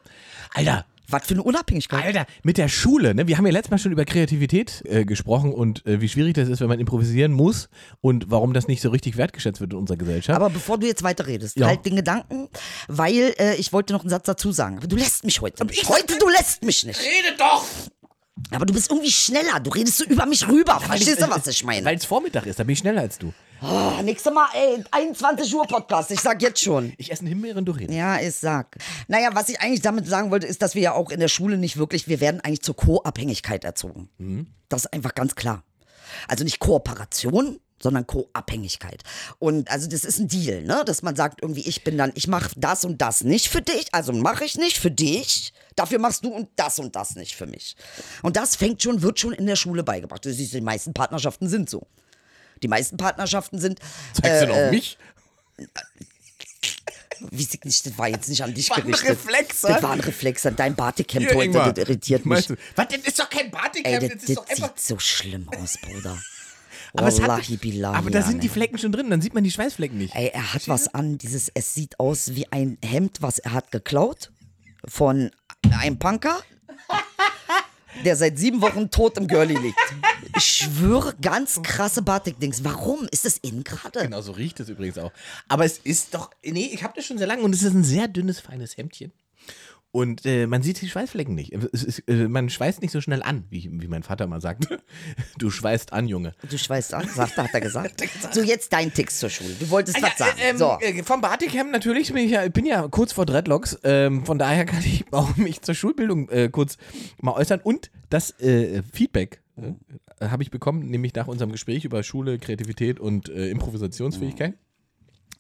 Alter, 0.56 0.86
Was 1.10 1.28
für 1.28 1.34
eine 1.34 1.44
Unabhängigkeit? 1.44 2.04
Alter, 2.06 2.26
mit 2.44 2.58
der 2.58 2.68
Schule, 2.70 3.14
ne? 3.14 3.28
Wir 3.28 3.38
haben 3.38 3.46
ja 3.46 3.52
letztes 3.52 3.72
Mal 3.72 3.78
schon 3.78 3.92
über 3.92 4.06
Kreativität 4.06 4.82
äh, 4.86 5.06
gesprochen 5.06 5.54
und 5.54 5.86
äh, 5.86 6.00
wie 6.02 6.10
schwierig 6.10 6.34
das 6.36 6.48
ist, 6.50 6.62
wenn 6.62 6.70
man 6.70 6.80
improvisieren 6.80 7.32
muss 7.34 7.70
und 8.02 8.32
warum 8.32 8.54
das 8.54 8.68
nicht 8.68 8.82
so 8.82 8.90
richtig 8.90 9.18
wertgeschätzt 9.18 9.60
wird 9.62 9.74
in 9.74 9.80
unserer 9.80 9.98
Gesellschaft. 9.98 10.36
Aber 10.36 10.50
bevor 10.50 10.78
du 10.78 10.88
jetzt 10.88 11.04
weiter 11.04 11.28
redest, 11.28 11.58
Ja. 11.58 11.68
halt 11.68 11.86
den 11.86 11.96
Gedanken, 11.96 12.48
weil 12.88 13.34
äh, 13.38 13.56
ich 13.56 13.74
wollte 13.74 13.94
noch 13.94 14.02
einen 14.02 14.10
Satz 14.10 14.26
dazu 14.26 14.52
sagen. 14.52 14.78
Aber 14.78 14.88
du 14.88 14.96
lässt 14.96 15.24
mich 15.26 15.42
heute 15.42 15.66
nicht. 15.66 15.88
Heute, 15.90 16.18
du 16.18 16.30
lässt 16.30 16.64
mich 16.64 16.86
nicht. 16.86 17.00
rede 17.00 17.36
doch! 17.38 17.66
Aber 18.52 18.66
du 18.66 18.74
bist 18.74 18.90
irgendwie 18.90 19.12
schneller. 19.12 19.60
Du 19.60 19.70
redest 19.70 19.98
so 19.98 20.06
über 20.06 20.26
mich 20.26 20.48
rüber. 20.48 20.80
Verstehst 20.80 21.22
du, 21.22 21.30
was 21.30 21.48
ich 21.48 21.64
meine? 21.64 21.86
Weil 21.86 21.98
es 21.98 22.06
Vormittag 22.06 22.46
ist, 22.46 22.60
da 22.60 22.64
bin 22.64 22.74
ich 22.74 22.80
schneller 22.80 23.02
als 23.02 23.18
du. 23.18 23.34
Oh, 23.62 24.02
nächstes 24.04 24.34
Mal, 24.34 24.48
ey, 24.54 24.84
21 24.92 25.54
Uhr 25.56 25.66
Podcast. 25.66 26.12
Ich 26.12 26.20
sag 26.20 26.42
jetzt 26.42 26.62
schon. 26.62 26.94
Ich 26.98 27.12
esse 27.12 27.22
einen 27.22 27.30
Himbeer 27.30 27.56
und 27.56 27.66
du 27.66 27.72
redest. 27.72 27.98
Ja, 27.98 28.20
ich 28.20 28.36
sag. 28.36 28.76
Naja, 29.08 29.30
was 29.34 29.48
ich 29.50 29.62
eigentlich 29.62 29.82
damit 29.82 30.06
sagen 30.06 30.32
wollte, 30.32 30.48
ist, 30.48 30.62
dass 30.62 30.76
wir 30.76 30.82
ja 30.82 30.94
auch 30.94 31.12
in 31.12 31.20
der 31.20 31.30
Schule 31.30 31.58
nicht 31.58 31.78
wirklich, 31.78 32.08
wir 32.08 32.20
werden 32.20 32.42
eigentlich 32.42 32.62
zur 32.62 32.76
Co-Abhängigkeit 32.76 33.64
erzogen. 33.64 34.10
Das 34.68 34.86
ist 34.86 34.94
einfach 34.94 35.16
ganz 35.16 35.36
klar. 35.36 35.64
Also 36.28 36.44
nicht 36.44 36.60
Kooperation, 36.60 37.60
sondern 37.84 38.08
Co-Abhängigkeit. 38.08 39.04
Und 39.38 39.70
also 39.70 39.88
das 39.88 40.06
ist 40.06 40.20
ein 40.20 40.28
Deal, 40.28 40.64
ne? 40.64 40.84
Dass 40.86 41.04
man 41.04 41.16
sagt, 41.16 41.42
irgendwie, 41.42 41.68
ich 41.68 41.84
bin 41.84 41.98
dann, 41.98 42.12
ich 42.16 42.28
mache 42.28 42.50
das 42.56 42.86
und 42.86 43.02
das 43.02 43.24
nicht 43.24 43.50
für 43.50 43.62
dich, 43.62 43.88
also 43.92 44.14
mache 44.14 44.46
ich 44.46 44.58
nicht 44.58 44.80
für 44.80 44.90
dich. 44.90 45.54
Dafür 45.76 46.00
machst 46.00 46.24
du 46.24 46.30
und 46.30 46.50
das 46.56 46.80
und 46.80 46.96
das 46.96 47.16
nicht 47.16 47.36
für 47.36 47.46
mich. 47.46 47.76
Und 48.22 48.38
das 48.38 48.56
fängt 48.56 48.82
schon, 48.82 49.02
wird 49.02 49.20
schon 49.20 49.34
in 49.34 49.46
der 49.46 49.56
Schule 49.56 49.84
beigebracht. 49.84 50.24
Du 50.26 50.34
siehst, 50.34 50.54
die 50.54 50.62
meisten 50.62 50.94
Partnerschaften 50.94 51.50
sind 51.50 51.70
so. 51.70 51.86
Die 52.62 52.68
meisten 52.68 52.98
Partnerschaften 52.98 53.60
sind. 53.60 53.80
Zeigst 54.14 54.44
du 54.44 54.48
noch 54.48 54.56
äh, 54.56 54.72
mich? 54.72 54.98
Wie 57.32 57.44
sie 57.44 57.60
nicht, 57.64 57.86
das 57.86 57.98
war 57.98 58.08
jetzt 58.10 58.28
nicht 58.28 58.44
an 58.44 58.54
dich 58.54 58.70
War 58.70 58.78
ein 58.78 58.84
gerichtet. 58.84 59.12
Reflex, 59.12 59.62
Das 59.62 59.82
war 59.82 59.92
ein 59.92 60.00
Reflex 60.00 60.46
an 60.46 60.56
dein 60.56 60.76
Bartecamp 60.76 61.34
heute, 61.34 61.52
das 61.52 61.78
irritiert 61.78 62.26
mich. 62.26 62.50
Was, 62.76 62.88
das 62.88 62.98
ist 63.06 63.20
doch 63.20 63.30
kein 63.30 63.46
Ey, 63.46 63.52
Partycamp, 63.52 64.02
das, 64.02 64.10
das 64.10 64.22
ist 64.24 64.30
das 64.30 64.36
doch 64.36 64.50
einfach... 64.50 64.68
sieht 64.70 64.80
so 64.80 65.00
schlimm 65.00 65.50
aus, 65.50 65.78
Bruder. 65.82 66.22
Aber, 66.96 67.08
es 67.08 67.22
hat, 67.22 67.60
billahi, 67.60 67.98
aber 67.98 68.12
da 68.12 68.22
sind 68.22 68.44
die. 68.44 68.50
Flecken 68.50 68.78
schon 68.78 68.92
drin, 68.92 69.10
dann 69.10 69.20
sieht 69.20 69.34
man 69.34 69.44
die 69.44 69.50
Schweißflecken 69.50 69.98
nicht. 69.98 70.16
Ey, 70.16 70.30
er 70.32 70.54
hat 70.54 70.68
was 70.68 70.94
an, 70.94 71.18
dieses, 71.18 71.50
es 71.54 71.74
sieht 71.74 72.00
aus 72.00 72.36
wie 72.36 72.52
ein 72.52 72.78
Hemd, 72.86 73.22
was 73.22 73.40
er 73.40 73.54
hat 73.54 73.72
geklaut 73.72 74.32
von 74.86 75.32
einem 75.80 75.98
Punker, 75.98 76.40
der 78.06 78.16
seit 78.16 78.38
sieben 78.38 78.62
Wochen 78.62 78.92
tot 78.92 79.18
im 79.18 79.28
Girlie 79.28 79.58
liegt. 79.58 79.80
Ich 80.38 80.46
schwöre, 80.46 81.16
ganz 81.20 81.64
krasse 81.64 82.04
Batik-Dings. 82.04 82.64
Warum? 82.64 83.08
Ist 83.10 83.26
das 83.26 83.38
in 83.40 83.64
gerade? 83.64 84.02
Genau, 84.02 84.22
so 84.22 84.34
riecht 84.34 84.60
es 84.60 84.70
übrigens 84.70 85.00
auch. 85.00 85.12
Aber 85.48 85.66
es 85.66 85.80
ist 85.80 86.14
doch, 86.14 86.30
nee, 86.44 86.70
ich 86.74 86.84
habe 86.84 86.94
das 86.96 87.06
schon 87.06 87.18
sehr 87.18 87.28
lange 87.28 87.42
und 87.42 87.56
es 87.56 87.64
ist 87.64 87.74
ein 87.74 87.84
sehr 87.84 88.08
dünnes, 88.08 88.40
feines 88.40 88.78
Hemdchen. 88.78 89.12
Und 89.96 90.26
äh, 90.26 90.48
man 90.48 90.64
sieht 90.64 90.82
die 90.82 90.90
Schweißflecken 90.90 91.36
nicht. 91.36 91.54
Es 91.72 91.84
ist, 91.84 92.00
äh, 92.10 92.28
man 92.28 92.50
schweißt 92.50 92.82
nicht 92.82 92.90
so 92.90 93.00
schnell 93.00 93.22
an, 93.22 93.44
wie, 93.52 93.70
wie 93.72 93.88
mein 93.88 94.02
Vater 94.02 94.26
mal 94.26 94.42
sagt. 94.42 94.68
Du 95.38 95.52
schweißt 95.52 95.94
an, 95.94 96.08
Junge. 96.08 96.34
Du 96.50 96.58
schweißt 96.58 96.96
an, 96.96 97.08
sagt, 97.08 97.38
hat 97.38 97.54
er 97.54 97.62
gesagt. 97.62 98.02
So, 98.32 98.42
jetzt 98.42 98.74
dein 98.74 98.92
Text 98.92 99.20
zur 99.20 99.30
Schule. 99.30 99.54
Du 99.60 99.70
wolltest 99.70 100.02
was 100.02 100.18
sagen. 100.18 100.38
ähm, 100.42 100.58
so. 100.58 100.78
äh, 100.82 101.04
vom 101.04 101.22
Barticamp 101.22 101.72
natürlich 101.72 102.12
bin 102.12 102.26
ich 102.26 102.32
ja, 102.32 102.48
bin 102.50 102.66
ja 102.66 102.88
kurz 102.88 103.14
vor 103.14 103.28
Dreadlocks. 103.28 103.78
Ähm, 103.84 104.26
von 104.26 104.40
daher 104.40 104.66
kann 104.66 104.80
ich 104.80 105.06
auch 105.12 105.38
mich 105.38 105.62
zur 105.62 105.76
Schulbildung 105.76 106.28
äh, 106.30 106.50
kurz 106.50 106.78
mal 107.22 107.34
äußern. 107.34 107.62
Und 107.62 107.92
das 108.10 108.32
äh, 108.40 108.82
Feedback 108.92 109.44
äh, 109.58 109.74
habe 110.28 110.42
ich 110.42 110.50
bekommen, 110.50 110.90
nämlich 110.90 111.14
nach 111.14 111.28
unserem 111.28 111.52
Gespräch 111.52 111.86
über 111.86 112.02
Schule, 112.02 112.40
Kreativität 112.40 113.00
und 113.00 113.30
äh, 113.30 113.50
Improvisationsfähigkeit. 113.50 114.56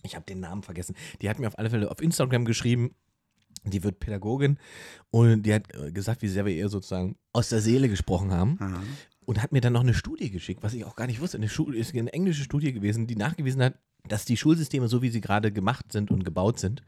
Ich 0.03 0.15
habe 0.15 0.25
den 0.25 0.41
Namen 0.41 0.61
vergessen. 0.61 0.95
Die 1.21 1.29
hat 1.29 1.39
mir 1.39 1.47
auf 1.47 1.57
alle 1.57 1.71
Fälle 1.71 1.89
auf 1.89 2.01
Instagram 2.01 2.45
geschrieben. 2.45 2.93
Die 3.65 3.83
wird 3.83 3.99
Pädagogin 3.99 4.57
und 5.11 5.43
die 5.43 5.53
hat 5.53 5.73
äh, 5.75 5.91
gesagt, 5.91 6.21
wie 6.21 6.27
sehr 6.27 6.45
wir 6.45 6.53
ihr 6.53 6.69
sozusagen 6.69 7.15
aus 7.31 7.49
der 7.49 7.61
Seele 7.61 7.89
gesprochen 7.89 8.31
haben. 8.31 8.57
Und 9.25 9.41
hat 9.41 9.53
mir 9.53 9.61
dann 9.61 9.71
noch 9.73 9.81
eine 9.83 9.93
Studie 9.93 10.29
geschickt, 10.31 10.63
was 10.63 10.73
ich 10.73 10.83
auch 10.83 10.95
gar 10.97 11.07
nicht 11.07 11.21
wusste. 11.21 11.37
Eine, 11.37 11.47
Schule, 11.47 11.77
ist 11.77 11.95
eine 11.95 12.11
englische 12.11 12.43
Studie 12.43 12.73
gewesen, 12.73 13.07
die 13.07 13.15
nachgewiesen 13.15 13.61
hat, 13.63 13.75
dass 14.07 14.25
die 14.25 14.35
Schulsysteme, 14.35 14.89
so 14.89 15.01
wie 15.01 15.09
sie 15.09 15.21
gerade 15.21 15.51
gemacht 15.53 15.93
sind 15.93 16.11
und 16.11 16.25
gebaut 16.25 16.59
sind, 16.59 16.83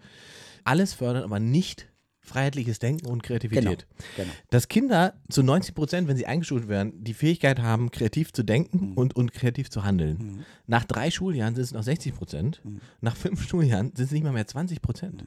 alles 0.66 0.94
fördern, 0.94 1.24
aber 1.24 1.40
nicht 1.40 1.88
freiheitliches 2.20 2.80
Denken 2.80 3.06
und 3.06 3.22
Kreativität. 3.24 3.86
genau. 4.18 4.30
Dass 4.50 4.68
Kinder 4.68 5.14
zu 5.30 5.44
90 5.44 5.76
Prozent, 5.76 6.08
wenn 6.10 6.18
sie 6.18 6.26
eingeschult 6.26 6.68
werden, 6.68 7.04
die 7.04 7.14
Fähigkeit 7.14 7.60
haben, 7.60 7.92
kreativ 7.92 8.34
zu 8.34 8.44
denken 8.44 8.90
Mhm. 8.90 8.94
und, 8.94 9.16
und 9.16 9.32
kreativ 9.32 9.70
zu 9.70 9.84
handeln. 9.86 10.44
Nach 10.68 10.84
drei 10.86 11.12
Schuljahren 11.12 11.54
sind 11.56 11.64
es 11.64 11.72
noch 11.72 11.84
60 11.84 12.16
Prozent. 12.16 12.62
Mhm. 12.66 12.82
Nach 13.00 13.16
fünf 13.16 13.48
Schuljahren 13.48 13.92
sind 13.96 14.06
es 14.08 14.12
nicht 14.12 14.24
mal 14.24 14.34
mehr 14.34 14.48
20 14.48 14.82
Prozent 14.82 15.24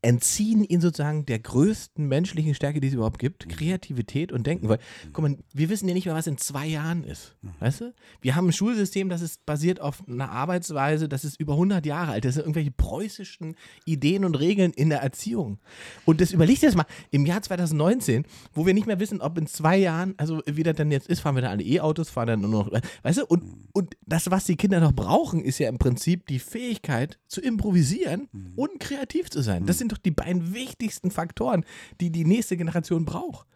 entziehen 0.00 0.62
ihnen 0.62 0.80
sozusagen 0.80 1.26
der 1.26 1.40
größten 1.40 2.06
menschlichen 2.06 2.54
Stärke, 2.54 2.80
die 2.80 2.88
es 2.88 2.94
überhaupt 2.94 3.18
gibt, 3.18 3.48
Kreativität 3.48 4.32
und 4.32 4.46
Denken. 4.46 4.68
Weil, 4.68 4.78
guck 5.12 5.22
mal, 5.22 5.36
wir 5.52 5.68
wissen 5.68 5.88
ja 5.88 5.94
nicht 5.94 6.06
mehr, 6.06 6.14
was 6.14 6.28
in 6.28 6.38
zwei 6.38 6.66
Jahren 6.66 7.02
ist. 7.02 7.36
Weißt 7.58 7.80
du? 7.80 7.94
Wir 8.20 8.36
haben 8.36 8.48
ein 8.48 8.52
Schulsystem, 8.52 9.08
das 9.08 9.22
ist 9.22 9.44
basiert 9.44 9.80
auf 9.80 10.06
einer 10.08 10.30
Arbeitsweise, 10.30 11.08
das 11.08 11.24
ist 11.24 11.40
über 11.40 11.54
100 11.54 11.84
Jahre 11.84 12.12
alt. 12.12 12.24
Das 12.24 12.34
sind 12.34 12.42
irgendwelche 12.42 12.70
preußischen 12.70 13.56
Ideen 13.86 14.24
und 14.24 14.36
Regeln 14.36 14.72
in 14.72 14.88
der 14.88 15.00
Erziehung. 15.00 15.58
Und 16.04 16.20
das 16.20 16.32
überleg 16.32 16.60
dir 16.60 16.66
das 16.66 16.76
mal, 16.76 16.86
im 17.10 17.26
Jahr 17.26 17.42
2019, 17.42 18.24
wo 18.52 18.66
wir 18.66 18.74
nicht 18.74 18.86
mehr 18.86 19.00
wissen, 19.00 19.20
ob 19.20 19.36
in 19.36 19.46
zwei 19.46 19.76
Jahren, 19.76 20.14
also 20.16 20.42
wie 20.46 20.62
das 20.62 20.76
dann 20.76 20.92
jetzt 20.92 21.08
ist, 21.08 21.20
fahren 21.20 21.34
wir 21.34 21.42
dann 21.42 21.52
alle 21.52 21.64
E-Autos, 21.64 22.08
fahren 22.08 22.28
dann 22.28 22.40
nur 22.42 22.50
noch, 22.50 22.72
weißt 23.02 23.18
du? 23.18 23.26
Und, 23.26 23.42
und 23.72 23.96
das, 24.06 24.30
was 24.30 24.44
die 24.44 24.56
Kinder 24.56 24.78
noch 24.78 24.92
brauchen, 24.92 25.40
ist 25.40 25.58
ja 25.58 25.68
im 25.68 25.78
Prinzip 25.78 26.26
die 26.28 26.38
Fähigkeit 26.38 27.18
zu 27.26 27.40
improvisieren 27.40 28.28
und 28.54 28.78
kreativ 28.78 29.30
zu 29.30 29.42
sein. 29.42 29.66
Das 29.66 29.78
sind 29.78 29.87
doch 29.88 29.98
die 29.98 30.10
beiden 30.10 30.54
wichtigsten 30.54 31.10
Faktoren, 31.10 31.64
die 32.00 32.10
die 32.10 32.24
nächste 32.24 32.56
Generation 32.56 33.04
braucht. 33.04 33.46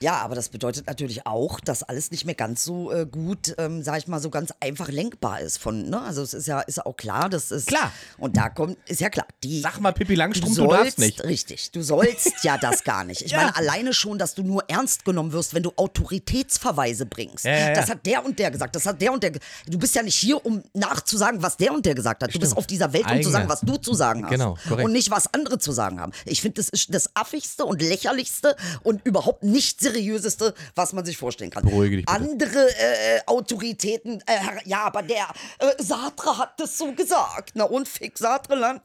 Ja, 0.00 0.16
aber 0.18 0.34
das 0.34 0.48
bedeutet 0.48 0.86
natürlich 0.86 1.26
auch, 1.26 1.60
dass 1.60 1.82
alles 1.82 2.10
nicht 2.10 2.24
mehr 2.24 2.34
ganz 2.34 2.64
so 2.64 2.92
äh, 2.92 3.06
gut, 3.06 3.54
ähm, 3.58 3.82
sag 3.82 3.98
ich 3.98 4.06
mal, 4.06 4.20
so 4.20 4.30
ganz 4.30 4.52
einfach 4.60 4.88
lenkbar 4.88 5.40
ist. 5.40 5.58
Von, 5.58 5.88
ne? 5.90 6.00
Also 6.00 6.22
es 6.22 6.34
ist 6.34 6.46
ja, 6.46 6.60
ist 6.60 6.76
ja 6.76 6.86
auch 6.86 6.96
klar, 6.96 7.28
das 7.28 7.50
ist. 7.50 7.66
Klar. 7.66 7.92
Und 8.16 8.36
da 8.36 8.48
kommt, 8.48 8.76
ist 8.88 9.00
ja 9.00 9.10
klar, 9.10 9.26
die. 9.42 9.60
Sag 9.60 9.80
mal, 9.80 9.92
Pippi 9.92 10.14
Langstrumpf, 10.14 10.56
du 10.56 10.62
du 10.64 10.70
darfst 10.70 10.84
sollst, 10.84 10.98
nicht. 10.98 11.24
Richtig, 11.24 11.70
du 11.72 11.82
sollst 11.82 12.44
ja 12.44 12.58
das 12.58 12.84
gar 12.84 13.04
nicht. 13.04 13.22
Ich 13.22 13.32
Ja. 13.38 13.38
meine, 13.38 13.56
alleine 13.56 13.92
schon, 13.92 14.18
dass 14.18 14.34
du 14.34 14.42
nur 14.42 14.64
ernst 14.68 15.04
genommen 15.04 15.32
wirst, 15.32 15.54
wenn 15.54 15.62
du 15.62 15.72
Autoritätsverweise 15.76 17.06
bringst. 17.06 17.44
Ja, 17.44 17.52
ja. 17.56 17.74
Das 17.74 17.88
hat 17.90 18.04
der 18.06 18.24
und 18.24 18.38
der 18.38 18.50
gesagt, 18.50 18.74
das 18.76 18.86
hat 18.86 19.00
der 19.00 19.12
und 19.12 19.22
der. 19.22 19.32
Du 19.66 19.78
bist 19.78 19.94
ja 19.94 20.02
nicht 20.02 20.16
hier, 20.16 20.44
um 20.44 20.62
nachzusagen, 20.74 21.42
was 21.42 21.56
der 21.56 21.72
und 21.72 21.84
der 21.86 21.94
gesagt 21.94 22.22
hat. 22.22 22.34
Du 22.34 22.38
bist 22.38 22.52
Stimmt. 22.52 22.58
auf 22.58 22.66
dieser 22.66 22.92
Welt, 22.92 23.04
um 23.04 23.08
zu 23.10 23.14
Eigene. 23.16 23.30
sagen, 23.32 23.48
was 23.48 23.60
du 23.60 23.76
zu 23.76 23.94
sagen 23.94 24.24
hast. 24.24 24.30
Genau, 24.30 24.56
korrekt. 24.68 24.84
Und 24.84 24.92
nicht, 24.92 25.10
was 25.10 25.32
andere 25.34 25.58
zu 25.58 25.72
sagen 25.72 26.00
haben. 26.00 26.12
Ich 26.24 26.40
finde, 26.42 26.56
das 26.56 26.68
ist 26.68 26.92
das 26.94 27.14
affigste 27.14 27.64
und 27.64 27.82
lächerlichste 27.82 28.56
und 28.82 29.04
überhaupt 29.04 29.42
nicht 29.42 29.80
seriöseste, 29.90 30.54
was 30.74 30.92
man 30.92 31.04
sich 31.04 31.16
vorstellen 31.16 31.50
kann. 31.50 31.64
Beruhige 31.64 31.96
dich 31.96 32.06
bitte. 32.06 32.18
Andere 32.18 32.68
äh, 32.68 33.20
Autoritäten, 33.26 34.20
äh, 34.26 34.38
ja, 34.64 34.84
aber 34.84 35.02
der 35.02 35.28
äh, 35.58 35.82
Sartre 35.82 36.38
hat 36.38 36.58
das 36.60 36.76
so 36.78 36.92
gesagt. 36.92 37.52
Na 37.54 37.64
und 37.64 37.88
fick 37.88 38.18
Sartre, 38.18 38.80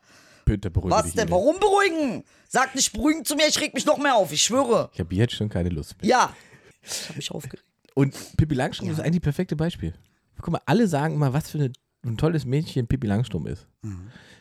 Bitte 0.45 0.69
beruhige 0.69 0.95
Was 0.95 1.05
dich. 1.05 1.13
denn? 1.13 1.23
Edith. 1.23 1.31
Warum 1.31 1.59
beruhigen? 1.59 2.23
Sag 2.49 2.75
nicht 2.75 2.91
beruhigen 2.93 3.25
zu 3.25 3.35
mir, 3.35 3.47
ich 3.47 3.59
reg 3.59 3.73
mich 3.73 3.85
noch 3.85 3.97
mehr 3.97 4.15
auf, 4.15 4.31
ich 4.31 4.43
schwöre. 4.43 4.89
Ich 4.93 4.99
habe 4.99 5.15
jetzt 5.15 5.33
schon 5.33 5.49
keine 5.49 5.69
Lust 5.69 5.99
mehr. 6.01 6.09
Ja. 6.09 6.35
Ich 6.83 7.09
hab 7.09 7.15
mich 7.15 7.31
aufgeregt. 7.31 7.63
Und 7.95 8.15
Pippi 8.37 8.55
Langstrumpf 8.55 8.91
ist 8.91 8.99
eigentlich 8.99 9.21
das 9.21 9.23
perfekte 9.23 9.55
Beispiel. 9.55 9.93
Guck 10.41 10.51
mal, 10.51 10.61
alle 10.65 10.87
sagen 10.87 11.15
immer, 11.15 11.33
was 11.33 11.49
für 11.49 11.59
eine, 11.59 11.71
ein 12.05 12.17
tolles 12.17 12.45
Mädchen 12.45 12.87
Pippi 12.87 13.07
Langstrumpf 13.07 13.47
ist. 13.49 13.67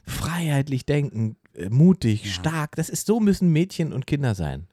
Freiheitlich 0.05 0.85
denken, 0.85 1.37
äh, 1.55 1.69
mutig, 1.69 2.35
stark. 2.35 2.77
Das 2.77 2.89
ist 2.89 3.07
so 3.07 3.21
müssen 3.21 3.51
Mädchen 3.51 3.93
und 3.93 4.07
Kinder 4.07 4.35
sein. 4.35 4.67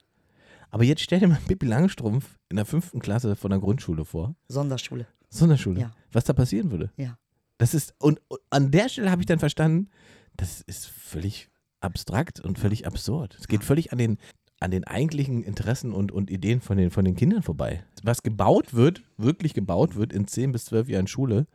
Aber 0.72 0.84
jetzt 0.84 1.02
stell 1.02 1.20
dir 1.20 1.28
mal 1.28 1.40
Pippi 1.48 1.66
Langstrumpf 1.66 2.38
in 2.50 2.58
der 2.58 2.66
fünften 2.66 3.00
Klasse 3.00 3.36
von 3.36 3.52
der 3.52 3.60
Grundschule 3.60 4.06
vor. 4.06 4.36
Sonderschule. 4.48 5.08
Sonderschule. 5.30 5.82
Ja. 5.82 5.92
Was 6.12 6.26
da 6.26 6.34
passieren 6.34 6.72
würde. 6.72 6.92
Ja. 6.98 7.18
Das 7.58 7.74
ist, 7.74 7.94
und, 8.00 8.22
und 8.28 8.40
an 8.50 8.72
der 8.72 8.90
Stelle 8.90 9.12
habe 9.12 9.22
ich 9.22 9.26
dann 9.26 9.40
verstanden, 9.40 9.90
das 10.38 10.62
ist 10.62 10.88
völlig 10.88 11.50
abstrakt 11.82 12.40
und 12.40 12.58
völlig 12.58 12.88
absurd. 12.88 13.36
Es 13.40 13.48
geht 13.48 13.64
völlig 13.64 13.92
an 13.92 13.98
den, 13.98 14.18
an 14.60 14.72
den 14.72 14.86
eigentlichen 14.86 15.44
Interessen 15.44 15.94
und, 15.94 16.12
und 16.12 16.30
Ideen 16.30 16.62
von 16.62 16.78
den, 16.78 16.92
von 16.92 17.06
den 17.06 17.16
Kindern 17.16 17.44
vorbei. 17.44 17.84
Was 18.04 18.24
gebaut 18.24 18.74
wird, 18.74 19.04
wirklich 19.18 19.54
gebaut 19.54 19.96
wird 19.96 20.14
in 20.14 20.28
10 20.28 20.52
bis 20.52 20.66
12 20.66 20.90
Jahren 20.90 21.08
Schule, 21.08 21.48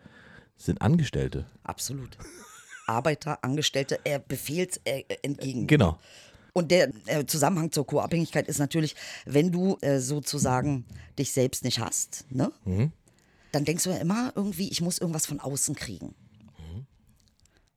sind 0.57 0.83
Angestellte. 0.83 1.46
Absolut. 1.62 2.18
Arbeiter, 2.87 3.42
Angestellte, 3.42 3.98
äh, 4.05 4.20
Befehls 4.27 4.81
äh, 4.85 5.05
entgegen. 5.22 5.66
Genau. 5.66 5.98
Und 6.54 6.70
der 6.70 6.90
äh, 7.06 7.26
Zusammenhang 7.26 7.70
zur 7.72 7.86
Co-Abhängigkeit 7.86 8.48
ist 8.48 8.58
natürlich, 8.58 8.94
wenn 9.26 9.50
du 9.52 9.76
äh, 9.82 9.98
sozusagen 10.00 10.86
dich 11.18 11.32
selbst 11.32 11.64
nicht 11.64 11.80
hast, 11.80 12.24
ne? 12.30 12.50
dann 13.52 13.64
denkst 13.66 13.84
du 13.84 13.90
ja 13.90 13.96
immer 13.98 14.32
irgendwie, 14.34 14.68
ich 14.70 14.80
muss 14.80 14.98
irgendwas 14.98 15.26
von 15.26 15.40
außen 15.40 15.74
kriegen. 15.74 16.14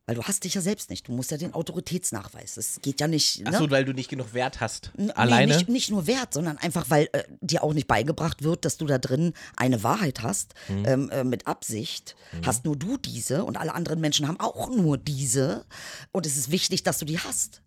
Weil 0.05 0.15
du 0.15 0.23
hast 0.23 0.45
dich 0.45 0.53
ja 0.53 0.61
selbst 0.61 0.89
nicht. 0.89 1.05
Du 1.09 1.11
musst 1.11 1.31
ja 1.31 1.37
den 1.37 1.53
Autoritätsnachweis. 1.53 2.55
Das 2.55 2.79
geht 2.81 3.01
ja 3.01 3.07
nicht. 3.09 3.41
Ne? 3.41 3.49
Achso, 3.49 3.69
weil 3.69 3.83
du 3.83 3.91
nicht 3.91 4.09
genug 4.09 4.33
Wert 4.33 4.61
hast. 4.61 4.91
N- 4.97 5.11
Alleine. 5.11 5.53
Nicht, 5.57 5.67
nicht 5.67 5.89
nur 5.91 6.07
Wert, 6.07 6.33
sondern 6.33 6.57
einfach, 6.57 6.89
weil 6.89 7.09
äh, 7.11 7.23
dir 7.41 7.61
auch 7.61 7.73
nicht 7.73 7.87
beigebracht 7.87 8.41
wird, 8.41 8.63
dass 8.63 8.77
du 8.77 8.85
da 8.85 8.99
drin 8.99 9.33
eine 9.57 9.83
Wahrheit 9.83 10.21
hast, 10.23 10.53
Mhm. 10.69 10.85
ähm, 10.85 11.09
äh, 11.09 11.23
mit 11.25 11.45
Absicht. 11.45 12.15
Hast 12.45 12.63
nur 12.63 12.77
du 12.77 12.95
diese 12.97 13.43
und 13.43 13.57
alle 13.57 13.73
anderen 13.75 13.99
Menschen 13.99 14.29
haben 14.29 14.39
auch 14.39 14.69
nur 14.69 14.97
diese. 14.97 15.65
Und 16.13 16.25
es 16.25 16.37
ist 16.37 16.51
wichtig, 16.51 16.83
dass 16.83 16.99
du 16.99 17.05
die 17.05 17.19
hast. 17.19 17.61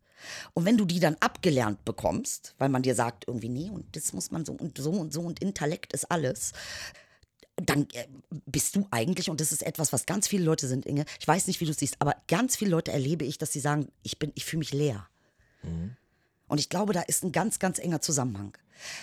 Und 0.55 0.65
wenn 0.65 0.77
du 0.77 0.85
die 0.85 1.01
dann 1.01 1.17
abgelernt 1.21 1.85
bekommst, 1.85 2.55
weil 2.59 2.69
man 2.69 2.83
dir 2.83 2.95
sagt, 2.95 3.27
irgendwie, 3.27 3.49
nee, 3.49 3.71
und 3.71 3.85
das 3.97 4.13
muss 4.13 4.31
man 4.31 4.45
so 4.45 4.53
und 4.53 4.79
so 4.79 4.91
und 4.91 5.13
so 5.13 5.21
und 5.21 5.41
Intellekt 5.41 5.93
ist 5.93 6.11
alles, 6.11 6.53
dann 7.57 7.87
äh, 7.93 8.07
bist 8.47 8.77
du 8.77 8.87
eigentlich, 8.91 9.31
und 9.31 9.41
das 9.41 9.53
ist 9.53 9.63
etwas, 9.63 9.93
was 9.93 10.07
ganz 10.07 10.29
viele 10.29 10.45
Leute 10.45 10.67
sind, 10.67 10.87
Inge, 10.87 11.05
ich 11.19 11.29
weiß 11.29 11.47
nicht, 11.47 11.61
wie 11.61 11.65
du 11.67 11.73
es 11.73 11.79
siehst, 11.79 11.97
aber 11.99 12.17
ganz 12.29 12.57
viele 12.57 12.71
Leute 12.71 12.93
erlebe 12.93 13.25
ich, 13.25 13.39
dass 13.39 13.53
sie 13.53 13.61
sagen, 13.61 13.89
ich 14.03 14.19
bin, 14.19 14.33
ich 14.35 14.45
fühle 14.45 14.61
mich 14.61 14.73
leer. 14.73 15.09
Und 16.49 16.59
ich 16.59 16.69
glaube, 16.69 16.93
da 16.93 17.03
ist 17.03 17.23
ein 17.23 17.33
ganz, 17.33 17.59
ganz 17.59 17.79
enger 17.79 18.01
Zusammenhang. 18.01 18.57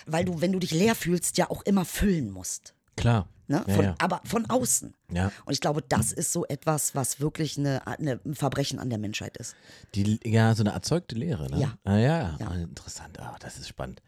Weil 0.06 0.24
du, 0.24 0.40
wenn 0.40 0.52
du 0.52 0.58
dich 0.58 0.72
leer 0.72 0.94
fühlst, 0.94 1.38
ja 1.38 1.50
auch 1.50 1.62
immer 1.62 1.84
füllen 1.84 2.30
musst. 2.30 2.74
Klar. 3.00 3.28
Ne? 3.46 3.64
Ja, 3.66 3.74
Von, 3.74 3.84
ja. 3.84 3.94
Aber 3.98 4.20
von 4.24 4.44
außen. 4.50 4.94
Ja. 5.10 5.32
Und 5.46 5.52
ich 5.54 5.60
glaube, 5.60 5.82
das 5.82 6.12
ist 6.12 6.32
so 6.32 6.44
etwas, 6.46 6.94
was 6.94 7.18
wirklich 7.18 7.56
eine, 7.56 7.86
eine, 7.86 8.20
ein 8.24 8.34
Verbrechen 8.34 8.78
an 8.78 8.90
der 8.90 8.98
Menschheit 8.98 9.38
ist. 9.38 9.56
Die, 9.94 10.20
ja, 10.22 10.54
so 10.54 10.62
eine 10.62 10.72
erzeugte 10.72 11.14
Lehre, 11.14 11.50
ne? 11.50 11.60
Ja. 11.60 11.78
Ah, 11.84 11.96
ja. 11.96 12.36
Ja. 12.38 12.48
Ah, 12.48 12.54
interessant. 12.56 13.18
Ah, 13.18 13.36
das 13.40 13.58
ist 13.58 13.68
spannend. 13.68 14.02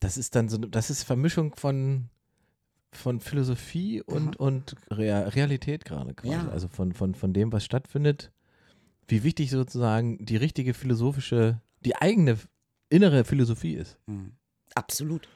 Das 0.00 0.18
ist 0.18 0.34
dann 0.34 0.50
so, 0.50 0.58
das 0.58 0.90
ist 0.90 1.02
Vermischung 1.02 1.54
von, 1.56 2.10
von 2.92 3.20
Philosophie 3.20 4.02
und, 4.02 4.36
und 4.36 4.76
Rea 4.90 5.20
Realität 5.28 5.86
gerade 5.86 6.12
quasi. 6.12 6.34
Ja. 6.34 6.48
Also 6.50 6.68
von, 6.68 6.92
von, 6.92 7.14
von 7.14 7.32
dem, 7.32 7.50
was 7.52 7.64
stattfindet. 7.64 8.32
Wie 9.06 9.22
wichtig 9.22 9.50
sozusagen 9.50 10.24
die 10.24 10.36
richtige 10.36 10.74
philosophische, 10.74 11.62
die 11.80 11.96
eigene 11.96 12.36
innere 12.90 13.24
Philosophie 13.24 13.74
ist. 13.74 13.96
Absolut. 14.74 15.26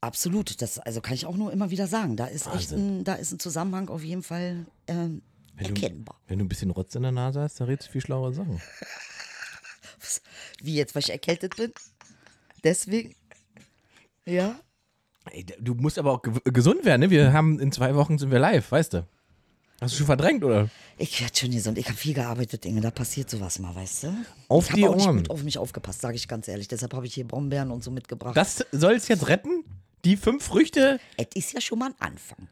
Absolut. 0.00 0.60
Das 0.62 0.78
also 0.78 1.00
kann 1.00 1.14
ich 1.14 1.26
auch 1.26 1.36
nur 1.36 1.52
immer 1.52 1.70
wieder 1.70 1.86
sagen. 1.86 2.16
Da 2.16 2.26
ist 2.26 2.46
echt 2.54 2.72
ein, 2.72 3.02
da 3.04 3.14
ist 3.14 3.32
ein 3.32 3.38
Zusammenhang 3.38 3.88
auf 3.88 4.02
jeden 4.04 4.22
Fall 4.22 4.66
ähm, 4.86 5.22
Wenn 5.54 5.74
du- 5.74 5.82
erkennbar. 5.82 6.20
Wenn 6.28 6.38
du 6.38 6.44
ein 6.44 6.48
bisschen 6.48 6.70
Rotz 6.70 6.94
in 6.94 7.02
der 7.02 7.12
Nase 7.12 7.40
hast, 7.40 7.60
dann 7.60 7.68
redest 7.68 7.88
du 7.88 7.92
viel 7.92 8.00
schlauere 8.02 8.32
Sachen. 8.34 8.60
Wie 10.62 10.74
jetzt, 10.74 10.94
weil 10.94 11.02
ich 11.02 11.10
erkältet 11.10 11.56
bin? 11.56 11.72
Deswegen? 12.64 13.14
Ja. 14.24 14.58
Ey, 15.30 15.44
du 15.44 15.74
musst 15.74 15.98
aber 15.98 16.12
auch 16.12 16.22
ge 16.22 16.32
gesund 16.44 16.84
werden, 16.84 17.00
ne? 17.00 17.10
Wir 17.10 17.32
haben 17.32 17.58
in 17.60 17.72
zwei 17.72 17.94
Wochen 17.94 18.18
sind 18.18 18.30
wir 18.30 18.38
live, 18.38 18.70
weißt 18.70 18.94
du? 18.94 19.06
Hast 19.80 19.92
du 19.92 19.98
schon 19.98 20.06
verdrängt, 20.06 20.42
oder? 20.42 20.70
Ich 20.96 21.20
werde 21.20 21.36
schon 21.36 21.50
gesund. 21.50 21.76
Ich 21.76 21.86
habe 21.88 21.98
viel 21.98 22.14
gearbeitet, 22.14 22.64
Inge. 22.64 22.80
Da 22.80 22.90
passiert 22.90 23.28
sowas 23.28 23.58
mal, 23.58 23.74
weißt 23.74 24.04
du? 24.04 24.16
Auf 24.48 24.70
ich 24.70 24.74
die 24.76 24.84
habe 24.84 24.92
auch 24.92 24.96
nicht 24.96 25.06
Ohren. 25.06 25.16
gut 25.18 25.30
auf 25.30 25.42
mich 25.42 25.58
aufgepasst, 25.58 26.00
sage 26.00 26.16
ich 26.16 26.26
ganz 26.28 26.48
ehrlich. 26.48 26.68
Deshalb 26.68 26.94
habe 26.94 27.06
ich 27.06 27.12
hier 27.12 27.26
Brombeeren 27.28 27.70
und 27.70 27.84
so 27.84 27.90
mitgebracht. 27.90 28.34
Das 28.36 28.64
soll 28.72 28.94
es 28.94 29.06
jetzt 29.08 29.28
retten? 29.28 29.64
Die 30.06 30.16
fünf 30.16 30.44
Früchte? 30.44 31.00
Es 31.16 31.26
ist 31.34 31.52
ja 31.52 31.60
schon 31.60 31.80
mal 31.80 31.86
ein 31.86 31.96
Anfang. 31.98 32.46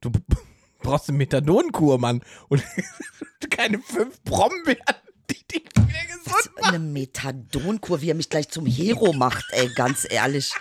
Du 0.00 0.10
brauchst 0.82 1.08
eine 1.08 1.18
Methadonkur, 1.18 1.98
Mann. 1.98 2.20
Und 2.48 2.64
keine 3.50 3.78
fünf 3.78 4.20
Brombeeren, 4.24 4.96
die 5.30 5.36
dich 5.46 5.66
wieder 5.76 6.04
gesund 6.08 6.50
Was 6.56 6.64
eine 6.64 6.80
Methadonkur, 6.80 8.00
wie 8.00 8.10
er 8.10 8.16
mich 8.16 8.28
gleich 8.28 8.48
zum 8.48 8.66
Hero 8.66 9.12
macht, 9.12 9.44
ey, 9.52 9.72
ganz 9.76 10.04
ehrlich. 10.10 10.52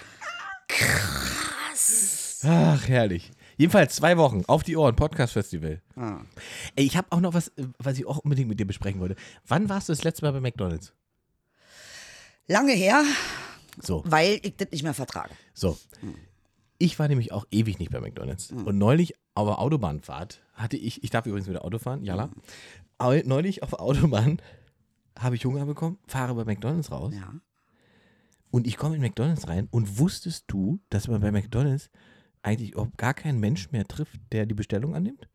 Ach, 2.44 2.88
herrlich. 2.88 3.32
Jedenfalls 3.58 3.96
zwei 3.96 4.16
Wochen 4.18 4.44
auf 4.46 4.62
die 4.62 4.78
Ohren, 4.78 4.96
Podcast-Festival. 4.96 5.82
Ah. 5.96 6.20
Ey, 6.76 6.86
ich 6.86 6.96
habe 6.96 7.08
auch 7.10 7.22
noch 7.22 7.34
was, 7.34 7.48
äh, 7.58 7.66
was 7.80 7.98
ich 7.98 8.06
auch 8.06 8.20
unbedingt 8.20 8.50
mit 8.50 8.60
dir 8.60 8.68
besprechen 8.68 9.00
wollte. 9.00 9.16
Wann 9.48 9.68
warst 9.68 9.90
du 9.90 9.94
das 9.94 10.04
letzte 10.04 10.26
Mal 10.26 10.34
bei 10.34 10.42
McDonalds? 10.42 10.94
Lange 12.46 12.74
her, 12.74 13.04
So, 13.82 14.04
weil 14.06 14.40
ich 14.44 14.56
das 14.58 14.72
nicht 14.72 14.84
mehr 14.84 14.94
vertrage. 14.94 15.32
so. 15.54 15.78
Ich 16.82 16.98
war 16.98 17.10
nämlich 17.10 17.34
auch 17.34 17.46
ewig 17.52 17.78
nicht 17.80 17.92
bei 17.92 18.00
McDonalds. 18.00 18.52
Und 18.52 18.78
neulich 18.78 19.14
auf 19.36 19.48
der 19.50 19.60
Autobahnfahrt 19.60 20.42
hatte 20.54 20.78
ich, 20.78 21.04
ich 21.04 21.10
darf 21.10 21.26
übrigens 21.26 21.50
wieder 21.50 21.66
Auto 21.66 21.78
fahren, 21.78 22.04
jalla. 22.06 22.30
Aber 22.98 23.22
Neulich 23.24 23.64
auf 23.64 23.72
der 23.72 23.82
Autobahn 23.82 24.42
habe 25.18 25.36
ich 25.36 25.44
Hunger 25.44 25.66
bekommen, 25.66 25.98
fahre 26.08 26.34
bei 26.36 26.46
McDonalds 26.46 26.90
raus. 26.90 27.14
Ja. 27.14 27.34
Und 28.50 28.66
ich 28.66 28.78
komme 28.78 28.96
in 28.96 29.02
McDonalds 29.02 29.50
rein 29.50 29.68
und 29.72 30.00
wusstest 30.00 30.46
du, 30.48 30.80
dass 30.90 31.10
man 31.10 31.20
bei 31.20 31.32
McDonalds 31.32 31.90
eigentlich 32.44 32.72
überhaupt 32.72 32.98
gar 32.98 33.14
keinen 33.14 33.42
Mensch 33.42 33.72
mehr 33.72 33.86
trifft, 33.86 34.18
der 34.32 34.46
die 34.46 34.56
Bestellung 34.56 34.96
annimmt? 34.96 35.28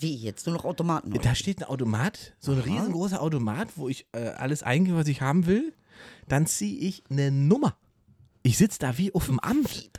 Wie 0.00 0.14
jetzt? 0.16 0.46
Nur 0.46 0.56
noch 0.56 0.64
Automaten. 0.64 1.12
oder? 1.12 1.20
Da 1.22 1.34
steht 1.36 1.58
ein 1.60 1.64
Automat, 1.68 2.34
so 2.40 2.52
ein 2.52 2.58
riesengroßer 2.58 3.22
Automat, 3.22 3.68
wo 3.76 3.88
ich 3.88 4.06
äh, 4.12 4.18
alles 4.30 4.64
eingebe, 4.64 4.96
was 4.96 5.06
ich 5.08 5.20
haben 5.20 5.46
will. 5.46 5.72
Dann 6.26 6.46
ziehe 6.46 6.76
ich 6.88 7.04
eine 7.08 7.30
Nummer. 7.30 7.76
Ich 8.42 8.56
sitze 8.56 8.78
da 8.78 8.98
wie 8.98 9.14
auf 9.14 9.26
dem 9.26 9.38
Amt. 9.40 9.90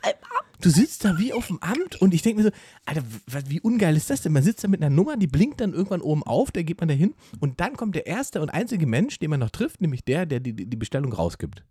Du 0.60 0.68
sitzt 0.68 1.04
da 1.04 1.18
wie 1.18 1.32
auf 1.32 1.46
dem 1.46 1.58
Amt 1.62 2.00
und 2.02 2.12
ich 2.12 2.20
denke 2.20 2.42
mir 2.42 2.50
so, 2.50 2.56
Alter, 2.84 3.02
wie 3.48 3.60
ungeil 3.60 3.96
ist 3.96 4.10
das 4.10 4.20
denn? 4.20 4.32
Man 4.32 4.42
sitzt 4.42 4.62
da 4.62 4.68
mit 4.68 4.82
einer 4.82 4.94
Nummer, 4.94 5.16
die 5.16 5.26
blinkt 5.26 5.60
dann 5.60 5.72
irgendwann 5.72 6.02
oben 6.02 6.22
auf, 6.22 6.50
da 6.50 6.62
geht 6.62 6.80
man 6.80 6.88
da 6.88 6.94
hin 6.94 7.14
und 7.38 7.60
dann 7.60 7.76
kommt 7.76 7.94
der 7.94 8.06
erste 8.06 8.42
und 8.42 8.50
einzige 8.50 8.86
Mensch, 8.86 9.18
den 9.18 9.30
man 9.30 9.40
noch 9.40 9.50
trifft, 9.50 9.80
nämlich 9.80 10.04
der, 10.04 10.26
der 10.26 10.40
die 10.40 10.52
die 10.52 10.76
Bestellung 10.76 11.12
rausgibt. 11.14 11.64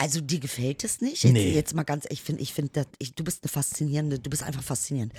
Also 0.00 0.22
dir 0.22 0.40
gefällt 0.40 0.82
es 0.82 1.02
nicht? 1.02 1.24
Jetzt, 1.24 1.32
Nee. 1.34 1.52
jetzt 1.52 1.74
mal 1.74 1.82
ganz, 1.82 2.06
ich 2.08 2.22
finde, 2.22 2.40
ich 2.40 2.54
finde, 2.54 2.86
du 3.16 3.22
bist 3.22 3.42
eine 3.42 3.50
faszinierende, 3.50 4.18
du 4.18 4.30
bist 4.30 4.42
einfach 4.42 4.62
faszinierend. 4.62 5.12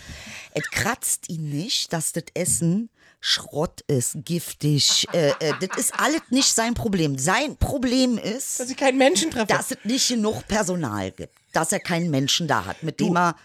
Es 0.56 0.64
kratzt 0.72 1.30
ihn 1.30 1.50
nicht, 1.50 1.94
dass 1.94 2.14
das 2.14 2.24
Essen 2.34 2.90
Schrott 3.20 3.82
ist, 3.82 4.18
giftig. 4.26 5.06
Äh, 5.14 5.34
äh, 5.40 5.54
das 5.62 5.78
ist 5.78 5.94
alles 6.00 6.22
nicht 6.32 6.48
sein 6.52 6.74
Problem. 6.74 7.20
Sein 7.20 7.58
Problem 7.58 8.18
ist, 8.18 8.60
Dass 8.60 8.72
ich 8.72 8.78
keinen 8.78 8.98
Menschen 8.98 9.30
treffe. 9.30 9.46
dass 9.46 9.70
es 9.70 9.78
nicht 9.84 10.08
genug 10.10 10.48
Personal 10.48 11.12
gibt, 11.12 11.36
dass 11.54 11.72
er 11.72 11.80
keinen 11.80 12.10
Menschen 12.10 12.48
da 12.48 12.66
hat, 12.66 12.82
mit 12.82 13.00
dem 13.00 13.16
er 13.16 13.36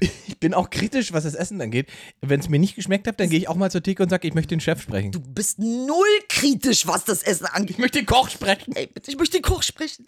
ich, 0.00 0.10
ich 0.28 0.38
bin 0.38 0.54
auch 0.54 0.70
kritisch, 0.70 1.12
was 1.12 1.24
das 1.24 1.34
Essen 1.34 1.60
angeht. 1.60 1.88
Wenn 2.20 2.40
es 2.40 2.48
mir 2.48 2.58
nicht 2.58 2.74
geschmeckt 2.74 3.06
hat, 3.06 3.20
dann 3.20 3.28
gehe 3.28 3.38
ich 3.38 3.48
auch 3.48 3.56
mal 3.56 3.70
zur 3.70 3.82
Theke 3.82 4.02
und 4.02 4.08
sage, 4.08 4.28
ich 4.28 4.34
möchte 4.34 4.54
den 4.54 4.60
Chef 4.60 4.80
sprechen. 4.80 5.12
Du 5.12 5.20
bist 5.20 5.58
null 5.58 6.06
kritisch, 6.28 6.86
was 6.86 7.04
das 7.04 7.22
Essen 7.22 7.46
angeht. 7.46 7.76
ich 7.76 7.78
möchte 7.78 7.98
den 7.98 8.06
Koch 8.06 8.30
sprechen. 8.30 8.74
Ey, 8.74 8.86
bitte, 8.86 9.10
ich 9.10 9.18
möchte 9.18 9.38
den 9.38 9.42
Koch 9.42 9.62
sprechen. 9.62 10.06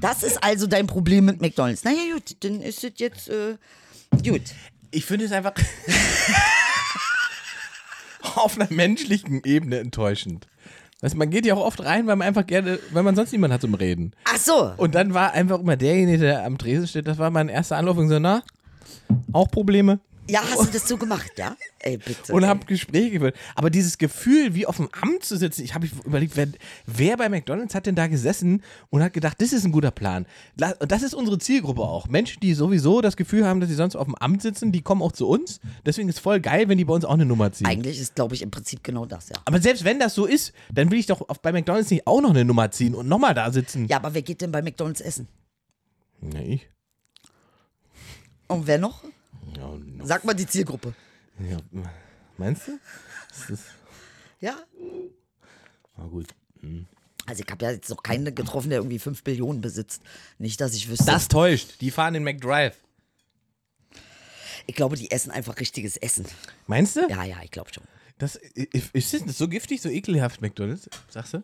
Das 0.00 0.22
ist 0.22 0.42
also 0.42 0.66
dein 0.66 0.86
Problem 0.86 1.24
mit 1.24 1.40
McDonalds. 1.40 1.84
Naja, 1.84 1.98
gut, 2.12 2.36
dann 2.40 2.60
ist 2.60 2.84
es 2.84 2.92
jetzt 2.96 3.28
äh, 3.28 3.56
gut. 4.22 4.42
Ich 4.90 5.04
finde 5.04 5.24
es 5.24 5.32
einfach 5.32 5.54
auf 8.36 8.56
einer 8.56 8.70
menschlichen 8.70 9.42
Ebene 9.44 9.78
enttäuschend. 9.78 10.46
Du, 11.00 11.16
man 11.16 11.30
geht 11.30 11.44
ja 11.44 11.54
auch 11.54 11.64
oft 11.64 11.84
rein, 11.84 12.06
weil 12.06 12.16
man 12.16 12.26
einfach 12.26 12.46
gerne, 12.46 12.78
weil 12.90 13.02
man 13.02 13.14
sonst 13.14 13.32
niemanden 13.32 13.54
hat 13.54 13.60
zum 13.60 13.74
Reden. 13.74 14.12
Ach 14.24 14.38
so. 14.38 14.72
Und 14.76 14.94
dann 14.94 15.12
war 15.12 15.32
einfach 15.32 15.60
immer 15.60 15.76
derjenige, 15.76 16.18
der 16.18 16.44
am 16.44 16.56
Tresen 16.56 16.86
steht, 16.86 17.06
das 17.06 17.18
war 17.18 17.30
mein 17.30 17.48
erster 17.48 17.76
Anlauf 17.76 17.96
und 17.96 18.08
so, 18.08 18.18
na, 18.18 18.42
auch 19.32 19.50
Probleme? 19.50 20.00
Ja, 20.28 20.40
hast 20.42 20.68
du 20.68 20.72
das 20.72 20.88
so 20.88 20.96
gemacht, 20.96 21.32
ja? 21.36 21.54
Ey, 21.80 21.98
bitte. 21.98 22.32
Und 22.32 22.44
ey. 22.44 22.48
habe 22.48 22.64
Gespräche 22.64 23.10
geführt. 23.10 23.36
Aber 23.56 23.68
dieses 23.68 23.98
Gefühl, 23.98 24.54
wie 24.54 24.66
auf 24.66 24.78
dem 24.78 24.88
Amt 25.02 25.22
zu 25.24 25.36
sitzen, 25.36 25.62
ich 25.62 25.74
habe 25.74 25.86
überlegt, 26.04 26.34
wer, 26.36 26.48
wer 26.86 27.16
bei 27.18 27.28
McDonalds 27.28 27.74
hat 27.74 27.84
denn 27.84 27.94
da 27.94 28.06
gesessen 28.06 28.62
und 28.88 29.02
hat 29.02 29.12
gedacht, 29.12 29.40
das 29.42 29.52
ist 29.52 29.66
ein 29.66 29.72
guter 29.72 29.90
Plan. 29.90 30.24
Und 30.78 30.90
das 30.90 31.02
ist 31.02 31.14
unsere 31.14 31.38
Zielgruppe 31.38 31.82
auch. 31.82 32.08
Menschen, 32.08 32.40
die 32.40 32.54
sowieso 32.54 33.02
das 33.02 33.16
Gefühl 33.16 33.46
haben, 33.46 33.60
dass 33.60 33.68
sie 33.68 33.74
sonst 33.74 33.96
auf 33.96 34.06
dem 34.06 34.14
Amt 34.14 34.40
sitzen, 34.40 34.72
die 34.72 34.80
kommen 34.80 35.02
auch 35.02 35.12
zu 35.12 35.28
uns. 35.28 35.60
Deswegen 35.84 36.08
ist 36.08 36.20
voll 36.20 36.40
geil, 36.40 36.68
wenn 36.68 36.78
die 36.78 36.86
bei 36.86 36.94
uns 36.94 37.04
auch 37.04 37.14
eine 37.14 37.26
Nummer 37.26 37.52
ziehen. 37.52 37.66
Eigentlich 37.66 38.00
ist, 38.00 38.14
glaube 38.14 38.34
ich, 38.34 38.40
im 38.40 38.50
Prinzip 38.50 38.82
genau 38.82 39.04
das, 39.04 39.28
ja. 39.28 39.36
Aber 39.44 39.60
selbst 39.60 39.84
wenn 39.84 39.98
das 39.98 40.14
so 40.14 40.24
ist, 40.24 40.54
dann 40.72 40.90
will 40.90 40.98
ich 40.98 41.06
doch 41.06 41.20
bei 41.42 41.52
McDonalds 41.52 41.90
nicht 41.90 42.06
auch 42.06 42.22
noch 42.22 42.30
eine 42.30 42.46
Nummer 42.46 42.70
ziehen 42.70 42.94
und 42.94 43.08
nochmal 43.08 43.34
da 43.34 43.52
sitzen. 43.52 43.88
Ja, 43.88 43.98
aber 43.98 44.14
wer 44.14 44.22
geht 44.22 44.40
denn 44.40 44.52
bei 44.52 44.62
McDonalds 44.62 45.02
essen? 45.02 45.28
Nee, 46.22 46.54
ich. 46.54 46.73
Und 48.48 48.66
wer 48.66 48.78
noch? 48.78 49.04
Ja, 49.56 49.68
no. 49.68 50.04
Sag 50.04 50.24
mal 50.24 50.34
die 50.34 50.46
Zielgruppe. 50.46 50.94
ja, 51.38 51.58
meinst 52.36 52.68
du? 52.68 52.78
Das 53.28 53.50
ist, 53.50 53.64
Ja? 54.40 54.56
na 55.96 56.04
gut. 56.06 56.28
Also 57.26 57.42
ich 57.44 57.50
habe 57.50 57.64
ja 57.64 57.70
jetzt 57.72 57.88
noch 57.90 58.02
keinen 58.02 58.34
getroffen, 58.34 58.70
der 58.70 58.78
irgendwie 58.78 58.98
5 58.98 59.22
Billionen 59.22 59.60
besitzt. 59.60 60.02
Nicht, 60.38 60.60
dass 60.60 60.74
ich 60.74 60.88
wüsste. 60.88 61.06
Das 61.06 61.28
täuscht. 61.28 61.80
Die 61.80 61.90
fahren 61.90 62.14
in 62.14 62.24
McDrive. 62.24 62.76
Ich 64.66 64.74
glaube, 64.74 64.96
die 64.96 65.10
essen 65.10 65.30
einfach 65.30 65.58
richtiges 65.60 65.96
Essen. 65.96 66.26
Meinst 66.66 66.96
du? 66.96 67.06
Ja, 67.08 67.24
ja, 67.24 67.36
ich 67.42 67.50
glaube 67.50 67.72
schon. 67.72 67.84
Das, 68.18 68.36
ist 68.36 69.12
das 69.14 69.36
so 69.38 69.48
giftig, 69.48 69.82
so 69.82 69.88
ekelhaft, 69.88 70.40
McDonalds? 70.40 70.88
Sagst 71.10 71.34
du? 71.34 71.42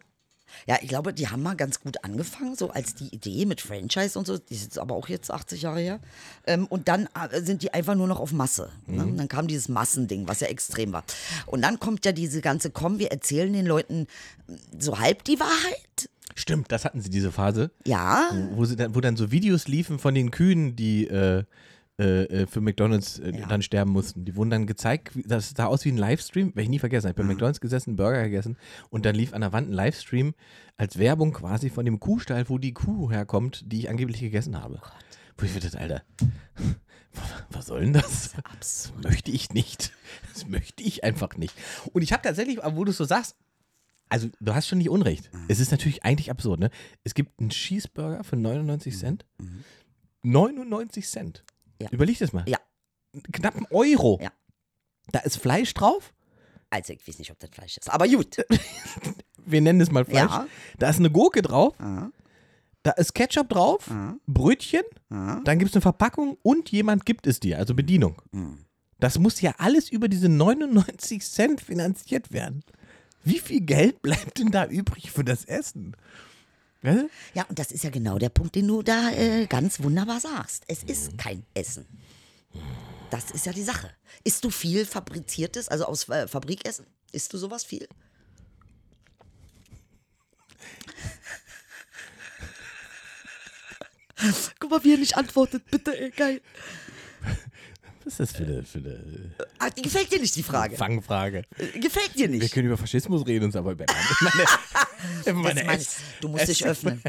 Ja, 0.66 0.78
ich 0.80 0.88
glaube, 0.88 1.12
die 1.12 1.28
haben 1.28 1.42
mal 1.42 1.56
ganz 1.56 1.80
gut 1.80 2.04
angefangen, 2.04 2.56
so 2.56 2.70
als 2.70 2.94
die 2.94 3.08
Idee 3.14 3.46
mit 3.46 3.60
Franchise 3.60 4.18
und 4.18 4.26
so. 4.26 4.38
Die 4.38 4.54
ist 4.54 4.62
jetzt 4.64 4.78
aber 4.78 4.94
auch 4.94 5.08
jetzt 5.08 5.30
80 5.30 5.62
Jahre 5.62 5.80
her. 5.80 6.00
Ähm, 6.46 6.66
und 6.66 6.88
dann 6.88 7.08
äh, 7.30 7.40
sind 7.42 7.62
die 7.62 7.72
einfach 7.74 7.94
nur 7.94 8.06
noch 8.06 8.20
auf 8.20 8.32
Masse. 8.32 8.70
Ne? 8.86 9.04
Und 9.04 9.16
dann 9.16 9.28
kam 9.28 9.46
dieses 9.46 9.68
Massending, 9.68 10.28
was 10.28 10.40
ja 10.40 10.48
extrem 10.48 10.92
war. 10.92 11.04
Und 11.46 11.62
dann 11.62 11.80
kommt 11.80 12.04
ja 12.04 12.12
diese 12.12 12.40
ganze, 12.40 12.70
komm, 12.70 12.98
wir 12.98 13.10
erzählen 13.10 13.52
den 13.52 13.66
Leuten 13.66 14.06
so 14.78 14.98
halb 14.98 15.24
die 15.24 15.40
Wahrheit. 15.40 16.10
Stimmt, 16.34 16.70
das 16.72 16.84
hatten 16.84 17.00
sie, 17.00 17.10
diese 17.10 17.32
Phase, 17.32 17.70
Ja, 17.84 18.30
wo, 18.52 18.58
wo, 18.58 18.64
sie 18.64 18.76
dann, 18.76 18.94
wo 18.94 19.00
dann 19.00 19.16
so 19.16 19.30
Videos 19.30 19.68
liefen 19.68 19.98
von 19.98 20.14
den 20.14 20.30
Kühen, 20.30 20.76
die 20.76 21.06
äh, 21.06 21.44
äh, 22.00 22.22
äh, 22.24 22.46
für 22.46 22.60
McDonalds 22.60 23.18
äh, 23.18 23.32
Ja. 23.38 23.46
dann 23.46 23.62
sterben 23.62 23.92
mussten. 23.92 24.24
Die 24.24 24.34
wurden 24.34 24.50
dann 24.50 24.66
gezeigt, 24.66 25.12
das 25.26 25.50
sah 25.56 25.66
aus 25.66 25.84
wie 25.84 25.90
ein 25.92 25.96
Livestream, 25.98 26.48
werde 26.48 26.62
ich 26.62 26.68
nie 26.68 26.78
vergessen. 26.78 27.08
Ich 27.10 27.14
bin 27.14 27.26
bei 27.26 27.32
McDonalds 27.34 27.60
gesessen, 27.60 27.90
einen 27.90 27.96
Burger 27.96 28.22
gegessen 28.24 28.56
und 28.88 29.04
dann 29.04 29.14
lief 29.14 29.32
an 29.34 29.42
der 29.42 29.52
Wand 29.52 29.68
ein 29.68 29.72
Livestream 29.74 30.34
als 30.76 30.98
Werbung 30.98 31.32
quasi 31.32 31.68
von 31.70 31.84
dem 31.84 32.00
Kuhstall, 32.00 32.48
wo 32.48 32.58
die 32.58 32.72
Kuh 32.72 33.10
herkommt, 33.10 33.62
die 33.66 33.80
ich 33.80 33.90
angeblich 33.90 34.20
gegessen 34.20 34.60
habe. 34.60 34.80
Wo 35.36 35.44
ich 35.44 35.52
dachte, 35.58 35.78
Alter, 35.78 36.02
was 37.50 37.66
soll 37.66 37.80
denn 37.80 37.92
das? 37.92 38.32
Das 38.58 38.92
möchte 39.02 39.30
ich 39.30 39.50
nicht. 39.52 39.92
Das 40.32 40.46
möchte 40.48 40.82
ich 40.82 41.04
einfach 41.04 41.36
nicht. 41.36 41.54
Und 41.92 42.02
ich 42.02 42.12
habe 42.12 42.22
tatsächlich, 42.22 42.58
wo 42.64 42.84
du 42.84 42.90
es 42.90 42.96
so 42.96 43.04
sagst, 43.04 43.36
also 44.08 44.28
du 44.40 44.54
hast 44.54 44.66
schon 44.66 44.78
nicht 44.78 44.90
Unrecht. 44.90 45.30
Mhm. 45.32 45.44
Es 45.48 45.60
ist 45.60 45.70
natürlich 45.70 46.02
eigentlich 46.04 46.30
absurd, 46.30 46.60
ne? 46.60 46.70
Es 47.04 47.14
gibt 47.14 47.38
einen 47.40 47.50
Cheeseburger 47.50 48.24
für 48.24 48.36
99 48.36 48.94
Mhm. 48.94 48.98
Cent. 48.98 49.26
99 50.22 51.06
Cent. 51.08 51.44
Ja. 51.80 51.88
Überleg 51.90 52.18
das 52.18 52.32
mal. 52.32 52.44
Ja. 52.48 52.58
Knapp 53.32 53.56
ein 53.56 53.66
Euro. 53.70 54.18
Ja. 54.22 54.30
Da 55.12 55.20
ist 55.20 55.36
Fleisch 55.38 55.74
drauf. 55.74 56.12
also 56.70 56.92
ich 56.92 57.06
weiß 57.06 57.18
nicht, 57.18 57.30
ob 57.30 57.38
das 57.40 57.50
Fleisch 57.50 57.76
ist, 57.78 57.90
aber 57.90 58.06
gut. 58.08 58.36
Wir 59.44 59.60
nennen 59.60 59.80
es 59.80 59.90
mal 59.90 60.04
Fleisch. 60.04 60.30
Ja. 60.30 60.46
Da 60.78 60.90
ist 60.90 60.98
eine 60.98 61.10
Gurke 61.10 61.42
drauf. 61.42 61.74
Ah, 61.80 62.10
Da 62.82 62.92
ist 62.92 63.14
Ketchup 63.14 63.48
drauf. 63.48 63.90
ah, 63.90 64.14
Brötchen. 64.26 64.82
ah. 65.10 65.40
Dann 65.44 65.58
gibt 65.58 65.70
es 65.70 65.74
eine 65.76 65.82
Verpackung 65.82 66.36
und 66.42 66.70
jemand 66.70 67.04
gibt 67.06 67.26
es 67.26 67.40
dir, 67.40 67.58
also 67.58 67.74
Bedienung. 67.74 68.20
Mhm. 68.32 68.64
Das 68.98 69.18
muss 69.18 69.40
ja 69.40 69.54
alles 69.58 69.88
über 69.90 70.08
diese 70.08 70.28
99 70.28 71.24
Cent 71.24 71.60
finanziert 71.62 72.32
werden. 72.32 72.62
Wie 73.24 73.38
viel 73.38 73.62
Geld 73.62 74.02
bleibt 74.02 74.38
denn 74.38 74.50
da 74.50 74.66
übrig 74.66 75.10
für 75.10 75.24
das 75.24 75.44
Essen? 75.46 75.96
Ja, 76.82 77.44
und 77.48 77.58
das 77.58 77.72
ist 77.72 77.84
ja 77.84 77.90
genau 77.90 78.18
der 78.18 78.30
Punkt, 78.30 78.54
den 78.54 78.66
du 78.66 78.82
da 78.82 79.10
äh, 79.10 79.46
ganz 79.46 79.82
wunderbar 79.82 80.20
sagst. 80.20 80.64
Es 80.66 80.82
Mhm. 80.82 80.88
ist 80.88 81.18
kein 81.18 81.44
Essen. 81.54 81.86
Das 83.10 83.30
ist 83.30 83.44
ja 83.46 83.52
die 83.52 83.62
Sache. 83.62 83.90
Isst 84.24 84.44
du 84.44 84.50
viel 84.50 84.86
fabriziertes, 84.86 85.68
also 85.68 85.84
aus 85.84 86.08
äh, 86.08 86.26
Fabrikessen? 86.26 86.86
Isst 87.12 87.32
du 87.32 87.38
sowas 87.38 87.64
viel? 87.64 87.86
Guck 94.58 94.70
mal, 94.70 94.84
wie 94.84 94.92
er 94.94 94.98
nicht 94.98 95.16
antwortet, 95.16 95.64
bitte, 95.70 95.98
ey, 95.98 96.10
geil. 96.10 96.40
Was 98.04 98.14
ist 98.14 98.20
das 98.20 98.32
für 98.32 98.44
eine, 98.44 98.62
für 98.62 98.78
eine 98.78 98.98
Ah, 99.58 99.68
die 99.70 99.82
gefällt 99.82 100.10
dir 100.12 100.20
nicht, 100.20 100.34
die 100.36 100.42
Frage. 100.42 100.76
Fangfrage? 100.76 101.42
Äh, 101.58 101.78
Gefällt 101.80 102.14
dir 102.14 102.30
Wir 102.32 102.38
nicht. 102.40 102.52
können 102.54 102.66
über 102.68 102.76
Faschismus 102.78 103.26
reden, 103.26 103.44
uns 103.46 103.56
aber 103.56 103.72
über 103.72 103.84
meine, 105.26 105.38
meine 105.42 105.64
meine 105.64 105.84
Du 106.20 106.28
musst 106.28 106.48
dich 106.48 106.64
öffnen. 106.64 107.02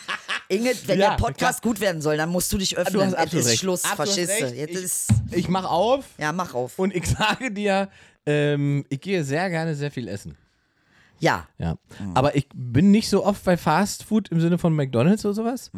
Inge, 0.48 0.72
wenn 0.86 0.98
Ja, 0.98 1.10
der 1.10 1.16
Podcast 1.16 1.62
gut 1.62 1.80
werden 1.80 2.02
soll, 2.02 2.18
dann 2.18 2.28
musst 2.28 2.52
du 2.52 2.58
dich 2.58 2.76
öffnen. 2.76 3.10
Du 3.10 3.16
Jetzt 3.16 3.32
ist 3.34 3.46
recht. 3.46 3.58
Schluss, 3.60 3.82
recht. 3.98 4.16
Jetzt 4.18 4.70
Ich- 4.70 4.74
ist, 4.76 5.08
Ich 5.32 5.48
mach 5.48 5.64
auf 5.64 6.04
ja, 6.18 6.32
mach 6.32 6.52
auf. 6.54 6.78
und 6.78 6.94
ich 6.94 7.06
sage 7.06 7.50
dir, 7.50 7.88
ähm, 8.26 8.84
ich 8.90 9.00
gehe 9.00 9.24
sehr 9.24 9.48
gerne 9.48 9.74
sehr 9.74 9.90
viel 9.90 10.08
essen. 10.08 10.36
Ja, 11.20 11.48
Ja. 11.58 11.78
Aber 12.14 12.36
ich 12.36 12.46
bin 12.54 12.90
nicht 12.90 13.08
so 13.08 13.24
oft 13.24 13.42
bei 13.44 13.56
Fast 13.56 14.04
Food 14.04 14.28
im 14.28 14.40
Sinne 14.40 14.58
von 14.58 14.74
McDonalds 14.74 15.24
oder 15.24 15.32
sowas. 15.34 15.70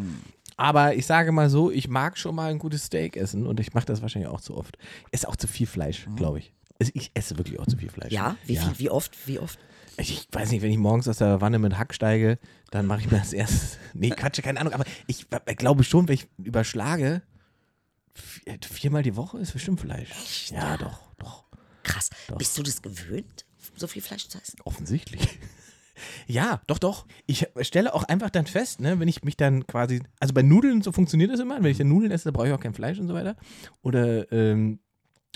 Aber 0.56 0.94
ich 0.94 1.06
sage 1.06 1.32
mal 1.32 1.50
so, 1.50 1.70
ich 1.70 1.88
mag 1.88 2.16
schon 2.16 2.34
mal 2.34 2.50
ein 2.50 2.58
gutes 2.58 2.84
Steak 2.84 3.16
essen 3.16 3.46
und 3.46 3.60
ich 3.60 3.74
mache 3.74 3.86
das 3.86 4.00
wahrscheinlich 4.02 4.30
auch 4.30 4.40
zu 4.40 4.56
oft. 4.56 4.78
Esse 5.10 5.28
auch 5.28 5.36
zu 5.36 5.46
viel 5.46 5.66
Fleisch, 5.66 6.06
glaube 6.16 6.38
ich. 6.38 6.52
Also 6.80 6.92
ich 6.94 7.10
esse 7.14 7.38
wirklich 7.38 7.58
auch 7.58 7.66
zu 7.66 7.76
viel 7.76 7.90
Fleisch. 7.90 8.12
ja, 8.12 8.36
wie, 8.44 8.56
Viel, 8.56 8.78
wie 8.78 8.90
oft, 8.90 9.26
wie 9.26 9.38
oft? 9.38 9.58
Ich, 9.98 10.28
weiß 10.30 10.50
nicht, 10.50 10.60
wenn 10.62 10.70
ich 10.70 10.76
morgens 10.76 11.08
aus 11.08 11.18
der 11.18 11.40
Wanne 11.40 11.58
mit 11.58 11.78
Hack 11.78 11.94
steige, 11.94 12.38
dann 12.70 12.86
mache 12.86 13.00
ich 13.00 13.10
mir 13.10 13.18
das 13.18 13.32
erst. 13.32 13.78
Nee, 13.94 14.10
Quatsch, 14.10 14.42
keine 14.42 14.60
Ahnung. 14.60 14.74
Aber 14.74 14.84
ich, 15.06 15.26
ich 15.46 15.56
glaube 15.56 15.84
schon, 15.84 16.06
wenn 16.06 16.14
ich 16.14 16.28
überschlage, 16.36 17.22
vier, 18.14 18.58
viermal 18.60 19.02
die 19.02 19.16
Woche 19.16 19.38
ist 19.38 19.52
bestimmt 19.52 19.80
Fleisch. 19.80 20.50
Ja, 20.50 20.76
doch, 20.76 21.00
doch. 21.18 21.44
Krass. 21.82 22.10
Bist 22.36 22.58
du 22.58 22.62
das 22.62 22.82
gewöhnt, 22.82 23.46
so 23.74 23.86
viel 23.86 24.02
Fleisch 24.02 24.28
zu 24.28 24.38
essen? 24.38 24.58
Offensichtlich. 24.64 25.38
Ja, 26.26 26.60
doch, 26.66 26.78
doch. 26.78 27.06
Ich 27.26 27.46
stelle 27.60 27.94
auch 27.94 28.04
einfach 28.04 28.30
dann 28.30 28.46
fest, 28.46 28.80
ne, 28.80 28.98
wenn 29.00 29.08
ich 29.08 29.22
mich 29.22 29.36
dann 29.36 29.66
quasi, 29.66 30.02
also 30.20 30.34
bei 30.34 30.42
Nudeln, 30.42 30.82
so 30.82 30.92
funktioniert 30.92 31.30
das 31.30 31.40
immer, 31.40 31.56
wenn 31.62 31.70
ich 31.70 31.78
dann 31.78 31.88
Nudeln 31.88 32.12
esse, 32.12 32.24
da 32.24 32.30
brauche 32.30 32.48
ich 32.48 32.52
auch 32.52 32.60
kein 32.60 32.74
Fleisch 32.74 32.98
und 32.98 33.08
so 33.08 33.14
weiter. 33.14 33.36
Oder, 33.82 34.30
ähm, 34.32 34.80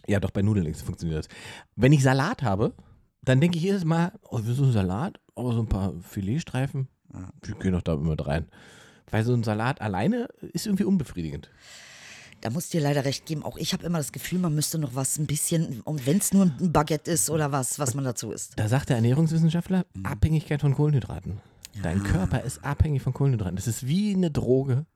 ja, 0.06 0.20
doch, 0.20 0.30
bei 0.30 0.42
Nudeln 0.42 0.72
funktioniert 0.74 1.18
das. 1.18 1.28
Wenn 1.76 1.92
ich 1.92 2.02
Salat 2.02 2.42
habe, 2.42 2.74
dann 3.22 3.40
denke 3.40 3.58
ich 3.58 3.64
jedes 3.64 3.84
Mal, 3.84 4.12
oh, 4.22 4.38
so 4.38 4.64
ein 4.64 4.72
Salat, 4.72 5.20
oh, 5.34 5.52
so 5.52 5.60
ein 5.60 5.68
paar 5.68 5.92
Filetstreifen, 6.00 6.88
die 7.44 7.52
gehen 7.52 7.72
doch 7.72 7.82
da 7.82 7.94
immer 7.94 8.18
rein. 8.18 8.46
Weil 9.10 9.24
so 9.24 9.34
ein 9.34 9.42
Salat 9.42 9.80
alleine 9.80 10.28
ist 10.52 10.66
irgendwie 10.66 10.84
unbefriedigend. 10.84 11.50
Da 12.40 12.50
muss 12.50 12.66
ich 12.66 12.70
dir 12.70 12.80
leider 12.80 13.04
recht 13.04 13.26
geben. 13.26 13.42
Auch 13.42 13.56
ich 13.58 13.72
habe 13.72 13.84
immer 13.84 13.98
das 13.98 14.12
Gefühl, 14.12 14.38
man 14.38 14.54
müsste 14.54 14.78
noch 14.78 14.94
was 14.94 15.18
ein 15.18 15.26
bisschen, 15.26 15.80
und 15.82 16.06
wenn 16.06 16.18
es 16.18 16.32
nur 16.32 16.46
ein 16.46 16.72
Baguette 16.72 17.10
ist 17.10 17.28
oder 17.30 17.52
was, 17.52 17.78
was 17.78 17.94
man 17.94 18.04
dazu 18.04 18.32
isst. 18.32 18.54
Da 18.56 18.68
sagt 18.68 18.88
der 18.88 18.96
Ernährungswissenschaftler, 18.96 19.84
Abhängigkeit 20.02 20.60
von 20.60 20.74
Kohlenhydraten. 20.74 21.40
Dein 21.82 22.02
Körper 22.02 22.42
ist 22.42 22.64
abhängig 22.64 23.02
von 23.02 23.12
Kohlenhydraten. 23.12 23.56
Das 23.56 23.66
ist 23.66 23.86
wie 23.86 24.14
eine 24.14 24.30
Droge. 24.30 24.86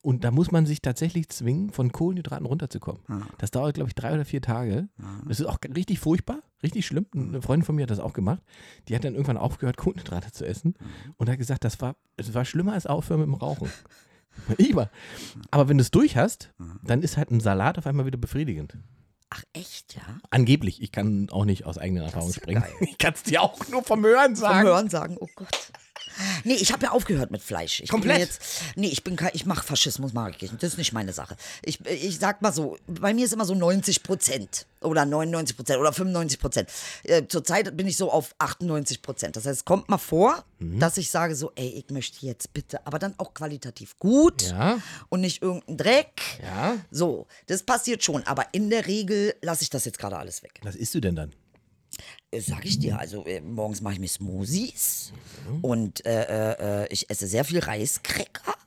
Und 0.00 0.24
da 0.24 0.32
muss 0.32 0.50
man 0.50 0.66
sich 0.66 0.82
tatsächlich 0.82 1.28
zwingen, 1.28 1.70
von 1.70 1.92
Kohlenhydraten 1.92 2.44
runterzukommen. 2.44 3.02
Das 3.38 3.52
dauert, 3.52 3.74
glaube 3.74 3.88
ich, 3.88 3.94
drei 3.94 4.12
oder 4.14 4.24
vier 4.24 4.42
Tage. 4.42 4.88
Das 5.28 5.38
ist 5.38 5.46
auch 5.46 5.58
richtig 5.76 6.00
furchtbar, 6.00 6.40
richtig 6.62 6.86
schlimm. 6.86 7.06
Eine 7.14 7.40
Freundin 7.40 7.64
von 7.64 7.76
mir 7.76 7.82
hat 7.82 7.90
das 7.90 8.00
auch 8.00 8.12
gemacht. 8.12 8.42
Die 8.88 8.96
hat 8.96 9.04
dann 9.04 9.14
irgendwann 9.14 9.36
aufgehört, 9.36 9.76
Kohlenhydrate 9.78 10.32
zu 10.32 10.44
essen 10.44 10.74
und 11.18 11.30
hat 11.30 11.38
gesagt, 11.38 11.62
das 11.64 11.80
war, 11.80 11.94
das 12.16 12.34
war 12.34 12.44
schlimmer 12.44 12.72
als 12.72 12.86
aufhören 12.86 13.20
mit 13.20 13.28
dem 13.28 13.34
Rauchen. 13.34 13.70
Immer. 14.58 14.90
Aber 15.50 15.68
wenn 15.68 15.78
du 15.78 15.82
es 15.82 15.90
durch 15.90 16.16
hast, 16.16 16.50
dann 16.82 17.02
ist 17.02 17.16
halt 17.16 17.30
ein 17.30 17.40
Salat 17.40 17.78
auf 17.78 17.86
einmal 17.86 18.06
wieder 18.06 18.18
befriedigend. 18.18 18.76
Ach, 19.30 19.42
echt, 19.54 19.94
ja? 19.94 20.02
Angeblich, 20.30 20.82
ich 20.82 20.92
kann 20.92 21.30
auch 21.30 21.46
nicht 21.46 21.64
aus 21.64 21.78
eigener 21.78 22.02
Erfahrung 22.04 22.32
sprechen. 22.32 22.60
geil. 22.60 22.72
Ich 22.80 22.98
kann 22.98 23.14
es 23.14 23.22
dir 23.22 23.40
auch 23.40 23.66
nur 23.68 23.82
vom 23.82 24.04
Hören 24.04 24.36
Vom 24.36 24.44
sagen. 24.44 24.68
Hören 24.68 24.90
sagen, 24.90 25.16
oh 25.18 25.28
Gott. 25.34 25.72
Nee, 26.44 26.54
ich 26.54 26.72
habe 26.72 26.84
ja 26.84 26.90
aufgehört 26.92 27.30
mit 27.30 27.42
Fleisch. 27.42 27.80
Ich 27.80 27.88
Komplett? 27.88 28.18
Jetzt, 28.18 28.42
nee, 28.76 28.88
ich 28.88 29.02
bin 29.04 29.16
ich 29.32 29.46
mache 29.46 29.64
Faschismus, 29.64 30.12
mag 30.12 30.34
ich 30.36 30.42
nicht. 30.42 30.62
Das 30.62 30.72
ist 30.72 30.78
nicht 30.78 30.92
meine 30.92 31.12
Sache. 31.12 31.36
Ich, 31.64 31.84
ich 31.86 32.18
sag 32.18 32.42
mal 32.42 32.52
so, 32.52 32.76
bei 32.86 33.14
mir 33.14 33.24
ist 33.24 33.32
immer 33.32 33.44
so 33.44 33.54
90 33.54 34.02
Prozent 34.02 34.66
oder 34.80 35.04
99 35.04 35.56
Prozent 35.56 35.78
oder 35.80 35.92
95 35.92 36.40
Prozent. 36.40 36.68
Äh, 37.04 37.22
zurzeit 37.28 37.76
bin 37.76 37.86
ich 37.86 37.96
so 37.96 38.10
auf 38.10 38.34
98 38.38 39.00
Prozent. 39.02 39.36
Das 39.36 39.46
heißt, 39.46 39.60
es 39.60 39.64
kommt 39.64 39.88
mal 39.88 39.98
vor, 39.98 40.44
Mhm. 40.58 40.78
dass 40.78 40.96
ich 40.96 41.10
sage 41.10 41.34
so, 41.34 41.50
ey, 41.56 41.68
ich 41.68 41.90
möchte 41.92 42.24
jetzt 42.24 42.52
bitte, 42.52 42.86
aber 42.86 42.98
dann 43.00 43.14
auch 43.18 43.34
qualitativ 43.34 43.98
gut 43.98 44.42
Ja. 44.42 44.78
und 45.08 45.20
nicht 45.20 45.42
irgendein 45.42 45.76
Dreck. 45.76 46.20
Ja. 46.42 46.76
So, 46.90 47.26
das 47.46 47.62
passiert 47.64 48.04
schon, 48.04 48.22
aber 48.26 48.46
in 48.52 48.70
der 48.70 48.86
Regel 48.86 49.34
lasse 49.42 49.62
ich 49.64 49.70
das 49.70 49.84
jetzt 49.86 49.98
gerade 49.98 50.16
alles 50.18 50.42
weg. 50.42 50.60
Was 50.62 50.76
isst 50.76 50.94
du 50.94 51.00
denn 51.00 51.16
dann? 51.16 51.32
Äh, 52.30 52.40
Sag 52.40 52.64
ich 52.64 52.78
dir, 52.78 52.98
also 52.98 53.24
äh, 53.26 53.40
morgens 53.40 53.80
mache 53.80 53.94
ich 53.94 54.00
mir 54.00 54.08
Smoothies 54.08 55.12
Mhm. 55.48 55.58
und 55.64 56.06
äh, 56.06 56.82
äh, 56.84 56.86
ich 56.90 57.08
esse 57.10 57.26
sehr 57.26 57.44
viel 57.44 57.58
Reiskräcker. 57.60 58.54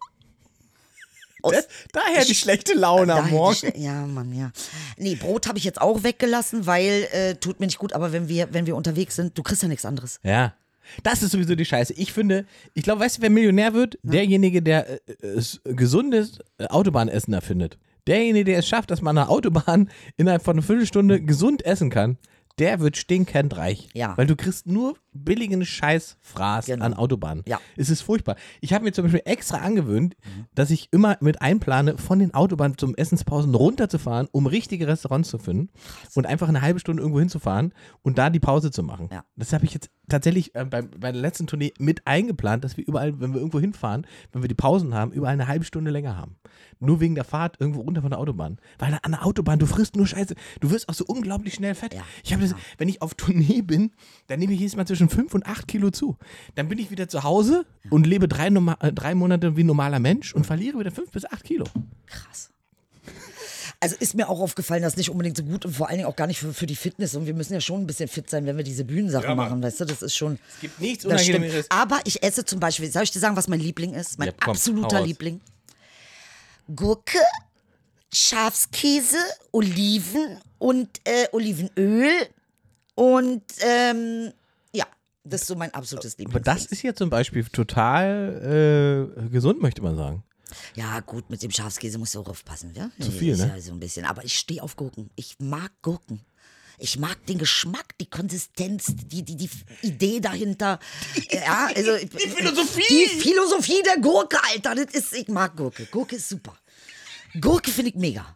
Das, 1.47 1.67
daher 1.91 2.25
die 2.25 2.33
schlechte 2.33 2.73
Laune 2.73 3.13
am 3.13 3.27
die 3.27 3.31
Morgen. 3.33 3.53
Schle- 3.55 3.77
Ja, 3.77 4.07
Mann, 4.07 4.33
ja. 4.33 4.51
Nee, 4.97 5.13
Brot 5.13 5.45
habe 5.47 5.59
ich 5.59 5.63
jetzt 5.63 5.79
auch 5.79 6.01
weggelassen, 6.01 6.65
weil 6.65 7.07
äh, 7.11 7.35
tut 7.35 7.59
mir 7.59 7.67
nicht 7.67 7.77
gut, 7.77 7.93
aber 7.93 8.11
wenn 8.11 8.27
wir, 8.27 8.51
wenn 8.51 8.65
wir 8.65 8.75
unterwegs 8.75 9.15
sind, 9.15 9.37
du 9.37 9.43
kriegst 9.43 9.61
ja 9.61 9.67
nichts 9.67 9.85
anderes. 9.85 10.19
Ja. 10.23 10.55
Das 11.03 11.21
ist 11.21 11.31
sowieso 11.31 11.53
die 11.53 11.65
Scheiße. 11.65 11.93
Ich 11.93 12.13
finde, 12.13 12.47
ich 12.73 12.83
glaube, 12.83 13.01
weißt 13.01 13.17
du, 13.17 13.21
wer 13.21 13.29
Millionär 13.29 13.75
wird? 13.75 13.99
Derjenige, 14.01 14.63
der 14.63 14.89
äh, 14.89 14.97
äh, 15.21 15.73
gesundes 15.75 16.39
äh, 16.57 16.65
Autobahnessen 16.65 17.33
erfindet. 17.33 17.77
Derjenige, 18.07 18.45
der 18.45 18.57
es 18.59 18.67
schafft, 18.67 18.89
dass 18.89 19.03
man 19.03 19.15
eine 19.15 19.29
Autobahn 19.29 19.91
innerhalb 20.17 20.43
von 20.43 20.55
einer 20.57 20.63
Viertelstunde 20.65 21.21
gesund 21.21 21.63
essen 21.63 21.91
kann, 21.91 22.17
der 22.59 22.79
wird 22.79 22.97
stinkend 22.97 23.57
reich. 23.57 23.89
Ja. 23.93 24.17
Weil 24.17 24.27
du 24.27 24.35
kriegst 24.35 24.67
nur 24.67 24.95
billigen 25.13 25.65
Scheißfraß 25.65 26.65
Genau. 26.65 26.85
an 26.85 26.93
Autobahnen. 26.93 27.43
Ja. 27.47 27.59
Es 27.77 27.89
ist 27.89 28.01
furchtbar. 28.01 28.35
Ich 28.61 28.73
habe 28.73 28.83
mir 28.85 28.91
zum 28.93 29.03
Beispiel 29.05 29.21
extra 29.25 29.57
angewöhnt, 29.57 30.15
dass 30.53 30.71
ich 30.71 30.89
immer 30.91 31.17
mit 31.21 31.41
einplane, 31.41 31.97
von 31.97 32.19
den 32.19 32.33
Autobahnen 32.33 32.77
zum 32.77 32.95
Essenspausen 32.95 33.53
runterzufahren, 33.55 34.27
um 34.31 34.47
richtige 34.47 34.87
Restaurants 34.87 35.29
zu 35.29 35.37
finden 35.37 35.69
und 36.15 36.25
einfach 36.25 36.47
eine 36.49 36.61
halbe 36.61 36.79
Stunde 36.79 37.01
irgendwo 37.01 37.19
hinzufahren 37.19 37.73
und 38.01 38.17
da 38.17 38.29
die 38.29 38.39
Pause 38.39 38.71
zu 38.71 38.83
machen. 38.83 39.09
Ja. 39.11 39.23
Das 39.35 39.53
habe 39.53 39.65
ich 39.65 39.73
jetzt 39.73 39.89
tatsächlich 40.09 40.53
äh, 40.55 40.65
bei, 40.65 40.81
bei 40.81 41.11
der 41.11 41.21
letzten 41.21 41.47
Tournee 41.47 41.73
mit 41.79 42.05
eingeplant, 42.05 42.63
dass 42.63 42.77
wir 42.77 42.87
überall, 42.87 43.19
wenn 43.19 43.33
wir 43.33 43.39
irgendwo 43.39 43.59
hinfahren, 43.59 44.05
wenn 44.31 44.41
wir 44.41 44.47
die 44.47 44.55
Pausen 44.55 44.93
haben, 44.93 45.11
überall 45.11 45.33
eine 45.33 45.47
halbe 45.47 45.65
Stunde 45.65 45.91
länger 45.91 46.17
haben. 46.17 46.35
Nur 46.79 46.99
wegen 46.99 47.15
der 47.15 47.23
Fahrt 47.23 47.57
irgendwo 47.59 47.81
runter 47.81 48.01
von 48.01 48.11
der 48.11 48.19
Autobahn. 48.19 48.57
Weil 48.79 48.97
an 49.01 49.11
der 49.11 49.25
Autobahn, 49.25 49.59
du 49.59 49.65
frisst 49.65 49.95
nur 49.95 50.05
Scheiße. 50.07 50.35
Du 50.59 50.71
wirst 50.71 50.89
auch 50.89 50.93
so 50.93 51.05
unglaublich 51.07 51.53
schnell 51.53 51.75
fett. 51.75 51.93
Ja. 51.93 52.01
Ich 52.23 52.33
habe 52.33 52.43
das, 52.43 52.53
wenn 52.77 52.89
ich 52.89 53.01
auf 53.01 53.13
Tournee 53.15 53.61
bin, 53.61 53.91
dann 54.27 54.39
nehme 54.39 54.53
ich 54.53 54.59
jedes 54.59 54.75
Mal 54.75 54.85
zwischen 54.85 55.09
5 55.09 55.33
und 55.33 55.45
8 55.45 55.67
Kilo 55.67 55.89
zu. 55.91 56.17
Dann 56.55 56.67
bin 56.67 56.77
ich 56.77 56.91
wieder 56.91 57.07
zu 57.07 57.23
Hause 57.23 57.65
und 57.89 58.05
lebe 58.05 58.27
drei, 58.27 58.49
Norma- 58.49 58.77
äh, 58.81 58.91
drei 58.93 59.15
Monate 59.15 59.55
wie 59.57 59.63
ein 59.63 59.67
normaler 59.67 59.99
Mensch 59.99 60.33
und 60.33 60.45
verliere 60.45 60.79
wieder 60.79 60.91
5 60.91 61.11
bis 61.11 61.25
8 61.25 61.43
Kilo. 61.43 61.65
Krass. 62.05 62.51
Also 63.85 63.97
ist 63.99 64.15
mir 64.15 64.27
auch 64.29 64.39
aufgefallen, 64.39 64.81
dass 64.81 64.97
nicht 64.97 65.09
unbedingt 65.09 65.37
so 65.37 65.43
gut 65.43 65.63
und 65.65 65.73
vor 65.75 65.87
allen 65.89 65.97
Dingen 65.97 66.09
auch 66.09 66.15
gar 66.15 66.25
nicht 66.27 66.39
für, 66.39 66.53
für 66.53 66.65
die 66.65 66.75
Fitness. 66.75 67.15
Und 67.15 67.25
wir 67.27 67.33
müssen 67.35 67.53
ja 67.53 67.61
schon 67.61 67.81
ein 67.81 67.87
bisschen 67.87 68.07
fit 68.07 68.29
sein, 68.29 68.45
wenn 68.45 68.57
wir 68.57 68.63
diese 68.63 68.83
Bühnensachen 68.83 69.29
Ja, 69.29 69.35
machen, 69.35 69.61
weißt 69.61 69.81
du? 69.81 69.85
Das 69.85 70.01
ist 70.01 70.15
schon. 70.15 70.39
Es 70.55 70.59
gibt 70.61 70.81
nichts 70.81 71.03
Das 71.03 71.21
stimmt. 71.21 71.37
Unangenehmeres. 71.37 71.69
Aber 71.69 71.99
ich 72.05 72.23
esse 72.23 72.43
zum 72.45 72.59
Beispiel, 72.59 72.91
soll 72.91 73.03
ich 73.03 73.11
dir 73.11 73.19
sagen, 73.19 73.35
was 73.35 73.47
mein 73.47 73.59
Liebling 73.59 73.93
ist? 73.93 74.17
Mein 74.17 74.29
Ja, 74.29 74.33
komm, 74.41 74.51
absoluter. 74.51 75.01
Liebling. 75.01 75.39
Gurke, 76.75 77.19
Schafskäse, 78.11 79.17
Oliven 79.51 80.39
und 80.57 80.89
äh, 81.03 81.27
Olivenöl. 81.31 82.09
Und 82.95 83.43
ähm, 83.59 84.31
ja, 84.73 84.85
das 85.23 85.41
ist 85.41 85.47
so 85.47 85.55
mein 85.55 85.73
absolutes 85.73 86.17
Liebling. 86.17 86.35
Aber 86.35 86.43
das 86.43 86.65
ist 86.65 86.81
ja 86.81 86.95
zum 86.95 87.09
Beispiel 87.09 87.43
total 87.45 89.11
äh, 89.21 89.29
gesund, 89.29 89.61
möchte 89.61 89.81
man 89.81 89.95
sagen. 89.95 90.23
Ja, 90.75 90.99
gut, 91.01 91.29
mit 91.29 91.41
dem 91.41 91.51
Schafskäse 91.51 91.97
musst 91.97 92.15
du 92.15 92.21
auch 92.21 92.27
aufpassen, 92.27 92.73
ja? 92.75 92.89
Zu 92.99 93.11
viel, 93.11 93.35
ne? 93.37 93.53
Ja, 93.55 93.61
so 93.61 93.71
ein 93.71 93.79
bisschen. 93.79 94.05
Aber 94.05 94.23
ich 94.23 94.37
stehe 94.37 94.61
auf 94.61 94.75
Gurken. 94.75 95.09
Ich 95.15 95.37
mag 95.39 95.71
Gurken. 95.81 96.21
Ich 96.77 96.99
mag 96.99 97.25
den 97.25 97.37
Geschmack, 97.37 97.97
die 97.99 98.09
Konsistenz, 98.09 98.87
die, 98.87 99.23
die, 99.23 99.37
die 99.37 99.49
Idee 99.81 100.19
dahinter. 100.19 100.79
Ja, 101.31 101.69
also, 101.73 101.95
die 102.01 102.29
Philosophie. 102.29 102.83
Die 102.89 103.21
Philosophie 103.21 103.81
der 103.85 103.97
Gurke, 103.99 104.37
Alter. 104.51 104.75
Das 104.75 104.93
ist, 104.93 105.13
ich 105.13 105.27
mag 105.29 105.55
Gurke. 105.55 105.85
Gurke 105.85 106.17
ist 106.17 106.27
super. 106.27 106.57
Gurke 107.39 107.71
finde 107.71 107.91
ich 107.91 107.95
mega. 107.95 108.35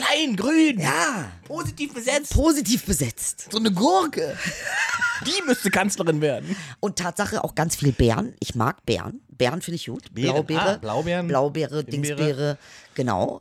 Klein, 0.00 0.36
grün, 0.36 0.78
Ja, 0.80 1.30
positiv 1.44 1.92
besetzt. 1.94 2.32
positiv 2.32 2.84
besetzt. 2.86 3.48
So 3.50 3.58
eine 3.58 3.72
Gurke. 3.72 4.36
Die 5.26 5.42
müsste 5.46 5.70
Kanzlerin 5.70 6.20
werden. 6.20 6.54
Und 6.80 6.96
Tatsache 6.96 7.42
auch 7.42 7.54
ganz 7.56 7.74
viel 7.76 7.92
Beeren. 7.92 8.34
Ich 8.38 8.54
mag 8.54 8.84
Beeren. 8.86 9.20
Beeren 9.28 9.60
finde 9.62 9.76
ich 9.76 9.86
gut. 9.86 10.14
Beeren, 10.14 10.34
Blaubeere. 10.46 10.74
ah, 10.74 10.76
Blaubeeren. 10.76 11.26
Blaubeere, 11.28 11.78
Himbeere. 11.80 11.90
Dingsbeere. 12.16 12.58
Genau. 12.94 13.40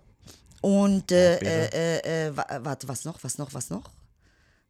Und 0.62 1.12
äh, 1.12 1.36
äh, 1.38 2.00
äh, 2.00 2.28
äh, 2.30 2.36
wa- 2.38 2.48
warte, 2.64 2.88
was 2.88 3.06
noch? 3.06 3.24
Was 3.24 3.38
noch? 3.38 3.54
Was 3.54 3.70
noch? 3.70 3.92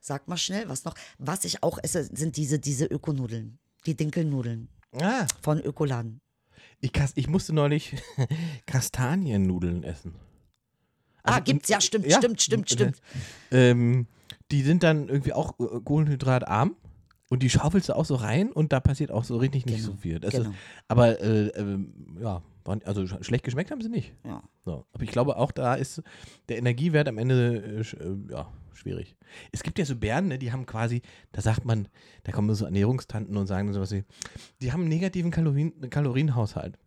Sag 0.01 0.27
mal 0.27 0.38
schnell, 0.38 0.67
was 0.67 0.83
noch? 0.83 0.95
Was 1.17 1.45
ich 1.45 1.63
auch 1.63 1.79
esse, 1.81 2.03
sind 2.13 2.35
diese, 2.38 2.59
diese 2.59 2.85
Ökonudeln. 2.85 3.57
Die 3.85 3.95
Dinkelnudeln 3.95 4.67
Ah, 5.01 5.25
von 5.41 5.61
Ökoladen. 5.61 6.19
ich, 6.81 6.91
ich 7.15 7.27
musste 7.27 7.53
neulich 7.53 7.95
Kastaniennudeln 8.65 9.83
essen. 9.83 10.13
Ah, 11.28 11.34
Also, 11.36 11.43
gibt's, 11.43 11.69
ja, 11.69 11.80
stimmt, 11.82 12.05
ja. 12.07 12.17
stimmt, 12.17 12.41
stimmt, 12.41 12.69
stimmt. 12.69 13.01
Ähm, 13.51 14.07
die 14.51 14.61
sind 14.61 14.84
dann 14.84 15.09
irgendwie 15.09 15.34
auch 15.34 15.59
äh, 15.59 15.80
kohlenhydratarm 15.84 16.75
und 17.30 17.43
die 17.43 17.49
schaufelst 17.49 17.89
du 17.89 17.95
auch 17.95 18.05
so 18.05 18.15
rein 18.15 18.51
und 18.51 18.71
da 18.71 18.80
passiert 18.80 19.11
auch 19.11 19.23
so 19.23 19.38
richtig 19.38 19.65
nicht 19.65 19.78
Genau, 19.78 19.88
so 19.91 19.95
viel. 19.97 20.19
Das 20.19 20.32
genau. 20.34 20.49
ist, 20.49 20.55
aber 20.88 21.19
äh, 21.21 21.47
ähm, 21.49 22.17
ja, 22.21 22.41
also 22.86 23.01
sch- 23.01 23.23
schlecht 23.23 23.43
geschmeckt 23.43 23.71
haben 23.71 23.82
sie 23.82 23.89
nicht. 23.89 24.13
Ja. 24.25 24.41
So. 24.65 24.86
Aber 24.93 25.03
ich 25.03 25.09
glaube 25.11 25.38
auch 25.38 25.51
da 25.51 25.75
ist 25.75 26.01
der 26.49 26.57
Energiewert 26.57 27.07
am 27.07 27.17
Ende 27.17 27.57
äh, 27.57 27.80
äh, 27.82 28.17
ja, 28.32 28.51
schwierig. 28.73 29.15
Es 29.51 29.63
gibt 29.63 29.80
ja 29.80 29.86
so 29.86 29.95
Bären, 29.95 30.28
ne, 30.30 30.38
die 30.39 30.51
haben 30.53 30.65
quasi, 30.65 31.01
da 31.34 31.41
sagt 31.41 31.65
man, 31.65 31.88
da 32.23 32.32
kommen 32.32 32.53
so 32.55 32.65
Ernährungstanten 32.65 33.36
und 33.36 33.47
sagen 33.47 33.73
sowas 33.73 33.91
wie, 33.91 34.03
die 34.61 34.71
haben 34.71 34.82
einen 34.82 34.89
negativen 34.89 35.32
Kalorien, 35.32 35.89
Kalorienhaushalt. 35.89 36.78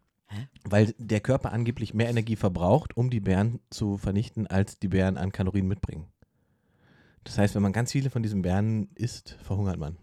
Weil 0.64 0.95
der 0.99 1.20
Körper 1.20 1.53
angeblich 1.53 1.95
mehr 1.95 2.09
Energie 2.09 2.37
verbraucht, 2.37 2.97
um 2.97 3.11
die 3.11 3.20
Bären 3.20 3.61
zu 3.70 3.99
vernichten, 3.99 4.47
als 4.47 4.78
die 4.78 4.89
Bären 4.89 5.16
an 5.16 5.33
Kalorien 5.33 5.66
mitbringen. 5.66 6.07
Das 7.24 7.37
heißt, 7.39 7.55
wenn 7.55 7.62
man 7.62 7.72
ganz 7.72 7.93
viele 7.93 8.11
von 8.11 8.22
diesen 8.22 8.43
Bären 8.43 8.89
isst, 8.95 9.37
verhungert 9.43 9.78
man. 9.78 9.97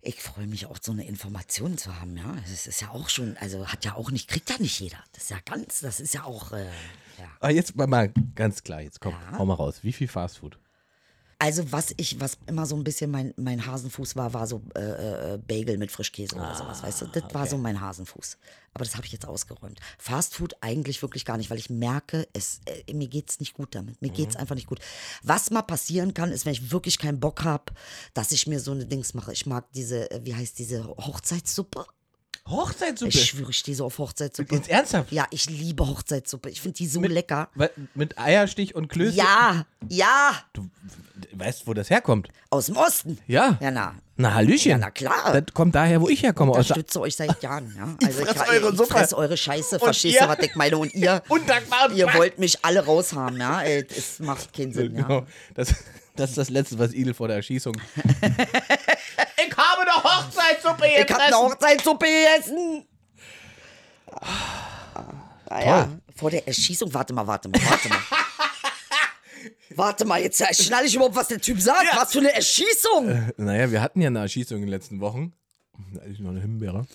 Ich 0.00 0.20
freue 0.22 0.46
mich 0.46 0.66
auch, 0.66 0.76
so 0.80 0.92
eine 0.92 1.06
Information 1.06 1.78
zu 1.78 1.98
haben, 1.98 2.16
ja. 2.16 2.34
Das 2.42 2.66
ist 2.66 2.80
ja 2.80 2.90
auch 2.90 3.08
schon, 3.08 3.36
also 3.38 3.66
hat 3.68 3.84
ja 3.84 3.94
auch 3.94 4.10
nicht, 4.10 4.28
kriegt 4.28 4.50
ja 4.50 4.56
nicht 4.58 4.78
jeder. 4.78 4.98
Das 5.12 5.24
ist 5.24 5.30
ja 5.30 5.38
ganz, 5.44 5.80
das 5.80 5.98
ist 5.98 6.12
ja 6.14 6.24
auch, 6.24 6.52
äh, 6.52 6.64
ja. 6.64 7.26
Aber 7.40 7.50
jetzt 7.50 7.74
mal, 7.74 7.86
mal 7.86 8.12
ganz 8.34 8.62
klar, 8.62 8.82
jetzt 8.82 9.00
komm, 9.00 9.14
Ja. 9.30 9.38
hau 9.38 9.46
mal 9.46 9.54
raus. 9.54 9.82
Wie 9.82 9.92
viel 9.92 10.08
Fastfood? 10.08 10.58
Also 11.38 11.72
was 11.72 11.94
ich, 11.96 12.20
was 12.20 12.38
immer 12.46 12.66
so 12.66 12.76
ein 12.76 12.84
bisschen 12.84 13.10
mein, 13.10 13.34
mein 13.36 13.66
Hasenfuß 13.66 14.16
war, 14.16 14.32
war 14.32 14.46
so 14.46 14.62
äh, 14.76 15.34
äh, 15.34 15.38
Bagel 15.38 15.78
mit 15.78 15.90
Frischkäse 15.90 16.36
oder 16.36 16.54
sowas, 16.54 16.82
weißt 16.82 17.02
du? 17.02 17.06
Das 17.06 17.34
war 17.34 17.46
so 17.46 17.58
mein 17.58 17.80
Hasenfuß. 17.80 18.38
Aber 18.72 18.84
das 18.84 18.96
habe 18.96 19.06
ich 19.06 19.12
jetzt 19.12 19.26
ausgeräumt. 19.26 19.78
Fastfood 19.98 20.56
eigentlich 20.60 21.00
wirklich 21.02 21.24
gar 21.24 21.36
nicht, 21.36 21.50
weil 21.50 21.58
ich 21.58 21.70
merke, 21.70 22.26
es, 22.32 22.60
äh, 22.66 22.92
mir 22.92 23.08
geht's 23.08 23.40
nicht 23.40 23.54
gut 23.54 23.74
damit. 23.74 24.00
Mir 24.02 24.10
geht's 24.10 24.36
einfach 24.36 24.56
nicht 24.56 24.66
gut. 24.66 24.80
Was 25.22 25.50
mal 25.50 25.62
passieren 25.62 26.12
kann, 26.14 26.32
ist, 26.32 26.44
wenn 26.44 26.52
ich 26.52 26.72
wirklich 26.72 26.98
keinen 26.98 27.20
Bock 27.20 27.44
habe, 27.44 27.72
dass 28.14 28.32
ich 28.32 28.46
mir 28.46 28.58
so 28.58 28.72
eine 28.72 28.86
Dings 28.86 29.14
mache. 29.14 29.32
Ich 29.32 29.46
mag 29.46 29.70
diese, 29.72 30.10
äh, 30.10 30.20
wie 30.24 30.34
heißt 30.34 30.58
diese 30.58 30.86
Hochzeitssuppe? 30.86 31.86
Hochzeitssuppe? 32.48 33.08
Ich 33.08 33.24
schwöre, 33.24 33.50
ich 33.50 33.58
stehe 33.58 33.76
so 33.76 33.86
auf 33.86 33.98
Hochzeitssuppe. 33.98 34.54
Jetzt 34.54 34.68
ernsthaft? 34.68 35.10
Ja, 35.12 35.26
ich 35.30 35.48
liebe 35.48 35.86
Hochzeitssuppe. 35.86 36.50
Ich 36.50 36.60
finde 36.60 36.76
die 36.76 36.86
so 36.86 37.00
Mit- 37.00 37.10
lecker. 37.12 37.48
Mit 37.94 38.18
Eierstich 38.18 38.74
und 38.74 38.88
Klöße? 38.88 39.16
Ja, 39.16 39.64
ja, 39.88 40.32
Du 40.52 40.68
weißt, 41.32 41.66
wo 41.66 41.74
das 41.74 41.90
herkommt? 41.90 42.28
aus 42.50 42.66
dem 42.66 42.76
Osten. 42.76 43.18
Ja. 43.26 43.58
Ja, 43.60 43.70
na. 43.70 43.94
Na, 44.16 44.34
Hallöchen. 44.34 44.70
Ja, 44.70 44.78
na 44.78 44.90
klar. 44.92 45.32
Das 45.32 45.52
kommt 45.54 45.74
daher, 45.74 46.00
wo 46.00 46.08
ich 46.08 46.22
herkomme. 46.22 46.52
Der 46.52 46.60
unterstütze 46.60 47.00
euch 47.00 47.16
seit 47.16 47.42
Jahren. 47.42 47.74
Ja? 47.76 47.96
Also 48.06 48.20
ich, 48.20 48.28
fress 48.28 48.42
ich, 48.42 48.48
eure 48.52 48.70
ich 48.70 48.76
Suppe. 48.76 48.90
fress 48.92 49.12
eure 49.14 49.36
Scheiße, 49.36 49.78
verstehst 49.80 50.20
du, 50.20 50.28
was 50.28 50.38
ich 50.40 50.54
meine? 50.54 50.78
Und 50.78 50.94
ihr, 50.94 51.22
Undankbaren 51.28 51.96
ihr 51.96 52.12
wollt 52.14 52.38
mich 52.38 52.64
alle 52.64 52.84
raushaben, 52.84 53.40
ja? 53.40 53.62
Es 53.64 54.20
macht 54.20 54.52
keinen 54.52 54.72
Sinn, 54.72 54.94
ja? 54.94 55.02
Genau. 55.02 55.26
Das, 55.54 55.74
das 56.16 56.30
ist 56.30 56.38
das 56.38 56.50
Letzte, 56.50 56.78
was 56.78 56.92
Idel 56.92 57.14
vor 57.14 57.28
der 57.28 57.36
Erschießung. 57.36 57.74
ich 57.96 59.56
habe 59.56 59.82
eine 59.82 60.04
Hochzeitssuppe 60.04 60.86
Ich 60.86 61.10
hab 61.10 61.20
eine 61.20 61.36
Hochzeitssuppe 61.36 62.06
gegessen. 62.06 62.86
Ah, 65.46 65.64
ja. 65.64 65.88
Vor 66.14 66.30
der 66.30 66.46
Erschießung, 66.46 66.94
warte 66.94 67.12
mal, 67.12 67.26
warte 67.26 67.48
mal, 67.48 67.60
warte 67.64 67.88
mal. 67.88 67.98
warte 69.76 70.04
mal, 70.04 70.20
jetzt 70.20 70.42
schnalle 70.62 70.86
ich 70.86 70.94
überhaupt, 70.94 71.16
was 71.16 71.28
der 71.28 71.40
Typ 71.40 71.60
sagt. 71.60 71.96
Was 71.96 72.12
für 72.12 72.20
eine 72.20 72.32
Erschießung. 72.32 73.32
Naja, 73.36 73.70
wir 73.72 73.82
hatten 73.82 74.00
ja 74.00 74.06
eine 74.06 74.20
Erschießung 74.20 74.58
in 74.58 74.62
den 74.62 74.70
letzten 74.70 75.00
Wochen. 75.00 75.32
Da 75.92 76.02
ist 76.02 76.20
noch 76.20 76.30
eine 76.30 76.40
Himbeere. 76.40 76.86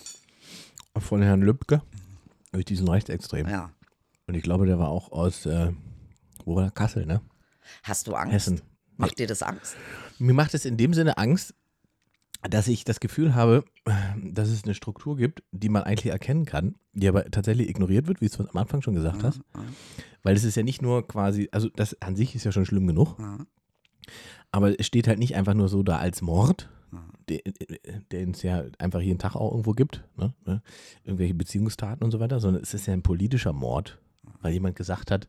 Von 0.98 1.22
Herrn 1.22 1.42
Lübcke. 1.42 1.82
Durch 2.52 2.64
diesen 2.64 2.88
Rechtsextrem. 2.88 3.46
Ja. 3.48 3.70
Und 4.26 4.34
ich 4.34 4.42
glaube, 4.42 4.66
der 4.66 4.78
war 4.78 4.88
auch 4.88 5.12
aus, 5.12 5.44
äh, 5.44 5.72
wo 6.44 6.56
war 6.56 6.62
der? 6.62 6.70
Kassel, 6.70 7.04
ne? 7.04 7.20
Hast 7.82 8.06
du 8.06 8.14
Angst? 8.14 8.32
Hessen. 8.32 8.62
Macht 9.00 9.18
dir 9.18 9.26
das 9.26 9.42
Angst? 9.42 9.76
Mir 10.18 10.34
macht 10.34 10.54
es 10.54 10.64
in 10.64 10.76
dem 10.76 10.94
Sinne 10.94 11.18
Angst, 11.18 11.54
dass 12.48 12.68
ich 12.68 12.84
das 12.84 13.00
Gefühl 13.00 13.34
habe, 13.34 13.64
dass 14.22 14.48
es 14.48 14.64
eine 14.64 14.74
Struktur 14.74 15.16
gibt, 15.16 15.42
die 15.52 15.68
man 15.68 15.82
eigentlich 15.82 16.12
erkennen 16.12 16.46
kann, 16.46 16.76
die 16.92 17.08
aber 17.08 17.24
tatsächlich 17.30 17.68
ignoriert 17.68 18.06
wird, 18.06 18.20
wie 18.20 18.28
du 18.28 18.32
es 18.32 18.48
am 18.48 18.56
Anfang 18.56 18.82
schon 18.82 18.94
gesagt 18.94 19.22
hast. 19.22 19.40
Weil 20.22 20.36
es 20.36 20.44
ist 20.44 20.56
ja 20.56 20.62
nicht 20.62 20.82
nur 20.82 21.06
quasi, 21.06 21.48
also 21.52 21.68
das 21.68 22.00
an 22.00 22.16
sich 22.16 22.34
ist 22.34 22.44
ja 22.44 22.52
schon 22.52 22.66
schlimm 22.66 22.86
genug, 22.86 23.16
aber 24.50 24.78
es 24.78 24.86
steht 24.86 25.06
halt 25.06 25.18
nicht 25.18 25.36
einfach 25.36 25.54
nur 25.54 25.68
so 25.68 25.82
da 25.82 25.98
als 25.98 26.22
Mord, 26.22 26.68
den 27.28 27.40
den 28.10 28.30
es 28.32 28.42
ja 28.42 28.64
einfach 28.78 29.00
jeden 29.00 29.18
Tag 29.18 29.36
auch 29.36 29.52
irgendwo 29.52 29.72
gibt, 29.72 30.04
ne? 30.16 30.34
ne? 30.44 30.62
irgendwelche 31.04 31.34
Beziehungstaten 31.34 32.02
und 32.02 32.10
so 32.10 32.20
weiter, 32.20 32.40
sondern 32.40 32.62
es 32.62 32.74
ist 32.74 32.86
ja 32.86 32.92
ein 32.92 33.02
politischer 33.02 33.52
Mord, 33.52 34.00
weil 34.40 34.52
jemand 34.52 34.76
gesagt 34.76 35.10
hat, 35.10 35.28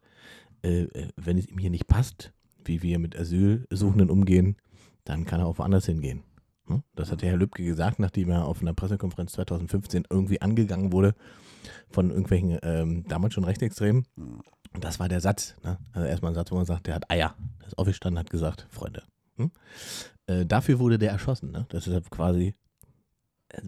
äh, 0.63 0.83
äh, 0.83 1.09
wenn 1.15 1.37
es 1.37 1.47
ihm 1.47 1.57
hier 1.57 1.69
nicht 1.69 1.87
passt, 1.87 2.33
wie 2.65 2.81
wir 2.81 2.99
mit 2.99 3.17
Asylsuchenden 3.17 4.09
umgehen, 4.09 4.57
dann 5.03 5.25
kann 5.25 5.39
er 5.39 5.47
auch 5.47 5.57
woanders 5.57 5.85
hingehen. 5.85 6.23
Ne? 6.67 6.83
Das 6.95 7.11
hat 7.11 7.21
der 7.21 7.29
Herr 7.29 7.37
Lübcke 7.37 7.63
gesagt, 7.63 7.99
nachdem 7.99 8.29
er 8.29 8.45
auf 8.45 8.61
einer 8.61 8.73
Pressekonferenz 8.73 9.33
2015 9.33 10.05
irgendwie 10.09 10.41
angegangen 10.41 10.91
wurde 10.91 11.15
von 11.89 12.09
irgendwelchen 12.09 12.57
ähm, 12.63 13.03
damals 13.07 13.33
schon 13.33 13.43
Rechtsextremen. 13.43 14.05
Und 14.15 14.83
das 14.83 14.99
war 14.99 15.09
der 15.09 15.21
Satz. 15.21 15.55
Ne? 15.63 15.77
Also 15.91 16.07
erstmal 16.07 16.31
ein 16.31 16.35
Satz, 16.35 16.51
wo 16.51 16.55
man 16.55 16.65
sagt, 16.65 16.87
der 16.87 16.95
hat 16.95 17.09
Eier. 17.11 17.35
Der 17.59 17.67
ist 17.67 17.77
aufgestanden 17.77 18.19
hat 18.19 18.29
gesagt, 18.29 18.67
Freunde. 18.69 19.03
Hm? 19.37 19.51
Äh, 20.27 20.45
dafür 20.45 20.79
wurde 20.79 20.97
der 20.97 21.11
erschossen. 21.11 21.51
Ne? 21.51 21.65
Das 21.69 21.87
ist 21.87 21.93
halt 21.93 22.09
quasi 22.09 22.55
äh, 23.49 23.61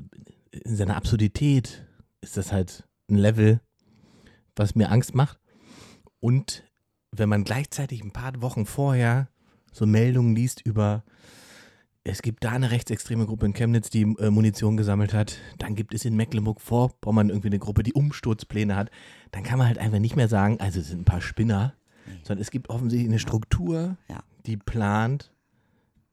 in 0.51 0.75
seiner 0.75 0.95
Absurdität 0.95 1.85
ist 2.21 2.37
das 2.37 2.51
halt 2.51 2.87
ein 3.09 3.17
Level, 3.17 3.59
was 4.55 4.75
mir 4.75 4.89
Angst 4.91 5.13
macht. 5.13 5.39
Und 6.19 6.63
wenn 7.15 7.29
man 7.29 7.43
gleichzeitig 7.43 8.03
ein 8.03 8.11
paar 8.11 8.41
Wochen 8.41 8.65
vorher 8.65 9.29
so 9.71 9.85
Meldungen 9.85 10.35
liest 10.35 10.61
über, 10.65 11.03
es 12.03 12.21
gibt 12.21 12.43
da 12.43 12.51
eine 12.51 12.71
rechtsextreme 12.71 13.25
Gruppe 13.25 13.45
in 13.45 13.53
Chemnitz, 13.53 13.89
die 13.89 14.01
äh, 14.19 14.29
Munition 14.29 14.77
gesammelt 14.77 15.13
hat, 15.13 15.37
dann 15.57 15.75
gibt 15.75 15.93
es 15.93 16.05
in 16.05 16.15
Mecklenburg-Vorpommern 16.15 17.29
irgendwie 17.29 17.47
eine 17.47 17.59
Gruppe, 17.59 17.83
die 17.83 17.93
Umsturzpläne 17.93 18.75
hat, 18.75 18.91
dann 19.31 19.43
kann 19.43 19.57
man 19.57 19.67
halt 19.67 19.77
einfach 19.77 19.99
nicht 19.99 20.15
mehr 20.15 20.27
sagen, 20.27 20.59
also 20.59 20.79
es 20.79 20.87
sind 20.89 21.01
ein 21.01 21.05
paar 21.05 21.21
Spinner, 21.21 21.73
sondern 22.23 22.41
es 22.41 22.51
gibt 22.51 22.69
offensichtlich 22.69 23.09
eine 23.09 23.19
Struktur, 23.19 23.97
Ja. 24.09 24.23
die 24.45 24.57
plant, 24.57 25.31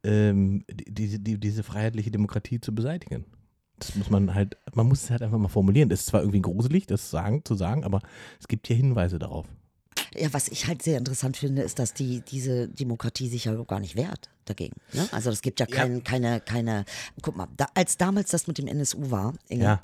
ähm, 0.05 0.65
die, 0.71 1.19
die, 1.23 1.39
diese 1.39 1.63
freiheitliche 1.63 2.11
Demokratie 2.11 2.61
zu 2.61 2.75
beseitigen. 2.75 3.25
Das 3.79 3.95
muss 3.97 4.11
man 4.11 4.35
halt, 4.35 4.57
man 4.75 4.87
muss 4.87 5.03
es 5.05 5.11
halt 5.11 5.23
einfach 5.23 5.39
mal 5.39 5.49
formulieren. 5.49 5.89
Das 5.89 6.01
ist 6.01 6.07
zwar 6.07 6.21
irgendwie 6.21 6.43
gruselig, 6.43 6.87
das 6.87 7.11
sagen, 7.11 7.45
zu 7.45 7.55
sagen, 7.55 7.83
aber 7.85 8.01
es 8.39 8.47
gibt 8.47 8.67
hier 8.67 8.77
Hinweise 8.77 9.19
darauf. 9.19 9.47
Ja, 10.15 10.33
was 10.33 10.49
ich 10.49 10.67
halt 10.67 10.83
sehr 10.83 10.99
interessant 10.99 11.37
finde, 11.37 11.63
ist, 11.63 11.79
dass 11.79 11.95
die, 11.95 12.21
diese 12.21 12.69
Demokratie 12.69 13.29
sich 13.29 13.45
ja 13.45 13.55
gar 13.65 13.81
nicht 13.81 13.97
wehrt 13.97 14.29
dagegen. 14.45 14.77
Ne? 14.93 15.09
Also 15.13 15.31
es 15.31 15.43
gibt 15.43 15.61
ja, 15.61 15.67
kein, 15.67 15.97
ja. 15.97 16.01
keine, 16.01 16.41
keine, 16.41 16.85
guck 17.23 17.37
mal, 17.37 17.47
da, 17.57 17.67
als 17.75 17.97
damals 17.97 18.31
das 18.31 18.47
mit 18.47 18.59
dem 18.59 18.67
NSU 18.67 19.11
war, 19.11 19.35
Inge, 19.49 19.65
ja. 19.65 19.83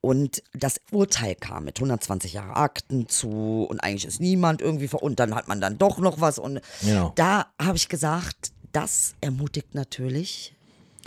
und 0.00 0.42
das 0.52 0.80
Urteil 0.90 1.36
kam 1.36 1.64
mit 1.64 1.78
120 1.78 2.32
Jahre 2.32 2.56
Akten 2.56 3.08
zu 3.08 3.66
und 3.68 3.80
eigentlich 3.80 4.06
ist 4.06 4.20
niemand 4.20 4.60
irgendwie 4.60 4.88
vor, 4.88 5.02
und 5.02 5.20
dann 5.20 5.34
hat 5.34 5.46
man 5.46 5.60
dann 5.60 5.78
doch 5.78 5.98
noch 5.98 6.20
was 6.20 6.38
und 6.38 6.60
genau. 6.80 7.12
da 7.14 7.46
habe 7.60 7.76
ich 7.76 7.88
gesagt, 7.88 8.52
das 8.72 9.14
ermutigt 9.20 9.74
natürlich 9.74 10.54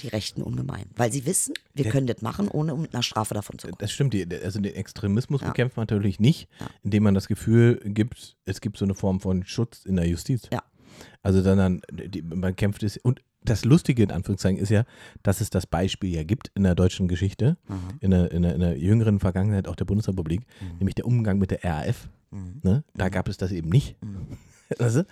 die 0.03 0.09
Rechten 0.09 0.41
ungemein. 0.41 0.85
Weil 0.95 1.11
sie 1.11 1.25
wissen, 1.25 1.53
wir 1.73 1.85
können 1.89 2.07
das 2.07 2.21
machen, 2.21 2.47
ohne 2.47 2.75
mit 2.75 2.93
einer 2.93 3.03
Strafe 3.03 3.33
davon 3.33 3.57
zu 3.57 3.67
kommen. 3.67 3.77
Das 3.79 3.91
stimmt. 3.91 4.15
Also 4.43 4.59
den 4.59 4.75
Extremismus 4.75 5.41
ja. 5.41 5.47
bekämpft 5.47 5.77
man 5.77 5.83
natürlich 5.83 6.19
nicht, 6.19 6.49
ja. 6.59 6.67
indem 6.83 7.03
man 7.03 7.13
das 7.13 7.27
Gefühl 7.27 7.79
gibt, 7.83 8.37
es 8.45 8.61
gibt 8.61 8.77
so 8.77 8.85
eine 8.85 8.93
Form 8.93 9.19
von 9.19 9.45
Schutz 9.45 9.85
in 9.85 9.95
der 9.95 10.07
Justiz. 10.07 10.49
Ja. 10.51 10.61
Also 11.21 11.41
die, 11.41 12.21
man 12.21 12.55
kämpft 12.55 12.83
es. 12.83 12.97
Und 12.97 13.21
das 13.43 13.65
Lustige 13.65 14.03
in 14.03 14.11
Anführungszeichen 14.11 14.59
ist 14.59 14.69
ja, 14.69 14.85
dass 15.21 15.41
es 15.41 15.49
das 15.49 15.67
Beispiel 15.67 16.13
ja 16.13 16.23
gibt 16.23 16.51
in 16.55 16.63
der 16.63 16.75
deutschen 16.75 17.07
Geschichte, 17.07 17.57
mhm. 17.67 17.75
in, 17.99 18.11
der, 18.11 18.31
in, 18.31 18.41
der, 18.43 18.53
in, 18.53 18.59
der, 18.59 18.77
jüngeren 18.77 19.19
Vergangenheit 19.19 19.67
auch 19.67 19.75
der 19.75 19.85
Bundesrepublik, 19.85 20.41
mhm. 20.61 20.77
nämlich 20.77 20.95
der 20.95 21.05
Umgang 21.05 21.39
mit 21.39 21.51
der 21.51 21.63
RAF. 21.63 22.09
Mhm. 22.31 22.61
Ne? 22.63 22.83
Da 22.93 23.05
mhm. 23.05 23.11
gab 23.11 23.27
es 23.27 23.37
das 23.37 23.51
eben 23.51 23.69
nicht. 23.69 23.95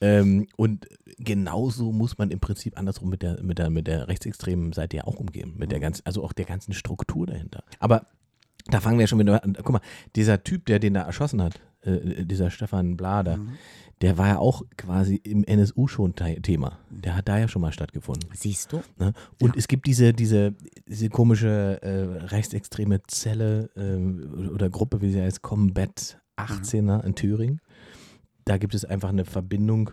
Mhm. 0.00 0.06
ähm, 0.06 0.46
und 0.56 0.86
genauso 1.18 1.90
muss 1.90 2.18
man 2.18 2.30
im 2.30 2.38
Prinzip 2.38 2.78
andersrum 2.78 3.10
mit 3.10 3.22
der, 3.22 3.42
mit 3.42 3.58
der, 3.58 3.68
mit 3.68 3.86
der 3.88 4.06
rechtsextremen 4.06 4.72
Seite 4.72 4.98
ja 4.98 5.04
auch 5.04 5.16
umgehen. 5.16 5.54
Mit 5.56 5.72
der 5.72 5.80
ganzen, 5.80 6.06
also 6.06 6.22
auch 6.22 6.32
der 6.32 6.44
ganzen 6.44 6.72
Struktur 6.72 7.26
dahinter. 7.26 7.64
Aber 7.80 8.06
da 8.68 8.80
fangen 8.80 8.98
wir 8.98 9.06
schon 9.06 9.18
wieder 9.18 9.42
an. 9.42 9.54
Guck 9.54 9.70
mal, 9.72 9.80
dieser 10.14 10.44
Typ, 10.44 10.66
der 10.66 10.78
den 10.78 10.94
da 10.94 11.02
erschossen 11.02 11.42
hat, 11.42 11.60
äh, 11.82 12.24
dieser 12.24 12.50
Stefan 12.50 12.96
Blader, 12.96 13.38
mhm. 13.38 13.52
der 14.00 14.18
war 14.18 14.28
ja 14.28 14.38
auch 14.38 14.62
quasi 14.76 15.16
im 15.16 15.44
NSU 15.44 15.88
schon 15.88 16.14
Thema. 16.14 16.78
Der 16.90 17.16
hat 17.16 17.28
da 17.28 17.38
ja 17.38 17.48
schon 17.48 17.62
mal 17.62 17.72
stattgefunden. 17.72 18.28
Siehst 18.34 18.72
du? 18.72 18.82
Ne? 18.98 19.12
Und 19.40 19.54
ja. 19.54 19.58
es 19.58 19.68
gibt 19.68 19.86
diese, 19.86 20.12
diese, 20.12 20.54
diese 20.86 21.08
komische 21.08 21.80
äh, 21.82 22.26
rechtsextreme 22.26 23.02
Zelle 23.06 23.70
äh, 23.74 24.48
oder 24.48 24.70
Gruppe, 24.70 25.00
wie 25.00 25.10
sie 25.10 25.20
heißt, 25.22 25.42
Combat 25.42 26.20
18er 26.36 26.98
mhm. 26.98 27.06
in 27.06 27.14
Thüringen 27.14 27.60
da 28.48 28.58
gibt 28.58 28.74
es 28.74 28.84
einfach 28.84 29.10
eine 29.10 29.24
Verbindung 29.24 29.90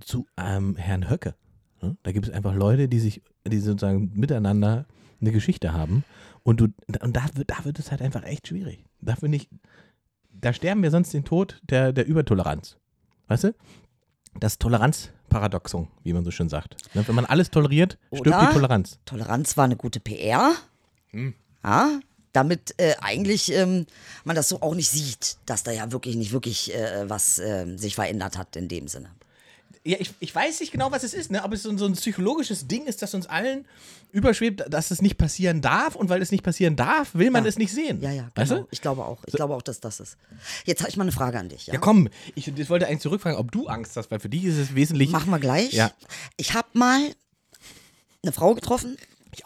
zu 0.00 0.26
ähm, 0.36 0.76
Herrn 0.76 1.08
Höcke. 1.08 1.34
Ne? 1.80 1.96
Da 2.02 2.12
gibt 2.12 2.26
es 2.26 2.32
einfach 2.32 2.54
Leute, 2.54 2.88
die 2.88 2.98
sich, 2.98 3.22
die 3.46 3.58
sozusagen 3.58 4.12
miteinander 4.14 4.86
eine 5.20 5.32
Geschichte 5.32 5.72
haben. 5.72 6.04
Und, 6.42 6.60
du, 6.60 6.64
und 7.02 7.16
da, 7.16 7.24
wird, 7.34 7.50
da 7.50 7.64
wird 7.64 7.78
es 7.78 7.90
halt 7.90 8.02
einfach 8.02 8.24
echt 8.24 8.48
schwierig. 8.48 8.84
Da 9.00 9.16
finde 9.16 9.36
ich, 9.36 9.48
da 10.32 10.52
sterben 10.52 10.82
wir 10.82 10.90
sonst 10.90 11.12
den 11.14 11.24
Tod 11.24 11.60
der, 11.62 11.92
der 11.92 12.06
Übertoleranz. 12.06 12.76
Weißt 13.28 13.44
du? 13.44 13.54
Das 14.38 14.58
Toleranzparadoxon, 14.58 15.88
wie 16.02 16.12
man 16.12 16.24
so 16.24 16.30
schön 16.30 16.48
sagt. 16.48 16.76
Ne? 16.94 17.06
Wenn 17.06 17.14
man 17.14 17.24
alles 17.24 17.50
toleriert, 17.50 17.98
stirbt 18.08 18.26
Oder 18.26 18.46
die 18.46 18.52
Toleranz. 18.52 18.98
Toleranz 19.06 19.56
war 19.56 19.64
eine 19.64 19.76
gute 19.76 19.98
PR. 20.00 20.52
Hm. 21.10 21.34
Ja, 21.64 22.00
damit 22.36 22.74
äh, 22.76 22.94
eigentlich 23.00 23.50
ähm, 23.50 23.86
man 24.24 24.36
das 24.36 24.48
so 24.48 24.60
auch 24.60 24.74
nicht 24.74 24.90
sieht, 24.90 25.38
dass 25.46 25.62
da 25.62 25.72
ja 25.72 25.90
wirklich 25.90 26.16
nicht 26.16 26.32
wirklich 26.32 26.74
äh, 26.74 27.08
was 27.08 27.38
äh, 27.38 27.66
sich 27.76 27.94
verändert 27.94 28.36
hat 28.36 28.56
in 28.56 28.68
dem 28.68 28.88
Sinne. 28.88 29.10
Ja, 29.84 29.96
ich, 30.00 30.12
ich 30.18 30.34
weiß 30.34 30.60
nicht 30.60 30.72
genau, 30.72 30.90
was 30.90 31.04
es 31.04 31.14
ist, 31.14 31.30
ne? 31.30 31.44
aber 31.44 31.54
es 31.54 31.62
so, 31.62 31.74
so 31.78 31.86
ein 31.86 31.92
psychologisches 31.92 32.66
Ding 32.66 32.86
ist, 32.86 33.02
das 33.02 33.14
uns 33.14 33.26
allen 33.26 33.64
überschwebt, 34.10 34.64
dass 34.68 34.90
es 34.90 35.00
nicht 35.00 35.16
passieren 35.16 35.62
darf 35.62 35.94
und 35.94 36.08
weil 36.08 36.20
es 36.20 36.32
nicht 36.32 36.42
passieren 36.42 36.74
darf, 36.76 37.14
will 37.14 37.30
man 37.30 37.44
ja. 37.44 37.48
es 37.48 37.56
nicht 37.56 37.72
sehen. 37.72 38.02
Ja, 38.02 38.10
ja, 38.10 38.22
genau. 38.22 38.32
Weißt 38.34 38.50
du? 38.50 38.66
Ich 38.70 38.82
glaube 38.82 39.04
auch. 39.04 39.22
Ich 39.26 39.32
so. 39.32 39.36
glaube 39.36 39.54
auch, 39.54 39.62
dass 39.62 39.80
das 39.80 40.00
ist. 40.00 40.18
Jetzt 40.64 40.80
habe 40.80 40.90
ich 40.90 40.96
mal 40.96 41.04
eine 41.04 41.12
Frage 41.12 41.38
an 41.38 41.48
dich. 41.48 41.68
Ja, 41.68 41.74
ja 41.74 41.80
komm, 41.80 42.08
ich, 42.34 42.48
ich, 42.48 42.68
wollte 42.68 42.86
eigentlich 42.88 43.00
zurückfragen, 43.00 43.38
ob 43.38 43.52
du 43.52 43.68
Angst 43.68 43.96
hast, 43.96 44.10
weil 44.10 44.18
für 44.18 44.28
dich 44.28 44.44
ist 44.44 44.58
es 44.58 44.74
wesentlich. 44.74 45.10
Machen 45.10 45.30
wir 45.30 45.38
gleich. 45.38 45.72
Ja. 45.72 45.92
Ich 46.36 46.52
habe 46.54 46.68
mal 46.74 47.00
eine 48.22 48.32
Frau 48.32 48.54
getroffen, 48.54 48.96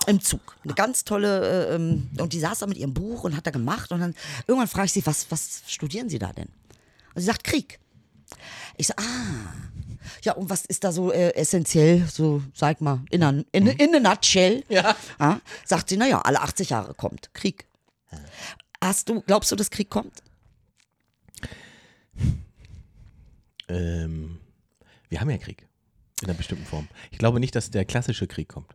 im 0.06 0.20
Zug. 0.20 0.56
Eine 0.64 0.74
ganz 0.74 1.04
tolle, 1.04 1.68
äh, 1.68 1.74
ähm, 1.74 2.10
und 2.18 2.32
die 2.32 2.40
saß 2.40 2.60
da 2.60 2.66
mit 2.66 2.78
ihrem 2.78 2.94
Buch 2.94 3.24
und 3.24 3.36
hat 3.36 3.46
da 3.46 3.50
gemacht. 3.50 3.92
Und 3.92 4.00
dann 4.00 4.14
irgendwann 4.46 4.68
frage 4.68 4.86
ich 4.86 4.92
sie, 4.92 5.06
was, 5.06 5.30
was 5.30 5.62
studieren 5.66 6.08
Sie 6.08 6.18
da 6.18 6.32
denn? 6.32 6.48
Und 7.14 7.20
sie 7.20 7.26
sagt, 7.26 7.44
Krieg. 7.44 7.78
Ich 8.76 8.86
so, 8.86 8.94
ah. 8.96 9.52
Ja, 10.22 10.32
und 10.32 10.50
was 10.50 10.64
ist 10.64 10.84
da 10.84 10.92
so 10.92 11.12
äh, 11.12 11.34
essentiell, 11.34 12.06
so, 12.10 12.42
sag 12.54 12.80
mal, 12.80 13.00
in 13.10 13.22
a, 13.22 13.30
in, 13.52 13.66
in 13.66 13.94
a 13.94 14.00
nutshell? 14.00 14.64
Ja. 14.68 14.96
ja. 15.18 15.40
Sagt 15.64 15.88
sie, 15.88 15.96
naja, 15.96 16.20
alle 16.20 16.40
80 16.40 16.70
Jahre 16.70 16.94
kommt 16.94 17.32
Krieg. 17.34 17.66
Hast 18.82 19.08
du, 19.08 19.20
glaubst 19.22 19.52
du, 19.52 19.56
dass 19.56 19.70
Krieg 19.70 19.90
kommt? 19.90 20.22
Ähm, 23.68 24.40
wir 25.08 25.20
haben 25.20 25.30
ja 25.30 25.38
Krieg. 25.38 25.66
In 26.22 26.28
einer 26.28 26.36
bestimmten 26.36 26.66
Form. 26.66 26.88
Ich 27.10 27.18
glaube 27.18 27.40
nicht, 27.40 27.54
dass 27.54 27.70
der 27.70 27.84
klassische 27.84 28.26
Krieg 28.26 28.48
kommt. 28.48 28.74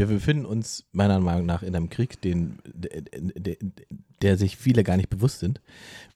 Wir 0.00 0.06
befinden 0.06 0.46
uns 0.46 0.86
meiner 0.92 1.20
Meinung 1.20 1.44
nach 1.44 1.62
in 1.62 1.76
einem 1.76 1.90
Krieg, 1.90 2.22
den, 2.22 2.56
der, 2.64 3.02
der, 3.02 3.56
der 4.22 4.38
sich 4.38 4.56
viele 4.56 4.82
gar 4.82 4.96
nicht 4.96 5.10
bewusst 5.10 5.40
sind. 5.40 5.60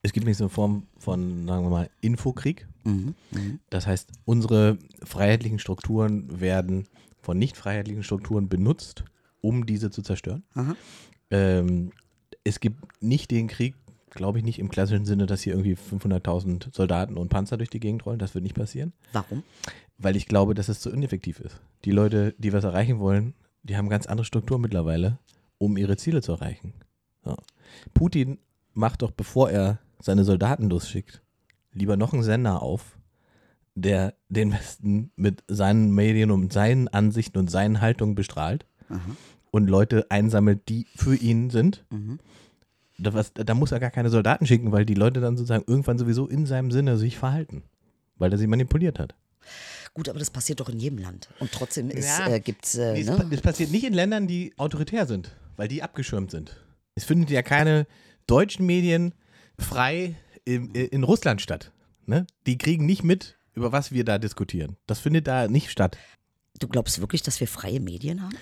Es 0.01 0.15
gibt 0.15 0.25
nämlich 0.25 0.39
so 0.39 0.45
eine 0.45 0.49
Form 0.49 0.87
von, 0.97 1.47
sagen 1.47 1.67
wir 1.67 1.69
mal, 1.69 1.91
Infokrieg. 2.01 2.67
Mhm, 2.85 3.15
mh. 3.33 3.41
Das 3.69 3.87
heißt, 3.87 4.09
unsere 4.25 4.79
freiheitlichen 5.03 5.59
Strukturen 5.59 6.41
werden 6.41 6.89
von 7.21 7.39
nicht 7.39 7.59
freiheitlichen 7.59 8.03
Strukturen 8.03 8.49
benutzt, 8.49 9.05
um 9.43 9.67
diese 9.67 9.91
zu 9.91 10.01
zerstören. 10.01 10.45
Ähm, 11.31 11.93
es 12.43 12.61
gibt 12.61 13.03
nicht 13.03 13.31
den 13.33 13.49
Krieg, 13.49 13.75
glaube 14.09 14.39
ich 14.39 14.47
nicht 14.47 14.61
im 14.61 14.71
klassischen 14.71 15.05
Sinne, 15.05 15.27
dass 15.27 15.43
hier 15.43 15.53
irgendwie 15.53 15.77
500.000 15.77 16.75
Soldaten 16.75 17.19
und 17.19 17.29
Panzer 17.29 17.59
durch 17.59 17.69
die 17.69 17.81
Gegend 17.81 18.07
rollen. 18.07 18.19
Das 18.19 18.35
wird 18.35 18.45
nicht 18.45 18.57
passieren. 18.57 18.95
Warum? 19.13 19.43
Weil 19.99 20.17
ich 20.17 20.25
glaube, 20.25 20.55
dass 20.55 20.71
es 20.71 20.81
zu 20.81 20.89
ineffektiv 20.89 21.39
ist. 21.41 21.61
Die 21.85 21.91
Leute, 21.91 22.35
die 22.39 22.55
was 22.55 22.65
erreichen 22.65 22.99
wollen, 22.99 23.35
die 23.65 23.77
haben 23.77 23.89
ganz 23.89 24.07
andere 24.07 24.25
Strukturen 24.25 24.61
mittlerweile, 24.61 25.19
um 25.59 25.77
ihre 25.77 25.97
Ziele 25.97 26.23
zu 26.23 26.33
erreichen. 26.33 26.75
Ja. 27.25 27.37
Putin 27.93 28.39
macht 28.75 29.03
doch, 29.03 29.11
bevor 29.11 29.51
er 29.51 29.79
seine 30.01 30.25
Soldaten 30.25 30.69
losschickt, 30.69 31.23
lieber 31.73 31.97
noch 31.97 32.13
einen 32.13 32.23
Sender 32.23 32.63
auf, 32.63 32.99
der 33.75 34.15
den 34.29 34.53
Westen 34.53 35.11
mit 35.17 35.43
seinen 35.49 35.93
Medien 35.93 36.31
und 36.31 36.53
seinen 36.53 36.89
Ansichten 36.89 37.39
und 37.39 37.51
seinen 37.51 37.81
Haltungen 37.81 38.15
bestrahlt 38.15 38.67
Aha. 38.89 39.01
und 39.51 39.69
Leute 39.69 40.07
einsammelt, 40.11 40.69
die 40.69 40.87
für 40.95 41.17
ihn 41.17 41.51
sind. 41.51 41.85
Mhm. 41.91 42.21
Da, 42.99 43.13
was, 43.13 43.33
da, 43.33 43.55
muss 43.55 43.73
er 43.73 43.81
gar 43.81 43.91
keine 43.91 44.11
Soldaten 44.11 44.47
schicken, 44.47 44.71
weil 44.71 44.87
die 44.87 44.95
Leute 44.95 45.21
dann 45.21 45.37
sozusagen 45.37 45.65
irgendwann 45.67 45.99
sowieso 45.99 46.29
in 46.29 46.47
seinem 46.47 46.71
Sinne 46.71 46.97
sich 46.97 47.19
verhalten, 47.19 47.65
weil 48.17 48.31
er 48.31 48.39
sie 48.39 48.47
manipuliert 48.47 49.01
hat. 49.01 49.17
Gut, 49.95 50.09
aber 50.09 50.19
das 50.19 50.31
passiert 50.31 50.59
doch 50.59 50.69
in 50.69 50.81
jedem 50.81 50.99
Land. 50.99 51.29
Und 51.39 51.53
trotzdem 51.53 51.89
ja, 51.91 52.27
äh, 52.27 52.41
gibt 52.41 52.67
es. 52.67 52.75
Äh, 52.75 53.05
ne? 53.05 53.27
Das 53.31 53.41
passiert 53.41 53.71
nicht 53.71 53.85
in 53.85 53.95
Ländern, 53.95 54.27
die 54.27 54.53
autoritär 54.57 55.07
sind, 55.07 55.31
weil 55.57 55.69
die 55.69 55.83
abgeschirmt 55.83 56.33
sind. 56.33 56.57
Es 56.97 57.05
findet 57.05 57.31
ja 57.31 57.43
keine 57.43 57.87
deutschen 58.27 58.67
Medien 58.67 59.15
frei 59.57 60.17
in, 60.45 60.75
in 60.75 61.05
Russland 61.05 61.41
statt. 61.41 61.71
Ne? 62.07 62.27
Die 62.47 62.59
kriegen 62.59 62.87
nicht 62.87 63.05
mit, 63.05 63.39
über 63.55 63.71
was 63.71 63.93
wir 63.93 64.05
da 64.05 64.19
diskutieren. 64.19 64.77
Das 64.87 64.99
findet 64.99 65.29
da 65.29 65.47
nicht 65.47 65.71
statt. 65.71 65.97
Du 66.59 66.67
glaubst 66.69 67.01
wirklich, 67.01 67.23
dass 67.23 67.39
wir 67.39 67.49
freie 67.49 67.81
Medien 67.81 68.23
haben? 68.23 68.37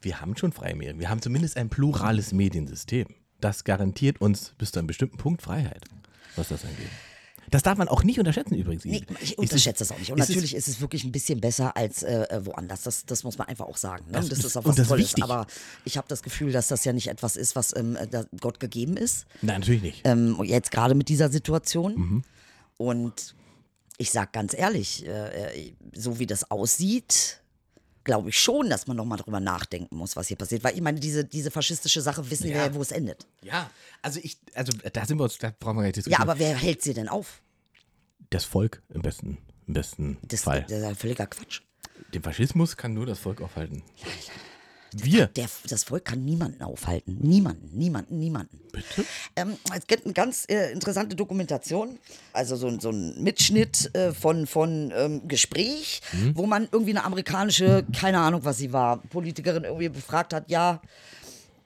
Wir 0.00 0.20
haben 0.20 0.36
schon 0.36 0.52
freie 0.52 0.74
Medien. 0.74 1.00
Wir 1.00 1.10
haben 1.10 1.22
zumindest 1.22 1.56
ein 1.56 1.68
plurales 1.68 2.32
Mediensystem. 2.32 3.06
Das 3.40 3.64
garantiert 3.64 4.20
uns 4.20 4.54
bis 4.56 4.72
zu 4.72 4.78
einem 4.78 4.86
bestimmten 4.86 5.18
Punkt 5.18 5.42
Freiheit, 5.42 5.84
was 6.36 6.48
das 6.48 6.64
angeht. 6.64 6.90
Das 7.54 7.62
darf 7.62 7.78
man 7.78 7.86
auch 7.86 8.02
nicht 8.02 8.18
unterschätzen 8.18 8.56
übrigens. 8.56 8.84
Nee, 8.84 9.04
ich 9.20 9.38
unterschätze 9.38 9.84
es 9.84 9.92
auch 9.92 9.98
nicht. 10.00 10.10
Und 10.10 10.18
ist 10.18 10.28
natürlich 10.28 10.56
es 10.56 10.66
ist 10.66 10.74
es 10.74 10.80
wirklich 10.80 11.04
ein 11.04 11.12
bisschen 11.12 11.40
besser 11.40 11.76
als 11.76 12.02
äh, 12.02 12.22
äh, 12.24 12.44
woanders. 12.44 12.82
Das, 12.82 13.06
das 13.06 13.22
muss 13.22 13.38
man 13.38 13.46
einfach 13.46 13.66
auch 13.66 13.76
sagen. 13.76 14.06
Ne? 14.06 14.14
Das, 14.14 14.28
das 14.28 14.40
ist 14.40 14.56
auch 14.56 14.64
was 14.64 14.74
Tolles. 14.74 14.90
Wichtig. 14.90 15.22
Aber 15.22 15.46
ich 15.84 15.96
habe 15.96 16.08
das 16.08 16.24
Gefühl, 16.24 16.50
dass 16.50 16.66
das 16.66 16.84
ja 16.84 16.92
nicht 16.92 17.06
etwas 17.06 17.36
ist, 17.36 17.54
was 17.54 17.72
ähm, 17.76 17.96
Gott 18.40 18.58
gegeben 18.58 18.96
ist. 18.96 19.26
Nein, 19.40 19.60
natürlich 19.60 19.82
nicht. 19.82 20.00
Ähm, 20.02 20.36
jetzt 20.42 20.72
gerade 20.72 20.96
mit 20.96 21.08
dieser 21.08 21.30
Situation. 21.30 21.94
Mhm. 21.94 22.24
Und 22.76 23.36
ich 23.98 24.10
sage 24.10 24.30
ganz 24.32 24.52
ehrlich, 24.52 25.06
äh, 25.06 25.68
äh, 25.68 25.72
so 25.92 26.18
wie 26.18 26.26
das 26.26 26.50
aussieht, 26.50 27.40
glaube 28.02 28.30
ich 28.30 28.38
schon, 28.40 28.68
dass 28.68 28.88
man 28.88 28.96
nochmal 28.96 29.18
drüber 29.18 29.38
nachdenken 29.38 29.96
muss, 29.96 30.16
was 30.16 30.26
hier 30.26 30.36
passiert. 30.36 30.64
Weil 30.64 30.74
ich 30.74 30.80
meine, 30.80 30.98
diese, 30.98 31.24
diese 31.24 31.52
faschistische 31.52 32.00
Sache 32.00 32.28
wissen 32.32 32.48
ja. 32.48 32.54
wir 32.54 32.62
ja, 32.62 32.74
wo 32.74 32.82
es 32.82 32.90
endet. 32.90 33.28
Ja, 33.42 33.70
also 34.02 34.18
ich, 34.20 34.38
also 34.54 34.72
da 34.92 35.06
sind 35.06 35.18
wir 35.18 35.24
uns, 35.24 35.38
da 35.38 35.52
brauchen 35.56 35.76
wir 35.76 35.82
gar 35.82 35.86
nicht 35.86 35.96
diskutieren. 35.98 36.20
Ja, 36.20 36.28
aber 36.28 36.40
wer 36.40 36.56
hält 36.56 36.82
sie 36.82 36.94
denn 36.94 37.08
auf? 37.08 37.42
Das 38.34 38.44
Volk 38.44 38.82
im 38.92 39.00
besten, 39.00 39.38
im 39.68 39.74
besten 39.74 40.18
das, 40.22 40.40
Fall. 40.40 40.62
Das 40.62 40.78
ist 40.78 40.84
ein 40.84 40.96
völliger 40.96 41.28
Quatsch. 41.28 41.60
Den 42.12 42.20
Faschismus 42.20 42.76
kann 42.76 42.92
nur 42.92 43.06
das 43.06 43.20
Volk 43.20 43.40
aufhalten. 43.40 43.84
Wir. 44.92 45.28
Der, 45.28 45.46
das 45.68 45.84
Volk 45.84 46.04
kann 46.04 46.24
niemanden 46.24 46.60
aufhalten. 46.60 47.16
Niemanden, 47.20 47.78
niemanden, 47.78 48.18
niemanden. 48.18 48.58
Bitte? 48.72 49.04
Ähm, 49.36 49.56
es 49.72 49.86
gibt 49.86 50.04
eine 50.04 50.14
ganz 50.14 50.46
äh, 50.48 50.72
interessante 50.72 51.14
Dokumentation, 51.14 52.00
also 52.32 52.56
so, 52.56 52.76
so 52.80 52.90
ein 52.90 53.22
Mitschnitt 53.22 53.94
äh, 53.94 54.12
von, 54.12 54.48
von 54.48 54.92
ähm, 54.96 55.28
Gespräch, 55.28 56.02
mhm. 56.10 56.36
wo 56.36 56.46
man 56.46 56.66
irgendwie 56.72 56.90
eine 56.90 57.04
amerikanische, 57.04 57.86
keine 57.96 58.18
Ahnung, 58.18 58.44
was 58.44 58.58
sie 58.58 58.72
war, 58.72 58.96
Politikerin 58.96 59.62
irgendwie 59.62 59.90
befragt 59.90 60.34
hat, 60.34 60.50
ja, 60.50 60.82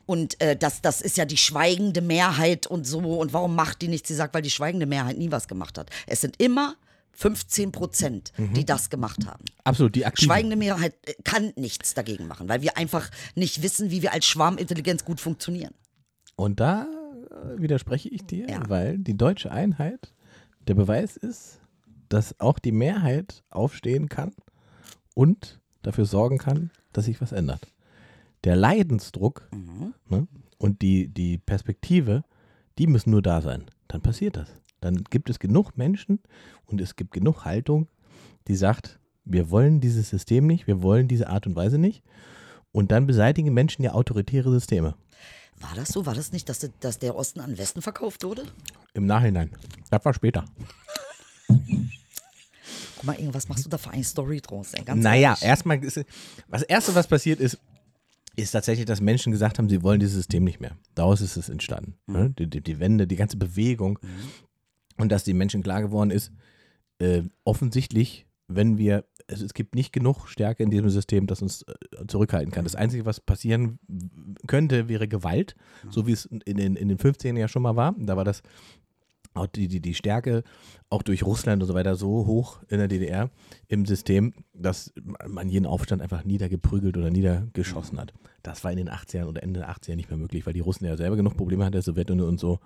Und 0.09 0.41
äh, 0.41 0.57
das, 0.57 0.81
das 0.81 1.03
ist 1.03 1.19
ja 1.19 1.27
die 1.27 1.37
schweigende 1.37 2.01
Mehrheit 2.01 2.67
und 2.67 2.87
so. 2.87 2.99
Und 3.21 3.35
warum 3.35 3.55
macht 3.55 3.83
die 3.83 3.89
nichts? 3.89 4.09
Sie 4.09 4.15
sagt, 4.15 4.33
weil 4.33 4.41
die 4.41 4.51
schweigende 4.51 4.87
Mehrheit 4.87 5.19
nie 5.19 5.31
was 5.31 5.49
gemacht 5.49 5.77
hat. 5.77 5.91
Es 6.07 6.23
sind 6.23 6.41
immer 6.41 6.77
15 7.13 7.73
Prozent, 7.73 8.33
die 8.39 8.65
das 8.65 8.89
gemacht 8.89 9.27
haben. 9.27 9.45
Absolut, 9.65 9.95
die 9.95 10.07
aktiven. 10.07 10.31
Schweigende 10.31 10.57
Mehrheit 10.57 10.95
äh, 11.05 11.13
kann 11.25 11.53
nichts 11.57 11.93
dagegen 11.93 12.27
machen, 12.27 12.49
weil 12.49 12.63
wir 12.63 12.79
einfach 12.79 13.11
nicht 13.35 13.63
wissen, 13.63 13.91
wie 13.91 14.01
wir 14.01 14.15
als 14.15 14.25
Schwarmintelligenz 14.25 15.05
gut 15.05 15.21
funktionieren. 15.21 15.75
Und 16.37 16.59
da 16.59 16.87
äh, 17.31 17.61
widerspreche 17.61 18.09
ich 18.09 18.25
dir, 18.25 18.49
Ja. 18.49 18.63
weil 18.67 18.97
die 18.97 19.17
deutsche 19.17 19.51
Einheit 19.53 20.15
der 20.69 20.75
Beweis 20.75 21.19
ist, 21.19 21.59
dass 22.09 22.41
auch 22.41 22.59
die 22.59 22.73
Mehrheit 22.73 23.43
aufstehen 23.51 24.09
kann 24.09 24.33
und 25.15 25.61
dafür 25.83 26.07
sorgen 26.07 26.39
kann, 26.39 26.71
dass 26.95 27.05
sich 27.05 27.21
was 27.21 27.33
ändert. 27.33 27.61
Der 28.45 28.57
Leidensdruck 28.57 29.49
ne, 30.09 30.27
und 30.59 30.83
die, 30.83 31.09
die 31.09 31.39
Perspektive, 31.39 32.25
die 32.79 32.87
müssen 32.87 33.11
nur 33.11 33.23
da 33.23 33.41
sein. 33.41 33.65
Dann 33.89 34.01
passiert 34.01 34.37
das. 34.37 34.49
Dann 34.81 35.03
gibt 35.05 35.29
es 35.31 35.39
genug 35.39 35.77
Menschen 35.77 36.21
und 36.67 36.81
es 36.81 36.95
gibt 36.97 37.13
genug 37.13 37.45
Haltung, 37.45 37.89
die 38.47 38.55
sagt, 38.55 39.01
wir 39.25 39.51
wollen 39.51 39.81
dieses 39.81 40.09
System 40.09 40.47
nicht, 40.47 40.67
wir 40.67 40.83
wollen 40.83 41.09
diese 41.09 41.29
Art 41.29 41.47
und 41.47 41.57
Weise 41.57 41.79
nicht. 41.79 42.03
Und 42.71 42.93
dann 42.93 43.07
beseitigen 43.07 43.53
Menschen 43.55 43.83
ja 43.83 43.93
autoritäre 43.93 44.51
Systeme. 44.51 44.95
War 45.61 45.75
das 45.75 45.89
so? 45.89 46.07
War 46.07 46.15
das 46.15 46.33
nicht, 46.33 46.49
dass, 46.49 46.69
dass 46.81 46.99
der 46.99 47.17
Osten 47.17 47.41
an 47.41 47.51
den 47.51 47.59
Westen 47.59 47.83
verkauft 47.83 48.23
wurde? 48.23 48.45
Im 48.95 49.07
Nachhinein. 49.07 49.51
Das 49.91 50.05
war 50.05 50.15
später. 50.15 50.45
Guck 51.49 53.05
mal, 53.05 53.15
Inge, 53.15 53.35
was 53.35 53.49
machst 53.49 53.65
du 53.65 53.69
da 53.69 53.79
für 53.79 53.91
eine 53.91 54.05
Story 54.05 54.41
draus? 54.41 54.75
Ey? 54.75 54.85
Ganz 54.85 55.03
Naja, 55.03 55.31
ehrlich. 55.31 55.43
erstmal 55.43 55.85
ist 55.85 56.05
das 56.49 56.63
erste, 56.63 56.95
was 56.95 57.07
passiert 57.07 57.41
ist, 57.41 57.59
ist 58.39 58.53
tatsächlich, 58.53 58.87
dass 58.87 59.01
Menschen 59.01 59.33
gesagt 59.33 59.59
haben, 59.59 59.69
sie 59.69 59.83
wollen 59.83 60.01
dieses 60.01 60.15
System 60.15 60.45
nicht 60.45 60.61
mehr. 60.61 60.77
Daraus 60.95 61.21
ist 61.21 61.37
es 61.37 61.49
entstanden. 61.49 61.95
ne? 62.07 62.31
Die, 62.39 62.49
die, 62.49 62.61
die 62.61 62.79
Wende, 62.79 63.07
die 63.07 63.17
ganze 63.17 63.37
Bewegung. 63.37 63.99
Und 64.97 65.11
dass 65.11 65.25
die 65.25 65.35
Menschen 65.35 65.63
klar 65.63 65.83
geworden 65.83 66.11
ist, 66.11 66.33
äh, 66.99 67.23
offensichtlich, 67.45 68.27
wenn 68.49 68.79
wir, 68.79 69.05
also 69.29 69.45
es 69.45 69.55
gibt 69.55 69.75
nicht 69.75 69.93
genug 69.93 70.27
Stärke 70.27 70.63
in 70.63 70.71
diesem 70.71 70.89
System, 70.89 71.27
das 71.27 71.43
uns 71.43 71.63
äh, 71.63 72.07
zurückhalten 72.07 72.51
kann. 72.51 72.65
Das 72.65 72.75
Einzige, 72.75 73.07
was 73.07 73.21
passieren 73.21 73.79
könnte, 74.47 74.89
wäre 74.89 75.07
Gewalt, 75.07 75.55
so 75.91 76.07
wie 76.07 76.13
es 76.13 76.25
in 76.25 76.57
den, 76.57 76.77
in 76.77 76.89
den 76.89 76.99
15 76.99 77.37
ja 77.37 77.49
schon 77.49 77.63
mal 77.63 77.77
war. 77.77 77.95
Da 77.99 78.17
war 78.17 78.25
das 78.25 78.43
die, 79.47 79.69
die, 79.69 79.81
die 79.81 79.95
Stärke 79.95 80.43
auch 80.91 81.03
durch 81.03 81.23
Russland 81.23 81.63
und 81.63 81.69
so 81.69 81.75
weiter 81.75 81.97
so 81.97 82.27
hoch 82.27 82.63
in 82.69 82.79
der 82.79 82.89
DDR 82.89 83.31
im 83.69 83.87
System, 83.87 84.35
dass 84.53 84.93
man 85.27 85.49
jeden 85.49 85.67
Aufstand 85.67 86.03
einfach 86.03 86.25
niedergeprügelt 86.25 86.97
oder 86.97 87.11
niedergeschossen 87.11 88.01
hat. 88.01 88.13
Das 88.43 88.65
war 88.65 88.71
in 88.71 88.79
den 88.79 88.89
80ern 88.89 89.27
oder 89.27 89.43
Ende 89.43 89.61
der 89.61 89.71
80er 89.71 89.97
nicht 89.97 90.11
mehr 90.11 90.19
möglich, 90.19 90.47
weil 90.47 90.55
die 90.55 90.61
Russen 90.61 90.87
ja 90.87 90.97
selber 90.97 91.17
genug 91.17 91.37
Probleme 91.37 91.65
hatten, 91.65 91.73
der 91.73 91.83
Sowjetunion 91.83 92.29
und 92.29 92.41
so. 92.41 92.59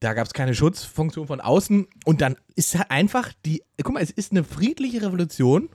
Da 0.00 0.14
gab 0.14 0.26
es 0.26 0.32
keine 0.32 0.54
Schutzfunktion 0.54 1.26
von 1.26 1.40
außen 1.40 1.86
und 2.04 2.20
dann 2.20 2.36
ist 2.56 2.76
halt 2.76 2.90
einfach 2.90 3.32
die, 3.46 3.62
guck 3.82 3.94
mal, 3.94 4.02
es 4.02 4.10
ist 4.10 4.32
eine 4.32 4.42
friedliche 4.42 5.02
Revolution, 5.02 5.68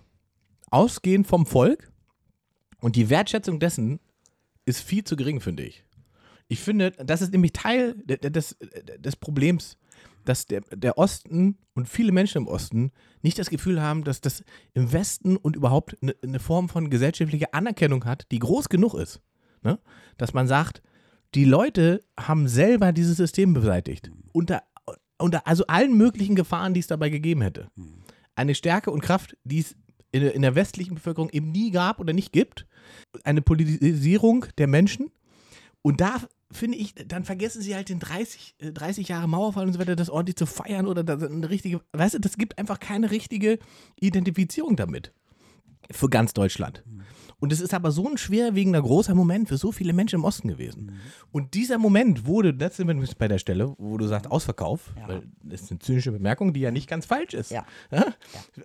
ausgehend 0.70 1.28
vom 1.28 1.46
Volk 1.46 1.92
und 2.82 2.96
die 2.96 3.10
Wertschätzung 3.10 3.60
dessen 3.60 4.00
ist 4.66 4.82
viel 4.82 5.04
zu 5.04 5.16
gering, 5.16 5.40
finde 5.40 5.64
ich. 5.64 5.86
Ich 6.48 6.60
finde, 6.60 6.92
das 6.92 7.22
ist 7.22 7.32
nämlich 7.32 7.54
Teil 7.54 7.96
de- 8.06 8.18
de- 8.18 8.32
des, 8.32 8.58
des 9.00 9.16
Problems, 9.16 9.78
dass 10.24 10.46
der, 10.46 10.62
der 10.74 10.98
Osten 10.98 11.58
und 11.74 11.88
viele 11.88 12.12
Menschen 12.12 12.40
im 12.40 12.48
Osten 12.48 12.92
nicht 13.22 13.40
das 13.40 13.50
Gefühl 13.50 13.82
haben, 13.82 14.04
dass 14.04 14.22
das 14.22 14.44
im 14.74 14.92
Westen 14.92 15.38
und 15.38 15.56
überhaupt 15.56 15.98
eine, 16.02 16.16
eine 16.22 16.40
Form 16.40 16.70
von 16.70 16.90
gesellschaftlicher 16.90 17.54
Anerkennung 17.54 18.06
hat, 18.06 18.28
die 18.32 18.40
groß 18.40 18.70
genug 18.70 18.94
ist. 18.94 19.22
Ne? 19.64 19.80
Dass 20.18 20.34
man 20.34 20.48
sagt, 20.48 20.82
die 21.36 21.46
Leute 21.46 22.04
haben 22.20 22.48
selber 22.48 22.92
dieses 22.94 23.18
System 23.18 23.54
beseitigt. 23.54 24.12
Unter, 24.34 24.64
unter 25.18 25.48
also 25.48 25.66
allen 25.68 25.98
möglichen 25.98 26.36
Gefahren, 26.36 26.74
die 26.74 26.80
es 26.80 26.88
dabei 26.88 27.10
gegeben 27.10 27.42
hätte. 27.42 27.70
Eine 28.36 28.56
Stärke 28.56 28.92
und 28.92 29.02
Kraft, 29.02 29.36
die 29.44 29.60
es 29.60 29.76
in, 30.12 30.24
in 30.24 30.42
der 30.42 30.56
westlichen 30.56 30.96
Bevölkerung 30.96 31.30
eben 31.32 31.52
nie 31.52 31.72
gab 31.72 32.00
oder 32.00 32.14
nicht 32.14 32.32
gibt. 32.32 32.66
Eine 33.24 33.42
Politisierung 33.42 34.46
der 34.58 34.68
Menschen. 34.68 35.12
Und 35.82 36.02
da 36.02 36.18
finde 36.52 36.78
ich, 36.78 36.94
dann 36.96 37.24
vergessen 37.26 37.62
sie 37.62 37.76
halt 37.76 37.90
den 37.90 38.00
30, 38.00 38.56
äh, 38.60 38.72
30 38.72 39.08
Jahre 39.10 39.28
Mauerfall 39.28 39.68
und 39.68 39.74
so 39.74 39.80
weiter, 39.80 39.96
das 39.96 40.10
ordentlich 40.10 40.36
zu 40.38 40.46
feiern 40.46 40.88
oder 40.88 41.04
das 41.04 41.22
eine 41.24 41.50
richtige, 41.50 41.82
weißt 41.94 42.16
du, 42.16 42.20
das 42.20 42.38
gibt 42.38 42.58
einfach 42.58 42.80
keine 42.80 43.12
richtige 43.12 43.60
Identifizierung 44.00 44.76
damit. 44.76 45.12
Für 45.92 46.10
ganz 46.10 46.34
Deutschland. 46.34 46.84
Und 47.40 47.54
es 47.54 47.62
ist 47.62 47.74
aber 47.74 47.92
so 47.92 48.10
ein 48.10 48.18
schwerwiegender, 48.18 48.82
großer 48.82 49.14
Moment 49.16 49.48
für 49.48 49.58
so 49.58 49.72
viele 49.72 49.94
Menschen 49.94 50.16
im 50.18 50.26
Osten 50.26 50.48
gewesen. 50.50 50.94
Und 51.32 51.54
dieser 51.54 51.78
Moment 51.78 52.26
wurde, 52.26 52.54
das 52.54 52.76
sind 52.78 52.88
wir 52.88 53.08
bei 53.18 53.28
der 53.28 53.38
Stelle, 53.38 53.74
wo 53.78 53.98
du 53.98 54.06
sagst 54.08 54.30
Ausverkauf, 54.30 54.92
weil 55.06 55.24
das 55.44 55.62
ist 55.62 55.72
eine 55.72 55.80
zynische 55.80 56.12
Bemerkung, 56.12 56.52
die 56.54 56.60
ja 56.62 56.72
nicht 56.72 56.90
ganz 56.90 57.06
falsch 57.06 57.34
ist. 57.34 57.52
Ja. 57.52 57.66
Ja? 57.92 58.06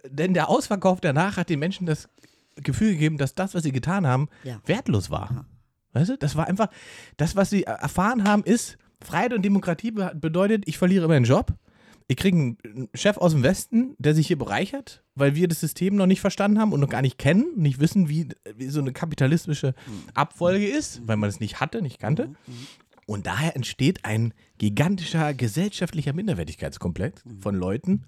Denn 0.08 0.34
der 0.34 0.48
Ausverkauf 0.48 1.00
danach 1.00 1.36
hat 1.36 1.48
den 1.48 1.58
Menschen 1.60 1.86
das 1.86 2.08
Gefühl 2.56 2.92
gegeben, 2.92 3.18
dass 3.18 3.34
das, 3.34 3.54
was 3.54 3.62
sie 3.62 3.72
getan 3.72 4.06
haben, 4.06 4.28
Ja. 4.42 4.60
wertlos 4.66 5.10
war. 5.10 5.46
Weißt 5.92 6.10
du, 6.10 6.18
das 6.18 6.36
war 6.36 6.46
einfach, 6.48 6.68
das, 7.16 7.36
was 7.36 7.50
sie 7.50 7.64
erfahren 7.64 8.24
haben, 8.24 8.44
ist, 8.44 8.78
Freiheit 9.02 9.32
und 9.32 9.42
Demokratie 9.42 9.90
be- 9.90 10.12
bedeutet, 10.14 10.64
ich 10.66 10.78
verliere 10.78 11.08
meinen 11.08 11.24
Job. 11.24 11.52
Ich 12.08 12.16
kriege 12.16 12.36
einen 12.36 12.88
Chef 12.94 13.16
aus 13.16 13.32
dem 13.32 13.42
Westen, 13.42 13.94
der 13.98 14.14
sich 14.14 14.26
hier 14.26 14.36
bereichert, 14.38 15.02
weil 15.14 15.34
wir 15.34 15.48
das 15.48 15.60
System 15.60 15.96
noch 15.96 16.06
nicht 16.06 16.20
verstanden 16.20 16.58
haben 16.58 16.72
und 16.72 16.80
noch 16.80 16.88
gar 16.88 17.00
nicht 17.02 17.16
kennen, 17.16 17.46
nicht 17.56 17.78
wissen, 17.80 18.08
wie, 18.08 18.28
wie 18.56 18.68
so 18.68 18.80
eine 18.80 18.92
kapitalistische 18.92 19.74
Abfolge 20.14 20.66
ist, 20.66 21.06
weil 21.06 21.16
man 21.16 21.28
es 21.30 21.40
nicht 21.40 21.60
hatte, 21.60 21.80
nicht 21.80 21.98
kannte. 22.00 22.30
Und 23.06 23.26
daher 23.26 23.56
entsteht 23.56 24.04
ein 24.04 24.34
gigantischer 24.58 25.32
gesellschaftlicher 25.34 26.12
Minderwertigkeitskomplex 26.12 27.22
von 27.40 27.54
Leuten. 27.54 28.04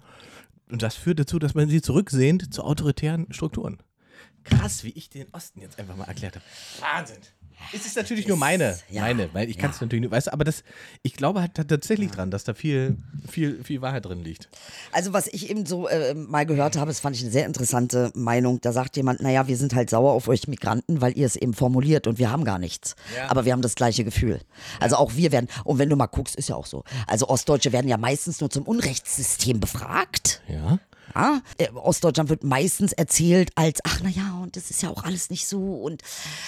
Und 0.69 0.81
das 0.81 0.95
führt 0.95 1.19
dazu, 1.19 1.39
dass 1.39 1.53
man 1.55 1.69
sie 1.69 1.81
zurücksehnt 1.81 2.53
zu 2.53 2.63
autoritären 2.63 3.31
Strukturen. 3.31 3.77
Krass, 4.43 4.83
wie 4.83 4.89
ich 4.91 5.09
den 5.09 5.27
Osten 5.31 5.61
jetzt 5.61 5.79
einfach 5.79 5.95
mal 5.95 6.05
erklärt 6.05 6.35
habe. 6.35 6.45
Wahnsinn. 6.79 7.17
Es 7.73 7.85
ist 7.85 7.95
natürlich 7.95 8.27
nur 8.27 8.37
meine, 8.37 8.77
ja, 8.89 9.01
meine, 9.01 9.33
weil 9.33 9.49
ich 9.49 9.57
kann 9.57 9.71
es 9.71 9.79
ja. 9.79 9.85
natürlich 9.85 10.09
weißt 10.09 10.27
du, 10.27 10.33
aber 10.33 10.43
das, 10.43 10.63
ich 11.03 11.13
glaube 11.13 11.41
halt 11.41 11.55
tatsächlich 11.55 12.11
dran, 12.11 12.31
dass 12.31 12.43
da 12.43 12.53
viel, 12.53 12.97
viel, 13.29 13.63
viel 13.63 13.81
Wahrheit 13.81 14.05
drin 14.05 14.23
liegt. 14.23 14.49
Also 14.91 15.13
was 15.13 15.27
ich 15.27 15.49
eben 15.49 15.65
so 15.65 15.87
äh, 15.87 16.13
mal 16.13 16.45
gehört 16.45 16.77
habe, 16.77 16.87
das 16.87 16.99
fand 16.99 17.15
ich 17.15 17.21
eine 17.23 17.31
sehr 17.31 17.45
interessante 17.45 18.11
Meinung. 18.13 18.61
Da 18.61 18.71
sagt 18.71 18.97
jemand, 18.97 19.21
naja, 19.21 19.47
wir 19.47 19.57
sind 19.57 19.73
halt 19.73 19.89
sauer 19.89 20.13
auf 20.13 20.27
euch 20.27 20.47
Migranten, 20.47 21.01
weil 21.01 21.17
ihr 21.17 21.25
es 21.25 21.35
eben 21.35 21.53
formuliert 21.53 22.07
und 22.07 22.19
wir 22.19 22.31
haben 22.31 22.43
gar 22.43 22.59
nichts. 22.59 22.95
Ja. 23.15 23.29
Aber 23.29 23.45
wir 23.45 23.53
haben 23.53 23.61
das 23.61 23.75
gleiche 23.75 24.03
Gefühl. 24.03 24.39
Also 24.79 24.95
auch 24.97 25.15
wir 25.15 25.31
werden, 25.31 25.47
und 25.63 25.79
wenn 25.79 25.89
du 25.89 25.95
mal 25.95 26.07
guckst, 26.07 26.35
ist 26.35 26.49
ja 26.49 26.55
auch 26.55 26.65
so. 26.65 26.83
Also 27.07 27.27
Ostdeutsche 27.27 27.71
werden 27.71 27.87
ja 27.87 27.97
meistens 27.97 28.39
nur 28.41 28.49
zum 28.49 28.63
Unrechtssystem 28.63 29.59
befragt. 29.59 30.41
Ja. 30.47 30.79
Ja, 31.15 31.41
äh, 31.57 31.69
Ostdeutschland 31.73 32.29
wird 32.29 32.43
meistens 32.43 32.91
erzählt 32.93 33.51
als, 33.55 33.79
ach 33.83 33.99
na 34.03 34.09
ja, 34.09 34.39
und 34.43 34.55
das 34.55 34.69
ist 34.69 34.81
ja 34.83 34.89
auch 34.89 35.03
alles 35.03 35.29
nicht 35.29 35.47
so. 35.47 35.59
Und 35.75 36.01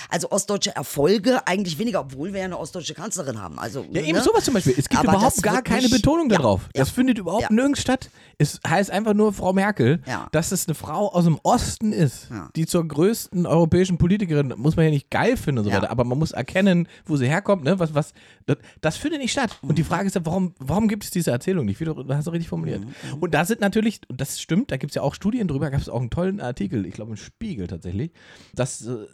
also 0.09 0.29
ostdeutsche 0.31 0.75
Erfolge 0.75 1.47
eigentlich 1.47 1.77
weniger, 1.79 2.01
obwohl 2.01 2.33
wir 2.33 2.39
ja 2.39 2.45
eine 2.45 2.57
ostdeutsche 2.59 2.93
Kanzlerin 2.93 3.41
haben. 3.41 3.59
Also, 3.59 3.85
Ja, 3.91 4.01
eben 4.01 4.17
ne? 4.17 4.23
sowas 4.23 4.43
zum 4.45 4.53
Beispiel. 4.53 4.73
Es 4.77 4.89
gibt 4.89 4.99
Aber 5.01 5.13
überhaupt 5.17 5.41
gar 5.41 5.61
keine 5.61 5.83
nicht- 5.83 5.91
Betonung 5.93 6.29
Ja, 6.29 6.37
darauf. 6.37 6.61
ja. 6.75 6.81
Das 6.81 6.89
findet 6.89 7.17
überhaupt 7.17 7.43
Ja. 7.43 7.51
nirgends 7.51 7.81
statt. 7.81 8.09
Es 8.37 8.59
heißt 8.67 8.91
einfach 8.91 9.13
nur 9.13 9.33
Frau 9.33 9.53
Merkel, 9.53 10.01
dass 10.31 10.51
es 10.51 10.67
eine 10.67 10.75
Frau 10.75 11.11
aus 11.11 11.23
dem 11.23 11.39
Osten 11.43 11.91
ist, 11.93 12.27
die 12.55 12.65
zur 12.65 12.87
größten 12.87 13.45
europäischen 13.45 13.97
Politikerin, 13.97 14.53
muss 14.57 14.75
man 14.75 14.85
ja 14.85 14.91
nicht 14.91 15.09
geil 15.09 15.37
finden 15.37 15.59
und 15.59 15.65
so 15.65 15.71
weiter, 15.71 15.89
aber 15.89 16.03
man 16.03 16.19
muss 16.19 16.31
erkennen, 16.31 16.87
wo 17.05 17.15
sie 17.17 17.27
herkommt. 17.27 17.63
Ne? 17.63 17.79
Was, 17.79 17.93
was, 17.95 18.13
das, 18.45 18.57
das 18.81 18.97
findet 18.97 19.21
nicht 19.21 19.31
statt. 19.31 19.57
Und 19.61 19.77
die 19.77 19.83
Mhm. 19.83 19.87
Frage 19.87 20.07
ist 20.07 20.15
ja, 20.15 20.25
warum, 20.25 20.53
warum 20.59 20.87
gibt 20.87 21.03
es 21.05 21.09
diese 21.11 21.31
Erzählung 21.31 21.65
nicht? 21.65 21.79
Wie 21.79 21.85
du 21.85 21.95
hast 22.09 22.27
du 22.27 22.31
richtig 22.31 22.49
formuliert. 22.49 22.81
Mhm. 22.81 22.93
Und 23.19 23.33
da 23.33 23.45
sind 23.45 23.61
natürlich, 23.61 24.01
und 24.07 24.19
das 24.21 24.39
stimmt, 24.39 24.56
da 24.67 24.77
gibt 24.77 24.91
es 24.91 24.95
ja 24.95 25.01
auch 25.01 25.13
Studien 25.13 25.47
drüber, 25.47 25.69
gab 25.69 25.81
es 25.81 25.89
auch 25.89 25.99
einen 25.99 26.09
tollen 26.09 26.39
Artikel, 26.39 26.85
ich 26.85 26.93
glaube 26.93 27.11
im 27.11 27.17
Spiegel 27.17 27.67
tatsächlich, 27.67 28.11
dass 28.53 28.85
äh, 28.85 29.05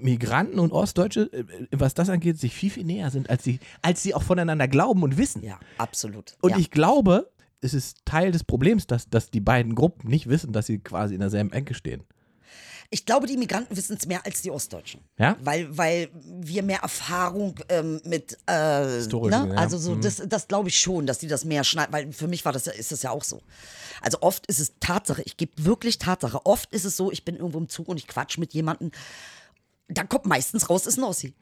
Migranten 0.00 0.58
und 0.58 0.72
Ostdeutsche, 0.72 1.32
äh, 1.32 1.44
was 1.72 1.94
das 1.94 2.08
angeht, 2.08 2.38
sich 2.38 2.54
viel, 2.54 2.70
viel 2.70 2.84
näher 2.84 3.10
sind, 3.10 3.28
als 3.30 3.44
sie, 3.44 3.60
als 3.82 4.02
sie 4.02 4.14
auch 4.14 4.22
voneinander 4.22 4.68
glauben 4.68 5.02
und 5.02 5.18
wissen. 5.18 5.42
Ja, 5.42 5.58
absolut. 5.76 6.36
Und 6.40 6.50
ja. 6.50 6.58
ich 6.58 6.70
glaube, 6.70 7.30
es 7.60 7.74
ist 7.74 8.04
Teil 8.04 8.32
des 8.32 8.44
Problems, 8.44 8.86
dass, 8.86 9.08
dass 9.10 9.30
die 9.30 9.40
beiden 9.40 9.74
Gruppen 9.74 10.08
nicht 10.08 10.28
wissen, 10.28 10.52
dass 10.52 10.66
sie 10.66 10.78
quasi 10.78 11.14
in 11.14 11.20
derselben 11.20 11.52
Ecke 11.52 11.74
stehen. 11.74 12.04
Ich 12.90 13.04
glaube, 13.04 13.26
die 13.26 13.36
Migranten 13.36 13.76
wissen 13.76 13.98
es 14.00 14.06
mehr 14.06 14.24
als 14.24 14.40
die 14.40 14.50
Ostdeutschen. 14.50 15.02
Ja? 15.18 15.36
Weil, 15.42 15.76
weil 15.76 16.08
wir 16.14 16.62
mehr 16.62 16.78
Erfahrung 16.80 17.54
ähm, 17.68 18.00
mit, 18.04 18.38
äh, 18.46 18.84
Historisch, 18.96 19.36
ne? 19.36 19.48
ja. 19.50 19.54
also 19.56 19.76
so, 19.76 19.94
Mhm. 19.96 20.00
das, 20.00 20.22
das 20.26 20.48
glaube 20.48 20.70
ich 20.70 20.78
schon, 20.80 21.06
dass 21.06 21.18
die 21.18 21.26
das 21.28 21.44
mehr 21.44 21.64
schneiden, 21.64 21.92
weil 21.92 22.12
für 22.14 22.28
mich 22.28 22.46
war 22.46 22.52
das, 22.52 22.64
ja- 22.64 22.72
ist 22.72 22.90
das 22.90 23.02
ja 23.02 23.10
auch 23.10 23.24
so. 23.24 23.42
Also 24.00 24.22
oft 24.22 24.46
ist 24.46 24.58
es 24.58 24.72
Tatsache, 24.80 25.20
ich 25.26 25.36
gebe 25.36 25.52
wirklich 25.66 25.98
Tatsache, 25.98 26.46
oft 26.46 26.72
ist 26.72 26.86
es 26.86 26.96
so, 26.96 27.12
ich 27.12 27.26
bin 27.26 27.36
irgendwo 27.36 27.58
im 27.58 27.68
Zug 27.68 27.88
und 27.88 27.98
ich 27.98 28.06
quatsch 28.06 28.38
mit 28.38 28.54
jemandem, 28.54 28.90
da 29.88 30.04
kommt 30.04 30.24
meistens 30.24 30.70
raus, 30.70 30.86
ist 30.86 30.96
ein 30.98 31.04
Ossi. 31.04 31.34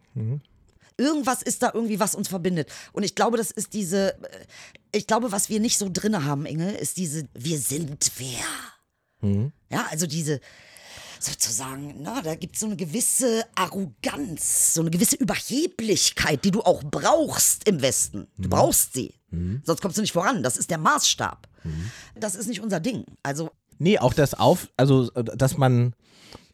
Irgendwas 0.98 1.42
ist 1.42 1.62
da 1.62 1.70
irgendwie, 1.74 2.00
was 2.00 2.14
uns 2.14 2.26
verbindet. 2.28 2.72
Und 2.92 3.02
ich 3.02 3.14
glaube, 3.14 3.36
das 3.36 3.50
ist 3.50 3.72
diese, 3.74 4.14
äh, 4.14 4.46
ich 4.92 5.06
glaube, 5.06 5.30
was 5.30 5.48
wir 5.50 5.60
nicht 5.60 5.78
so 5.78 5.88
drinne 5.92 6.24
haben, 6.24 6.46
Inge, 6.46 6.72
ist 6.76 6.96
diese, 6.96 7.28
wir 7.34 7.58
sind 7.58 8.10
wer. 8.16 9.50
Ja, 9.70 9.86
also 9.90 10.06
diese, 10.06 10.40
sozusagen, 11.20 11.96
na, 12.00 12.22
da 12.22 12.34
gibt 12.34 12.54
es 12.54 12.60
so 12.60 12.66
eine 12.66 12.76
gewisse 12.76 13.44
Arroganz, 13.54 14.74
so 14.74 14.80
eine 14.80 14.90
gewisse 14.90 15.16
Überheblichkeit, 15.16 16.44
die 16.44 16.50
du 16.50 16.62
auch 16.62 16.82
brauchst 16.84 17.68
im 17.68 17.82
Westen. 17.82 18.26
Du 18.38 18.48
brauchst 18.48 18.94
sie. 18.94 19.14
Sonst 19.64 19.82
kommst 19.82 19.98
du 19.98 20.02
nicht 20.02 20.12
voran. 20.12 20.42
Das 20.42 20.56
ist 20.56 20.70
der 20.70 20.78
Maßstab. 20.78 21.48
Das 22.14 22.34
ist 22.34 22.46
nicht 22.46 22.60
unser 22.60 22.80
Ding. 22.80 23.04
Also 23.22 23.50
Nee, 23.78 23.98
auch 23.98 24.14
das 24.14 24.34
auf, 24.34 24.68
also 24.76 25.10
dass 25.10 25.58
man, 25.58 25.94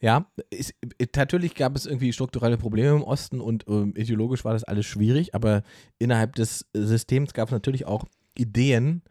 ja, 0.01 0.27
ist, 0.51 0.75
natürlich 1.15 1.55
gab 1.55 1.77
es 1.77 1.87
irgendwie 1.87 2.13
strukturelle 2.13 2.59
Probleme 2.59 2.97
im 2.97 3.03
Osten 3.03 3.41
und 3.41 3.65
ähm, 3.69 3.95
ideologisch 3.97 4.45
war 4.45 4.55
das 4.55 4.65
alles 4.65 4.87
schwierig, 4.87 5.35
aber 5.35 5.63
innerhalb 5.99 6.35
des 6.35 6.67
Systems 6.73 7.33
gab 7.33 7.49
es 7.49 7.53
natürlich 7.53 7.87
auch 7.87 8.07
Ideen, 8.37 9.03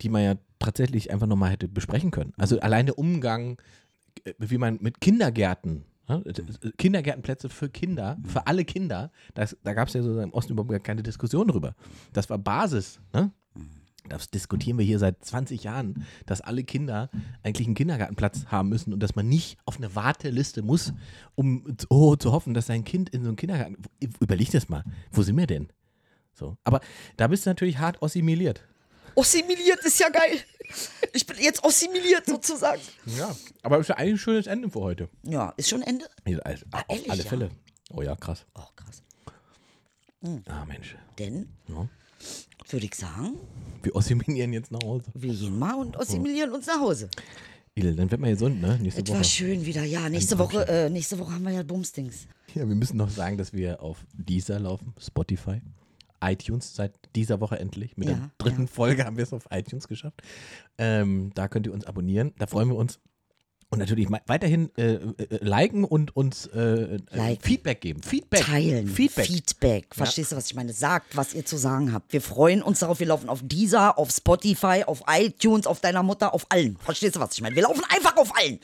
die 0.00 0.08
man 0.08 0.22
ja 0.22 0.34
tatsächlich 0.58 1.10
einfach 1.10 1.26
nochmal 1.26 1.50
hätte 1.50 1.68
besprechen 1.68 2.10
können. 2.10 2.32
Also 2.36 2.58
allein 2.60 2.86
der 2.86 2.98
Umgang, 2.98 3.60
wie 4.38 4.58
man 4.58 4.78
mit 4.80 5.00
Kindergärten, 5.00 5.84
ne, 6.08 6.22
äh, 6.26 6.70
Kindergärtenplätze 6.76 7.48
für 7.48 7.68
Kinder, 7.68 8.18
für 8.26 8.46
alle 8.46 8.64
Kinder, 8.64 9.10
das, 9.34 9.56
da 9.62 9.74
gab 9.74 9.88
es 9.88 9.94
ja 9.94 10.02
so 10.02 10.20
im 10.20 10.32
Osten 10.32 10.52
überhaupt 10.52 10.70
gar 10.70 10.80
keine 10.80 11.02
Diskussion 11.02 11.48
drüber. 11.48 11.74
Das 12.12 12.30
war 12.30 12.38
Basis. 12.38 13.00
Ne? 13.12 13.32
Das 14.08 14.30
diskutieren 14.30 14.78
wir 14.78 14.84
hier 14.84 14.98
seit 14.98 15.24
20 15.24 15.64
Jahren, 15.64 16.06
dass 16.26 16.40
alle 16.40 16.64
Kinder 16.64 17.10
eigentlich 17.42 17.66
einen 17.66 17.74
Kindergartenplatz 17.74 18.46
haben 18.46 18.68
müssen 18.68 18.92
und 18.92 19.02
dass 19.02 19.16
man 19.16 19.28
nicht 19.28 19.58
auf 19.66 19.76
eine 19.76 19.94
Warteliste 19.94 20.62
muss, 20.62 20.92
um 21.34 21.76
oh, 21.90 22.16
zu 22.16 22.32
hoffen, 22.32 22.54
dass 22.54 22.66
sein 22.66 22.84
Kind 22.84 23.10
in 23.10 23.22
so 23.22 23.28
einen 23.28 23.36
Kindergarten. 23.36 23.76
Überleg 24.20 24.50
das 24.50 24.68
mal. 24.68 24.84
Wo 25.12 25.22
sind 25.22 25.36
wir 25.36 25.46
denn? 25.46 25.68
So. 26.32 26.56
Aber 26.64 26.80
da 27.16 27.26
bist 27.26 27.44
du 27.44 27.50
natürlich 27.50 27.78
hart 27.78 28.02
assimiliert. 28.02 28.64
Assimiliert 29.18 29.84
ist 29.84 29.98
ja 30.00 30.08
geil. 30.08 30.38
Ich 31.14 31.24
bin 31.26 31.36
jetzt 31.40 31.64
assimiliert 31.64 32.26
sozusagen. 32.26 32.80
Ja, 33.18 33.34
aber 33.62 33.78
ist 33.78 33.88
ja 33.88 33.96
eigentlich 33.96 34.14
ein 34.14 34.18
schönes 34.18 34.46
Ende 34.46 34.68
für 34.70 34.80
heute. 34.80 35.08
Ja, 35.22 35.54
ist 35.56 35.68
schon 35.70 35.82
Ende? 35.82 36.04
Ja, 36.26 36.38
also, 36.40 36.66
Ah, 36.72 36.82
auf 36.86 36.96
ehrlich, 36.96 37.10
alle 37.10 37.22
ja? 37.22 37.28
Fälle. 37.28 37.50
Oh 37.90 38.02
ja, 38.02 38.14
krass. 38.16 38.44
Oh, 38.54 38.60
krass. 38.76 39.02
Ah, 40.46 40.64
Mensch. 40.66 40.96
Denn, 41.18 41.48
Ja. 41.68 41.88
würde 42.68 42.84
ich 42.86 42.94
sagen, 42.94 43.38
Wir 43.82 43.94
assimilieren 43.96 44.52
jetzt 44.52 44.70
nach 44.70 44.82
Hause. 44.82 45.04
wir 45.14 45.32
gehen 45.34 45.58
mal 45.58 45.74
und 45.74 45.96
assimilieren 45.98 46.50
uns 46.52 46.66
nach 46.66 46.80
Hause. 46.80 47.08
Dann 47.76 48.10
wird 48.10 48.20
man 48.20 48.30
gesund, 48.30 48.60
ne? 48.60 48.76
Nächste 48.82 49.02
Es 49.02 49.08
war 49.10 49.22
schön 49.22 49.64
wieder. 49.64 49.84
Ja, 49.84 50.08
nächste 50.08 50.36
Woche, 50.38 50.66
äh, 50.66 50.90
nächste 50.90 51.16
Woche 51.20 51.32
haben 51.32 51.44
wir 51.44 51.52
ja 51.52 51.62
Bumsdings. 51.62 52.26
Ja, 52.54 52.66
wir 52.68 52.74
müssen 52.74 52.96
noch 52.96 53.08
sagen, 53.08 53.38
dass 53.38 53.52
wir 53.52 53.80
auf 53.80 53.98
Deezer 54.12 54.58
laufen, 54.58 54.92
Spotify, 55.00 55.60
iTunes 56.22 56.74
seit 56.74 56.94
dieser 57.14 57.40
Woche 57.40 57.58
endlich. 57.58 57.96
Mit 57.96 58.08
Ja, 58.08 58.14
der 58.14 58.30
dritten 58.38 58.62
ja. 58.62 58.68
Folge 58.68 59.04
haben 59.04 59.16
wir 59.16 59.24
es 59.24 59.32
auf 59.32 59.46
iTunes 59.50 59.88
geschafft. 59.88 60.22
Ähm, 60.78 61.30
da 61.34 61.48
könnt 61.48 61.66
ihr 61.66 61.72
uns 61.72 61.86
abonnieren. 61.86 62.32
Da 62.38 62.46
freuen 62.46 62.68
wir 62.68 62.76
uns. 62.76 62.98
Und 63.70 63.80
natürlich 63.80 64.08
weiterhin 64.10 64.70
äh, 64.78 64.94
äh, 64.94 65.44
liken 65.44 65.84
und 65.84 66.16
uns 66.16 66.46
äh, 66.46 66.58
äh, 66.60 66.98
Liken. 67.10 67.42
Feedback 67.44 67.82
geben. 67.82 68.02
Feedback. 68.02 68.40
Teilen. 68.46 68.88
Feedback. 68.88 69.26
Feedback. 69.26 69.94
Verstehst 69.94 70.32
du, 70.32 70.36
was 70.36 70.46
ich 70.46 70.54
meine? 70.54 70.72
Sagt, 70.72 71.14
was 71.18 71.34
ihr 71.34 71.44
zu 71.44 71.58
sagen 71.58 71.92
habt. 71.92 72.10
Wir 72.14 72.22
freuen 72.22 72.62
uns 72.62 72.78
darauf. 72.78 72.98
Wir 72.98 73.08
laufen 73.08 73.28
auf 73.28 73.40
Deezer, 73.42 73.98
auf 73.98 74.10
Spotify, 74.10 74.84
auf 74.86 75.02
iTunes, 75.06 75.66
auf 75.66 75.80
deiner 75.80 76.02
Mutter, 76.02 76.32
auf 76.32 76.46
allen. 76.50 76.78
Verstehst 76.78 77.16
du, 77.16 77.20
was 77.20 77.34
ich 77.34 77.42
meine? 77.42 77.56
Wir 77.56 77.64
laufen 77.64 77.82
einfach 77.90 78.16
auf 78.16 78.34
allen. 78.38 78.58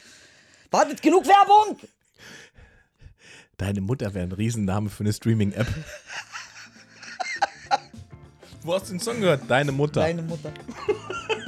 Wartet, 0.71 1.03
genug 1.03 1.27
Werbung? 1.27 1.79
Deine 3.59 3.83
Mutter 3.83 4.15
wäre 4.15 4.25
ein 4.25 4.33
Riesenname 4.33 4.89
für 4.89 5.05
eine 5.05 5.13
Streaming-App. 5.13 5.67
Wo 8.65 8.73
hast 8.73 8.89
du 8.89 8.95
den 8.95 9.01
Song 9.01 9.21
gehört? 9.21 9.43
Deine 9.47 9.73
Mutter. 9.73 10.01
Deine 10.01 10.23
Mutter. 10.23 10.51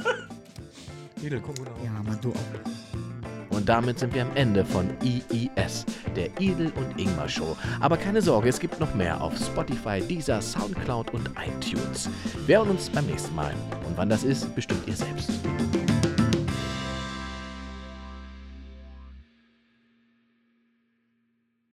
Idel, 1.23 1.41
guck 1.43 1.57
mal. 1.59 1.67
Ja, 1.83 1.91
Mann, 2.03 2.19
du 2.21 2.29
auch. 2.29 3.55
Und 3.57 3.67
damit 3.67 3.97
sind 3.97 4.13
wir 4.13 4.21
am 4.21 4.35
Ende 4.35 4.63
von 4.63 4.87
IIS, 5.03 5.83
der 6.15 6.29
Idel 6.39 6.71
und 6.75 6.99
Ingmar 6.99 7.27
Show. 7.27 7.57
Aber 7.79 7.97
keine 7.97 8.21
Sorge, 8.21 8.49
es 8.49 8.59
gibt 8.59 8.79
noch 8.79 8.93
mehr 8.93 9.19
auf 9.19 9.35
Spotify, 9.35 9.99
Deezer, 9.99 10.39
Soundcloud 10.39 11.11
und 11.11 11.31
iTunes. 11.43 12.07
Wir 12.45 12.59
hören 12.59 12.69
uns 12.69 12.87
beim 12.87 13.07
nächsten 13.07 13.33
Mal. 13.33 13.55
Und 13.87 13.97
wann 13.97 14.09
das 14.09 14.23
ist, 14.23 14.53
bestimmt 14.53 14.87
ihr 14.87 14.95
selbst. 14.95 15.31